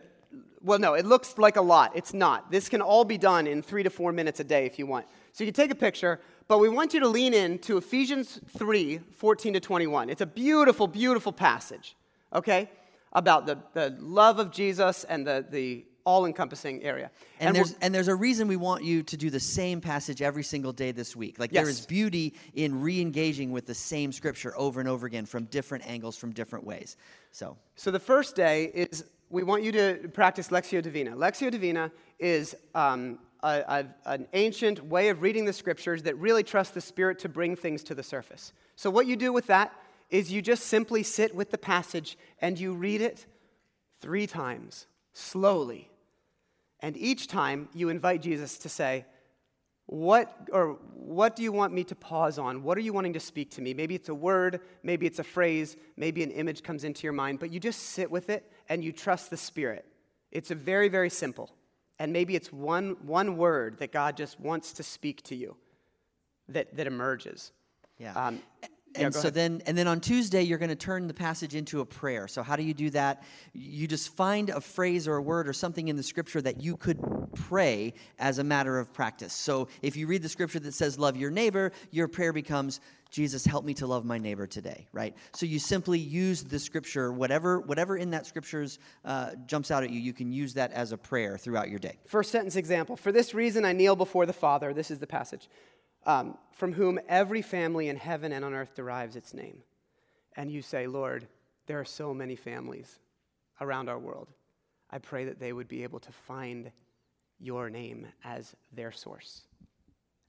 Well, 0.61 0.79
no, 0.79 0.95
it 0.95 1.05
looks 1.05 1.37
like 1.37 1.55
a 1.55 1.61
lot. 1.61 1.93
It's 1.95 2.13
not. 2.13 2.51
This 2.51 2.67
can 2.67 2.81
all 2.81 3.05
be 3.05 3.17
done 3.17 3.47
in 3.47 3.61
three 3.61 3.83
to 3.83 3.89
four 3.89 4.11
minutes 4.11 4.41
a 4.41 4.43
day 4.43 4.65
if 4.65 4.77
you 4.77 4.85
want. 4.85 5.05
So 5.31 5.45
you 5.45 5.53
can 5.53 5.63
take 5.63 5.71
a 5.71 5.75
picture, 5.75 6.19
but 6.49 6.57
we 6.57 6.67
want 6.67 6.93
you 6.93 6.99
to 6.99 7.07
lean 7.07 7.33
in 7.33 7.59
to 7.59 7.77
Ephesians 7.77 8.41
3 8.57 8.99
14 9.15 9.53
to 9.53 9.59
21. 9.61 10.09
It's 10.09 10.19
a 10.21 10.25
beautiful, 10.25 10.85
beautiful 10.85 11.31
passage, 11.31 11.95
okay? 12.33 12.69
About 13.17 13.47
the, 13.47 13.57
the 13.73 13.97
love 13.99 14.37
of 14.37 14.51
Jesus 14.51 15.03
and 15.03 15.25
the, 15.25 15.43
the 15.49 15.85
all 16.05 16.25
encompassing 16.25 16.81
area. 16.83 17.11
And, 17.39 17.47
and 17.47 17.55
there's, 17.55 17.75
and 17.81 17.93
there's 17.93 18.07
a 18.07 18.15
reason 18.15 18.47
we 18.47 18.55
want 18.55 18.83
you 18.83 19.01
to 19.03 19.17
do 19.17 19.29
the 19.29 19.39
same 19.39 19.81
passage 19.81 20.21
every 20.21 20.43
single 20.43 20.71
day 20.71 20.93
this 20.93 21.15
week. 21.15 21.39
Like, 21.39 21.51
yes. 21.51 21.63
there 21.63 21.69
is 21.69 21.85
beauty 21.85 22.33
in 22.53 22.79
re 22.79 23.01
engaging 23.01 23.51
with 23.51 23.65
the 23.65 23.73
same 23.73 24.11
scripture 24.13 24.53
over 24.55 24.79
and 24.79 24.87
over 24.87 25.07
again 25.07 25.25
from 25.25 25.45
different 25.45 25.85
angles, 25.85 26.15
from 26.15 26.31
different 26.31 26.63
ways. 26.63 26.95
So, 27.31 27.57
so 27.75 27.91
the 27.91 27.99
first 27.99 28.35
day 28.35 28.71
is 28.73 29.03
we 29.29 29.43
want 29.43 29.63
you 29.63 29.71
to 29.71 30.09
practice 30.13 30.47
Lectio 30.47 30.81
Divina. 30.81 31.11
Lectio 31.11 31.51
Divina 31.51 31.91
is 32.19 32.55
um, 32.73 33.19
a, 33.43 33.63
a, 33.67 33.85
an 34.05 34.27
ancient 34.33 34.85
way 34.85 35.09
of 35.09 35.21
reading 35.21 35.43
the 35.43 35.53
scriptures 35.53 36.03
that 36.03 36.15
really 36.17 36.43
trusts 36.43 36.73
the 36.73 36.81
Spirit 36.81 37.19
to 37.19 37.29
bring 37.29 37.55
things 37.55 37.83
to 37.83 37.95
the 37.95 38.03
surface. 38.03 38.53
So, 38.77 38.89
what 38.89 39.07
you 39.07 39.17
do 39.17 39.33
with 39.33 39.47
that 39.47 39.73
is 40.09 40.31
you 40.31 40.41
just 40.41 40.65
simply 40.65 41.03
sit 41.03 41.35
with 41.35 41.51
the 41.51 41.57
passage 41.57 42.17
and 42.39 42.59
you 42.59 42.73
read 42.73 43.01
it 43.01 43.25
three 43.99 44.27
times, 44.27 44.87
slowly 45.13 45.89
and 46.79 46.95
each 46.97 47.27
time 47.27 47.69
you 47.73 47.89
invite 47.89 48.21
Jesus 48.21 48.57
to 48.59 48.69
say, 48.69 49.05
what 49.87 50.35
or 50.51 50.77
what 50.93 51.35
do 51.35 51.43
you 51.43 51.51
want 51.51 51.73
me 51.73 51.83
to 51.85 51.95
pause 51.95 52.37
on? 52.37 52.61
What 52.61 52.77
are 52.77 52.81
you 52.81 52.91
wanting 52.91 53.13
to 53.13 53.19
speak 53.19 53.51
to 53.51 53.61
me? 53.61 53.73
Maybe 53.73 53.95
it's 53.95 54.09
a 54.09 54.15
word, 54.15 54.59
maybe 54.83 55.05
it's 55.07 55.19
a 55.19 55.23
phrase, 55.23 55.77
maybe 55.95 56.23
an 56.23 56.31
image 56.31 56.61
comes 56.61 56.83
into 56.83 57.03
your 57.03 57.13
mind, 57.13 57.39
but 57.39 57.51
you 57.51 57.59
just 57.59 57.81
sit 57.81 58.11
with 58.11 58.29
it 58.29 58.51
and 58.67 58.83
you 58.83 58.91
trust 58.91 59.29
the 59.29 59.37
Spirit. 59.37 59.85
It's 60.31 60.51
a 60.51 60.55
very, 60.55 60.89
very 60.89 61.09
simple. 61.09 61.51
And 61.99 62.11
maybe 62.13 62.35
it's 62.35 62.51
one, 62.51 62.97
one 63.01 63.37
word 63.37 63.79
that 63.79 63.91
God 63.91 64.17
just 64.17 64.39
wants 64.39 64.73
to 64.73 64.83
speak 64.83 65.23
to 65.23 65.35
you 65.35 65.55
that, 66.49 66.75
that 66.75 66.85
emerges. 66.85 67.53
Yeah. 67.97 68.13
Um, 68.13 68.41
and 69.05 69.13
so 69.13 69.21
ahead. 69.21 69.33
then 69.33 69.61
and 69.65 69.77
then 69.77 69.87
on 69.87 69.99
Tuesday 69.99 70.41
you're 70.41 70.57
going 70.57 70.69
to 70.69 70.75
turn 70.75 71.07
the 71.07 71.13
passage 71.13 71.55
into 71.55 71.81
a 71.81 71.85
prayer. 71.85 72.27
So 72.27 72.43
how 72.43 72.55
do 72.55 72.63
you 72.63 72.73
do 72.73 72.89
that? 72.91 73.23
You 73.53 73.87
just 73.87 74.15
find 74.15 74.49
a 74.49 74.61
phrase 74.61 75.07
or 75.07 75.15
a 75.15 75.21
word 75.21 75.47
or 75.47 75.53
something 75.53 75.87
in 75.87 75.95
the 75.95 76.03
scripture 76.03 76.41
that 76.41 76.61
you 76.61 76.77
could 76.77 76.99
pray 77.35 77.93
as 78.19 78.39
a 78.39 78.43
matter 78.43 78.79
of 78.79 78.93
practice. 78.93 79.33
So 79.33 79.67
if 79.81 79.95
you 79.95 80.07
read 80.07 80.21
the 80.21 80.29
scripture 80.29 80.59
that 80.59 80.73
says 80.73 80.97
love 80.97 81.17
your 81.17 81.31
neighbor, 81.31 81.71
your 81.91 82.07
prayer 82.07 82.33
becomes 82.33 82.79
Jesus 83.09 83.45
help 83.45 83.63
me 83.63 83.73
to 83.75 83.87
love 83.87 84.05
my 84.05 84.17
neighbor 84.17 84.47
today, 84.47 84.87
right? 84.91 85.15
So 85.33 85.45
you 85.45 85.59
simply 85.59 85.99
use 85.99 86.43
the 86.43 86.59
scripture 86.59 87.11
whatever 87.11 87.59
whatever 87.61 87.97
in 87.97 88.11
that 88.11 88.25
scriptures 88.25 88.79
uh, 89.05 89.31
jumps 89.45 89.71
out 89.71 89.83
at 89.83 89.89
you, 89.89 89.99
you 89.99 90.13
can 90.13 90.31
use 90.31 90.53
that 90.55 90.71
as 90.71 90.91
a 90.91 90.97
prayer 90.97 91.37
throughout 91.37 91.69
your 91.69 91.79
day. 91.79 91.97
First 92.07 92.31
sentence 92.31 92.55
example. 92.55 92.97
For 92.97 93.11
this 93.11 93.33
reason 93.33 93.65
I 93.65 93.73
kneel 93.73 93.95
before 93.95 94.25
the 94.25 94.33
Father. 94.33 94.73
This 94.73 94.91
is 94.91 94.99
the 94.99 95.07
passage 95.07 95.49
um, 96.07 96.37
from 96.51 96.73
whom 96.73 96.99
every 97.07 97.43
family 97.43 97.89
in 97.89 97.97
heaven 97.97 98.31
and 98.31 98.43
on 98.43 98.53
earth 98.53 98.73
derives 98.73 99.15
its 99.15 99.33
name. 99.33 99.61
And 100.35 100.49
you 100.49 100.61
say, 100.61 100.87
Lord, 100.87 101.27
there 101.67 101.79
are 101.79 101.85
so 101.85 102.13
many 102.13 102.35
families 102.35 102.99
around 103.59 103.89
our 103.89 103.99
world. 103.99 104.29
I 104.89 104.99
pray 104.99 105.25
that 105.25 105.39
they 105.39 105.51
would 105.51 105.67
be 105.67 105.83
able 105.83 105.99
to 105.99 106.11
find 106.11 106.71
your 107.39 107.69
name 107.69 108.07
as 108.23 108.55
their 108.71 108.91
source, 108.91 109.43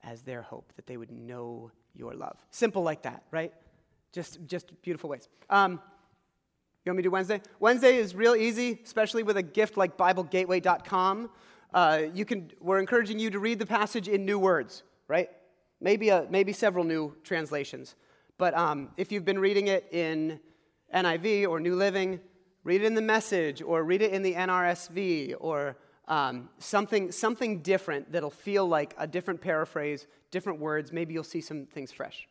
as 0.03 0.23
their 0.23 0.43
hope, 0.43 0.73
that 0.75 0.87
they 0.87 0.97
would 0.97 1.13
know 1.13 1.71
your 1.95 2.13
love. 2.13 2.37
Simple 2.51 2.83
like 2.83 3.03
that, 3.03 3.23
right? 3.31 3.55
Just, 4.13 4.45
just 4.47 4.83
beautiful 4.83 5.09
ways. 5.09 5.29
Um, 5.49 5.81
you 6.85 6.91
want 6.91 6.97
me 6.97 7.03
to 7.03 7.07
do 7.07 7.11
Wednesday? 7.13 7.41
Wednesday 7.61 7.97
is 7.97 8.15
real 8.15 8.35
easy, 8.35 8.81
especially 8.85 9.23
with 9.23 9.37
a 9.37 9.43
gift 9.43 9.77
like 9.77 9.97
BibleGateway.com. 9.97 11.31
Uh, 11.73 12.03
you 12.13 12.25
can, 12.25 12.51
we're 12.61 12.81
encouraging 12.81 13.19
you 13.19 13.31
to 13.31 13.39
read 13.39 13.59
the 13.59 13.67
passage 13.67 14.09
in 14.09 14.25
new 14.25 14.39
words, 14.39 14.83
right? 15.07 15.31
Maybe, 15.81 16.09
a, 16.09 16.27
maybe 16.31 16.53
several 16.53 16.85
new 16.85 17.15
translations. 17.23 17.95
But 18.37 18.55
um, 18.55 18.91
if 18.97 19.11
you've 19.11 19.25
been 19.25 19.39
reading 19.39 19.69
it 19.69 19.87
in 19.91 20.41
NIV 20.95 21.49
or 21.49 21.61
New 21.61 21.75
Living, 21.75 22.21
read 22.65 22.83
it 22.83 22.85
in 22.85 22.95
the 22.95 23.03
Message 23.03 23.63
or 23.63 23.83
read 23.83 24.03
it 24.03 24.13
in 24.13 24.23
the 24.23 24.35
NRSV 24.35 25.35
or 25.41 25.77
um, 26.07 26.49
something, 26.59 27.13
something 27.13 27.61
different 27.63 28.11
that'll 28.11 28.31
feel 28.31 28.67
like 28.67 28.95
a 28.99 29.07
different 29.07 29.41
paraphrase, 29.41 30.07
different 30.31 30.59
words. 30.59 30.93
Maybe 30.93 31.15
you'll 31.15 31.25
see 31.25 31.41
some 31.41 31.67
things 31.67 31.93
fresh. 31.93 32.29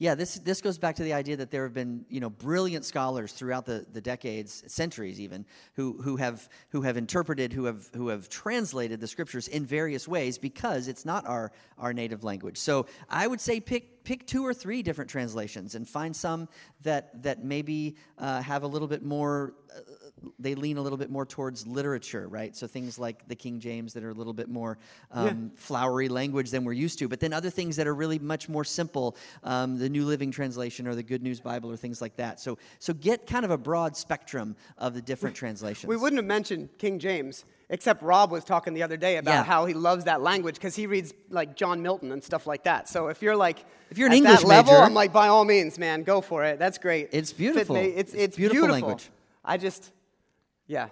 Yeah, 0.00 0.14
this, 0.14 0.36
this 0.36 0.62
goes 0.62 0.78
back 0.78 0.96
to 0.96 1.02
the 1.02 1.12
idea 1.12 1.36
that 1.36 1.50
there 1.50 1.62
have 1.62 1.74
been 1.74 2.06
you 2.08 2.20
know, 2.20 2.30
brilliant 2.30 2.86
scholars 2.86 3.34
throughout 3.34 3.66
the, 3.66 3.84
the 3.92 4.00
decades, 4.00 4.64
centuries 4.66 5.20
even, 5.20 5.44
who, 5.74 6.00
who, 6.00 6.16
have, 6.16 6.48
who 6.70 6.80
have 6.80 6.96
interpreted, 6.96 7.52
who 7.52 7.66
have, 7.66 7.90
who 7.94 8.08
have 8.08 8.30
translated 8.30 8.98
the 8.98 9.06
scriptures 9.06 9.46
in 9.48 9.66
various 9.66 10.08
ways 10.08 10.38
because 10.38 10.88
it's 10.88 11.04
not 11.04 11.26
our, 11.26 11.52
our 11.76 11.92
native 11.92 12.24
language. 12.24 12.56
So 12.56 12.86
I 13.10 13.26
would 13.26 13.42
say 13.42 13.60
pick, 13.60 13.99
pick 14.10 14.26
two 14.26 14.44
or 14.44 14.52
three 14.52 14.82
different 14.82 15.08
translations 15.08 15.76
and 15.76 15.88
find 15.88 16.16
some 16.16 16.48
that, 16.82 17.22
that 17.22 17.44
maybe 17.44 17.94
uh, 18.18 18.42
have 18.42 18.64
a 18.64 18.66
little 18.66 18.88
bit 18.88 19.04
more. 19.04 19.54
Uh, 19.72 19.82
they 20.40 20.56
lean 20.56 20.78
a 20.78 20.82
little 20.82 20.98
bit 20.98 21.10
more 21.10 21.24
towards 21.24 21.64
literature, 21.64 22.26
right? 22.26 22.56
So 22.56 22.66
things 22.66 22.98
like 22.98 23.28
the 23.28 23.36
King 23.36 23.60
James 23.60 23.92
that 23.92 24.02
are 24.02 24.10
a 24.10 24.14
little 24.14 24.32
bit 24.32 24.48
more 24.48 24.78
um, 25.12 25.26
yeah. 25.26 25.34
flowery 25.54 26.08
language 26.08 26.50
than 26.50 26.64
we're 26.64 26.72
used 26.72 26.98
to, 26.98 27.06
but 27.06 27.20
then 27.20 27.32
other 27.32 27.50
things 27.50 27.76
that 27.76 27.86
are 27.86 27.94
really 27.94 28.18
much 28.18 28.48
more 28.48 28.64
simple, 28.64 29.16
um, 29.44 29.78
the 29.78 29.88
New 29.88 30.04
Living 30.04 30.32
Translation 30.32 30.88
or 30.88 30.96
the 30.96 31.04
Good 31.04 31.22
News 31.22 31.38
Bible 31.38 31.70
or 31.70 31.76
things 31.76 32.02
like 32.02 32.16
that. 32.16 32.40
So, 32.40 32.58
so 32.80 32.92
get 32.92 33.28
kind 33.28 33.44
of 33.44 33.52
a 33.52 33.58
broad 33.58 33.96
spectrum 33.96 34.56
of 34.76 34.92
the 34.92 35.02
different 35.02 35.36
translations. 35.36 35.88
We 35.88 35.96
wouldn't 35.96 36.18
have 36.18 36.26
mentioned 36.26 36.68
King 36.78 36.98
James. 36.98 37.44
Except 37.72 38.02
Rob 38.02 38.32
was 38.32 38.42
talking 38.42 38.74
the 38.74 38.82
other 38.82 38.96
day 38.96 39.16
about 39.16 39.30
yeah. 39.30 39.44
how 39.44 39.64
he 39.64 39.74
loves 39.74 40.04
that 40.04 40.20
language 40.20 40.56
because 40.56 40.74
he 40.74 40.88
reads 40.88 41.14
like 41.30 41.54
John 41.54 41.82
Milton 41.82 42.10
and 42.10 42.22
stuff 42.22 42.46
like 42.46 42.64
that. 42.64 42.88
So 42.88 43.08
if 43.08 43.22
you're 43.22 43.36
like 43.36 43.64
if 43.90 43.96
you're 43.96 44.08
an 44.08 44.12
English 44.12 44.42
level, 44.42 44.72
major, 44.72 44.84
I'm 44.84 44.92
like 44.92 45.12
by 45.12 45.28
all 45.28 45.44
means, 45.44 45.78
man, 45.78 46.02
go 46.02 46.20
for 46.20 46.44
it. 46.44 46.58
That's 46.58 46.78
great. 46.78 47.10
It's 47.12 47.32
beautiful. 47.32 47.76
It's, 47.76 47.96
it's, 47.96 48.14
it's 48.14 48.36
beautiful, 48.36 48.66
beautiful 48.66 48.88
language. 48.88 49.08
I 49.44 49.56
just 49.56 49.92
yeah. 50.66 50.88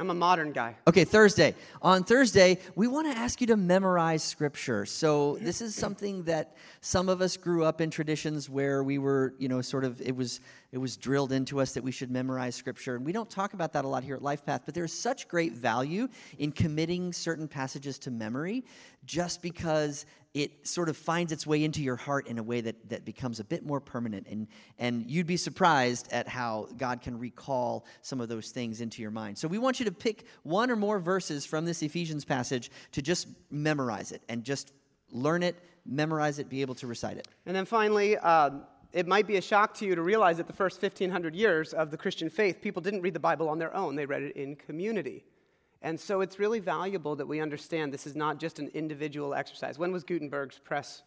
I'm 0.00 0.10
a 0.10 0.14
modern 0.14 0.50
guy. 0.50 0.74
Okay, 0.88 1.04
Thursday. 1.04 1.54
On 1.80 2.02
Thursday, 2.02 2.58
we 2.74 2.88
want 2.88 3.06
to 3.12 3.16
ask 3.16 3.40
you 3.40 3.46
to 3.46 3.56
memorize 3.56 4.24
scripture. 4.24 4.84
So, 4.86 5.38
this 5.40 5.60
is 5.60 5.76
something 5.76 6.24
that 6.24 6.56
some 6.80 7.08
of 7.08 7.20
us 7.20 7.36
grew 7.36 7.64
up 7.64 7.80
in 7.80 7.90
traditions 7.90 8.50
where 8.50 8.82
we 8.82 8.98
were, 8.98 9.34
you 9.38 9.48
know, 9.48 9.60
sort 9.60 9.84
of 9.84 10.00
it 10.00 10.16
was 10.16 10.40
it 10.72 10.78
was 10.78 10.96
drilled 10.96 11.30
into 11.30 11.60
us 11.60 11.74
that 11.74 11.84
we 11.84 11.92
should 11.92 12.10
memorize 12.10 12.56
scripture. 12.56 12.96
And 12.96 13.06
we 13.06 13.12
don't 13.12 13.30
talk 13.30 13.54
about 13.54 13.72
that 13.74 13.84
a 13.84 13.88
lot 13.88 14.02
here 14.02 14.16
at 14.16 14.22
LifePath, 14.22 14.62
but 14.64 14.74
there's 14.74 14.92
such 14.92 15.28
great 15.28 15.52
value 15.52 16.08
in 16.38 16.50
committing 16.50 17.12
certain 17.12 17.46
passages 17.46 17.96
to 18.00 18.10
memory 18.10 18.64
just 19.06 19.42
because 19.42 20.06
it 20.34 20.66
sort 20.66 20.88
of 20.88 20.96
finds 20.96 21.30
its 21.30 21.46
way 21.46 21.62
into 21.62 21.80
your 21.80 21.94
heart 21.94 22.26
in 22.26 22.38
a 22.38 22.42
way 22.42 22.60
that, 22.60 22.88
that 22.88 23.04
becomes 23.04 23.38
a 23.38 23.44
bit 23.44 23.64
more 23.64 23.80
permanent. 23.80 24.26
And, 24.28 24.48
and 24.80 25.08
you'd 25.08 25.28
be 25.28 25.36
surprised 25.36 26.12
at 26.12 26.26
how 26.26 26.68
God 26.76 27.00
can 27.00 27.16
recall 27.20 27.86
some 28.02 28.20
of 28.20 28.28
those 28.28 28.50
things 28.50 28.80
into 28.80 29.00
your 29.00 29.12
mind. 29.12 29.38
So 29.38 29.46
we 29.46 29.58
want 29.58 29.78
you 29.78 29.84
to 29.86 29.92
pick 29.92 30.24
one 30.42 30.72
or 30.72 30.76
more 30.76 30.98
verses 30.98 31.46
from 31.46 31.64
this 31.64 31.82
Ephesians 31.82 32.24
passage 32.24 32.72
to 32.92 33.00
just 33.00 33.28
memorize 33.52 34.10
it 34.10 34.22
and 34.28 34.42
just 34.42 34.72
learn 35.12 35.44
it, 35.44 35.54
memorize 35.86 36.40
it, 36.40 36.48
be 36.48 36.62
able 36.62 36.74
to 36.74 36.88
recite 36.88 37.16
it. 37.16 37.28
And 37.46 37.54
then 37.54 37.64
finally, 37.64 38.18
um, 38.18 38.64
it 38.92 39.06
might 39.06 39.28
be 39.28 39.36
a 39.36 39.42
shock 39.42 39.72
to 39.74 39.86
you 39.86 39.94
to 39.94 40.02
realize 40.02 40.38
that 40.38 40.48
the 40.48 40.52
first 40.52 40.82
1500 40.82 41.36
years 41.36 41.72
of 41.74 41.92
the 41.92 41.96
Christian 41.96 42.28
faith, 42.28 42.60
people 42.60 42.82
didn't 42.82 43.02
read 43.02 43.14
the 43.14 43.20
Bible 43.20 43.48
on 43.48 43.60
their 43.60 43.74
own, 43.74 43.94
they 43.94 44.06
read 44.06 44.22
it 44.22 44.36
in 44.36 44.56
community. 44.56 45.24
And 45.84 46.00
so 46.00 46.22
it's 46.22 46.38
really 46.38 46.60
valuable 46.60 47.14
that 47.16 47.26
we 47.26 47.40
understand 47.40 47.92
this 47.92 48.06
is 48.06 48.16
not 48.16 48.40
just 48.40 48.58
an 48.58 48.70
individual 48.72 49.34
exercise. 49.34 49.78
When 49.78 49.92
was 49.92 50.02
Gutenberg's 50.02 50.58
press? 50.58 51.02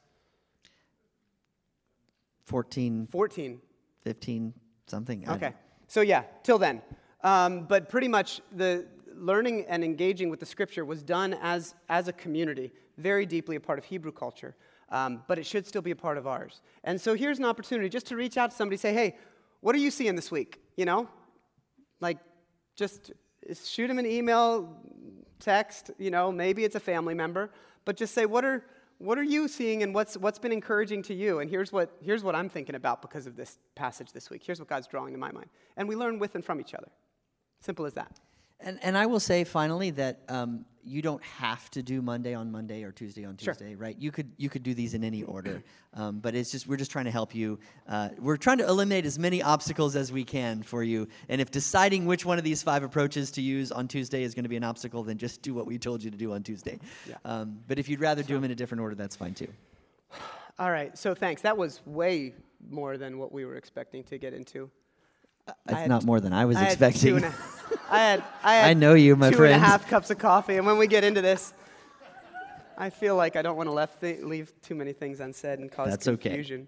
14. 2.45 3.07
14. 3.11 3.59
15, 4.01 4.53
something. 4.85 5.27
Okay. 5.27 5.53
So, 5.87 6.01
yeah, 6.01 6.23
till 6.43 6.59
then. 6.59 6.83
Um, 7.23 7.63
but 7.63 7.89
pretty 7.89 8.07
much 8.07 8.39
the 8.51 8.85
learning 9.15 9.65
and 9.67 9.83
engaging 9.83 10.29
with 10.29 10.39
the 10.39 10.45
scripture 10.45 10.85
was 10.85 11.01
done 11.01 11.35
as, 11.41 11.73
as 11.89 12.07
a 12.07 12.13
community, 12.13 12.71
very 12.99 13.25
deeply 13.25 13.55
a 13.55 13.59
part 13.59 13.79
of 13.79 13.85
Hebrew 13.85 14.11
culture. 14.11 14.55
Um, 14.89 15.23
but 15.27 15.39
it 15.39 15.47
should 15.47 15.65
still 15.65 15.81
be 15.81 15.91
a 15.91 15.95
part 15.95 16.19
of 16.19 16.27
ours. 16.27 16.61
And 16.83 17.01
so 17.01 17.15
here's 17.15 17.39
an 17.39 17.45
opportunity 17.45 17.89
just 17.89 18.05
to 18.07 18.15
reach 18.15 18.37
out 18.37 18.51
to 18.51 18.55
somebody, 18.55 18.77
say, 18.77 18.93
hey, 18.93 19.17
what 19.61 19.75
are 19.75 19.79
you 19.79 19.89
seeing 19.89 20.15
this 20.15 20.29
week? 20.29 20.61
You 20.77 20.85
know? 20.85 21.09
Like, 21.99 22.19
just 22.75 23.11
shoot 23.63 23.87
them 23.87 23.99
an 23.99 24.05
email, 24.05 24.75
text, 25.39 25.91
you 25.97 26.11
know, 26.11 26.31
maybe 26.31 26.63
it's 26.63 26.75
a 26.75 26.79
family 26.79 27.13
member, 27.13 27.49
but 27.85 27.95
just 27.95 28.13
say, 28.13 28.25
what 28.25 28.43
are, 28.43 28.65
what 28.97 29.17
are 29.17 29.23
you 29.23 29.47
seeing 29.47 29.83
and 29.83 29.93
what's, 29.93 30.17
what's 30.17 30.39
been 30.39 30.51
encouraging 30.51 31.03
to 31.03 31.13
you? 31.13 31.39
And 31.39 31.49
here's 31.49 31.71
what, 31.71 31.95
here's 32.01 32.23
what 32.23 32.35
I'm 32.35 32.49
thinking 32.49 32.75
about 32.75 33.01
because 33.01 33.27
of 33.27 33.35
this 33.35 33.57
passage 33.75 34.11
this 34.11 34.29
week. 34.29 34.43
Here's 34.43 34.59
what 34.59 34.67
God's 34.67 34.87
drawing 34.87 35.13
to 35.13 35.19
my 35.19 35.31
mind. 35.31 35.49
And 35.75 35.87
we 35.87 35.95
learn 35.95 36.19
with 36.19 36.35
and 36.35 36.43
from 36.43 36.59
each 36.59 36.73
other. 36.73 36.89
Simple 37.61 37.85
as 37.85 37.93
that. 37.93 38.19
And, 38.59 38.79
and 38.81 38.97
I 38.97 39.05
will 39.05 39.19
say 39.19 39.43
finally 39.43 39.91
that 39.91 40.21
um, 40.29 40.65
you 40.83 41.01
don't 41.01 41.23
have 41.23 41.69
to 41.71 41.83
do 41.83 42.01
Monday 42.01 42.33
on 42.33 42.51
Monday 42.51 42.83
or 42.83 42.91
Tuesday 42.91 43.25
on 43.25 43.35
Tuesday, 43.35 43.71
sure. 43.71 43.77
right? 43.77 43.95
You 43.99 44.11
could 44.11 44.31
you 44.37 44.49
could 44.49 44.63
do 44.63 44.73
these 44.73 44.93
in 44.93 45.03
any 45.03 45.21
order, 45.23 45.61
um, 45.93 46.19
but 46.19 46.33
it's 46.33 46.49
just 46.49 46.65
we're 46.65 46.77
just 46.77 46.89
trying 46.89 47.05
to 47.05 47.11
help 47.11 47.35
you. 47.35 47.59
Uh, 47.87 48.09
we're 48.17 48.37
trying 48.37 48.57
to 48.59 48.67
eliminate 48.67 49.05
as 49.05 49.19
many 49.19 49.43
obstacles 49.43 49.95
as 49.95 50.11
we 50.11 50.23
can 50.23 50.63
for 50.63 50.81
you. 50.81 51.07
And 51.29 51.41
if 51.41 51.51
deciding 51.51 52.05
which 52.05 52.25
one 52.25 52.37
of 52.37 52.43
these 52.43 52.63
five 52.63 52.83
approaches 52.83 53.29
to 53.31 53.41
use 53.41 53.71
on 53.71 53.87
Tuesday 53.87 54.23
is 54.23 54.33
going 54.33 54.43
to 54.43 54.49
be 54.49 54.57
an 54.57 54.63
obstacle, 54.63 55.03
then 55.03 55.17
just 55.17 55.41
do 55.41 55.53
what 55.53 55.67
we 55.67 55.77
told 55.77 56.01
you 56.01 56.09
to 56.09 56.17
do 56.17 56.31
on 56.33 56.41
Tuesday. 56.41 56.79
Yeah. 57.07 57.15
Um, 57.25 57.59
but 57.67 57.77
if 57.77 57.89
you'd 57.89 57.99
rather 57.99 58.23
so. 58.23 58.29
do 58.29 58.33
them 58.35 58.45
in 58.45 58.51
a 58.51 58.55
different 58.55 58.81
order, 58.81 58.95
that's 58.95 59.15
fine 59.15 59.33
too. 59.33 59.49
All 60.57 60.71
right. 60.71 60.97
So 60.97 61.13
thanks. 61.13 61.41
That 61.43 61.57
was 61.57 61.81
way 61.85 62.33
more 62.71 62.97
than 62.97 63.19
what 63.19 63.31
we 63.31 63.45
were 63.45 63.55
expecting 63.55 64.03
to 64.05 64.17
get 64.17 64.33
into. 64.33 64.71
It's 65.69 65.87
not 65.87 66.03
more 66.05 66.19
than 66.19 66.33
I 66.33 66.45
was 66.45 66.57
I 66.57 66.61
had 66.61 66.67
expecting. 66.73 67.15
and 67.17 67.25
a- 67.25 67.33
I 67.89 67.97
had, 67.99 68.23
I 68.43 68.55
had 68.61 68.69
I 68.69 68.73
know 68.73 68.93
you, 68.93 69.15
my 69.15 69.29
two 69.29 69.37
friend. 69.37 69.53
and 69.53 69.63
a 69.63 69.65
half 69.65 69.87
cups 69.89 70.09
of 70.09 70.17
coffee, 70.17 70.57
and 70.57 70.65
when 70.65 70.77
we 70.77 70.87
get 70.87 71.03
into 71.03 71.21
this, 71.21 71.53
I 72.77 72.89
feel 72.89 73.15
like 73.15 73.35
I 73.35 73.41
don't 73.41 73.57
want 73.57 73.67
to 73.67 73.73
left 73.73 74.01
th- 74.01 74.21
leave 74.21 74.53
too 74.61 74.75
many 74.75 74.93
things 74.93 75.19
unsaid 75.19 75.59
and 75.59 75.71
cause 75.71 75.89
That's 75.89 76.07
okay. 76.07 76.29
confusion. 76.29 76.67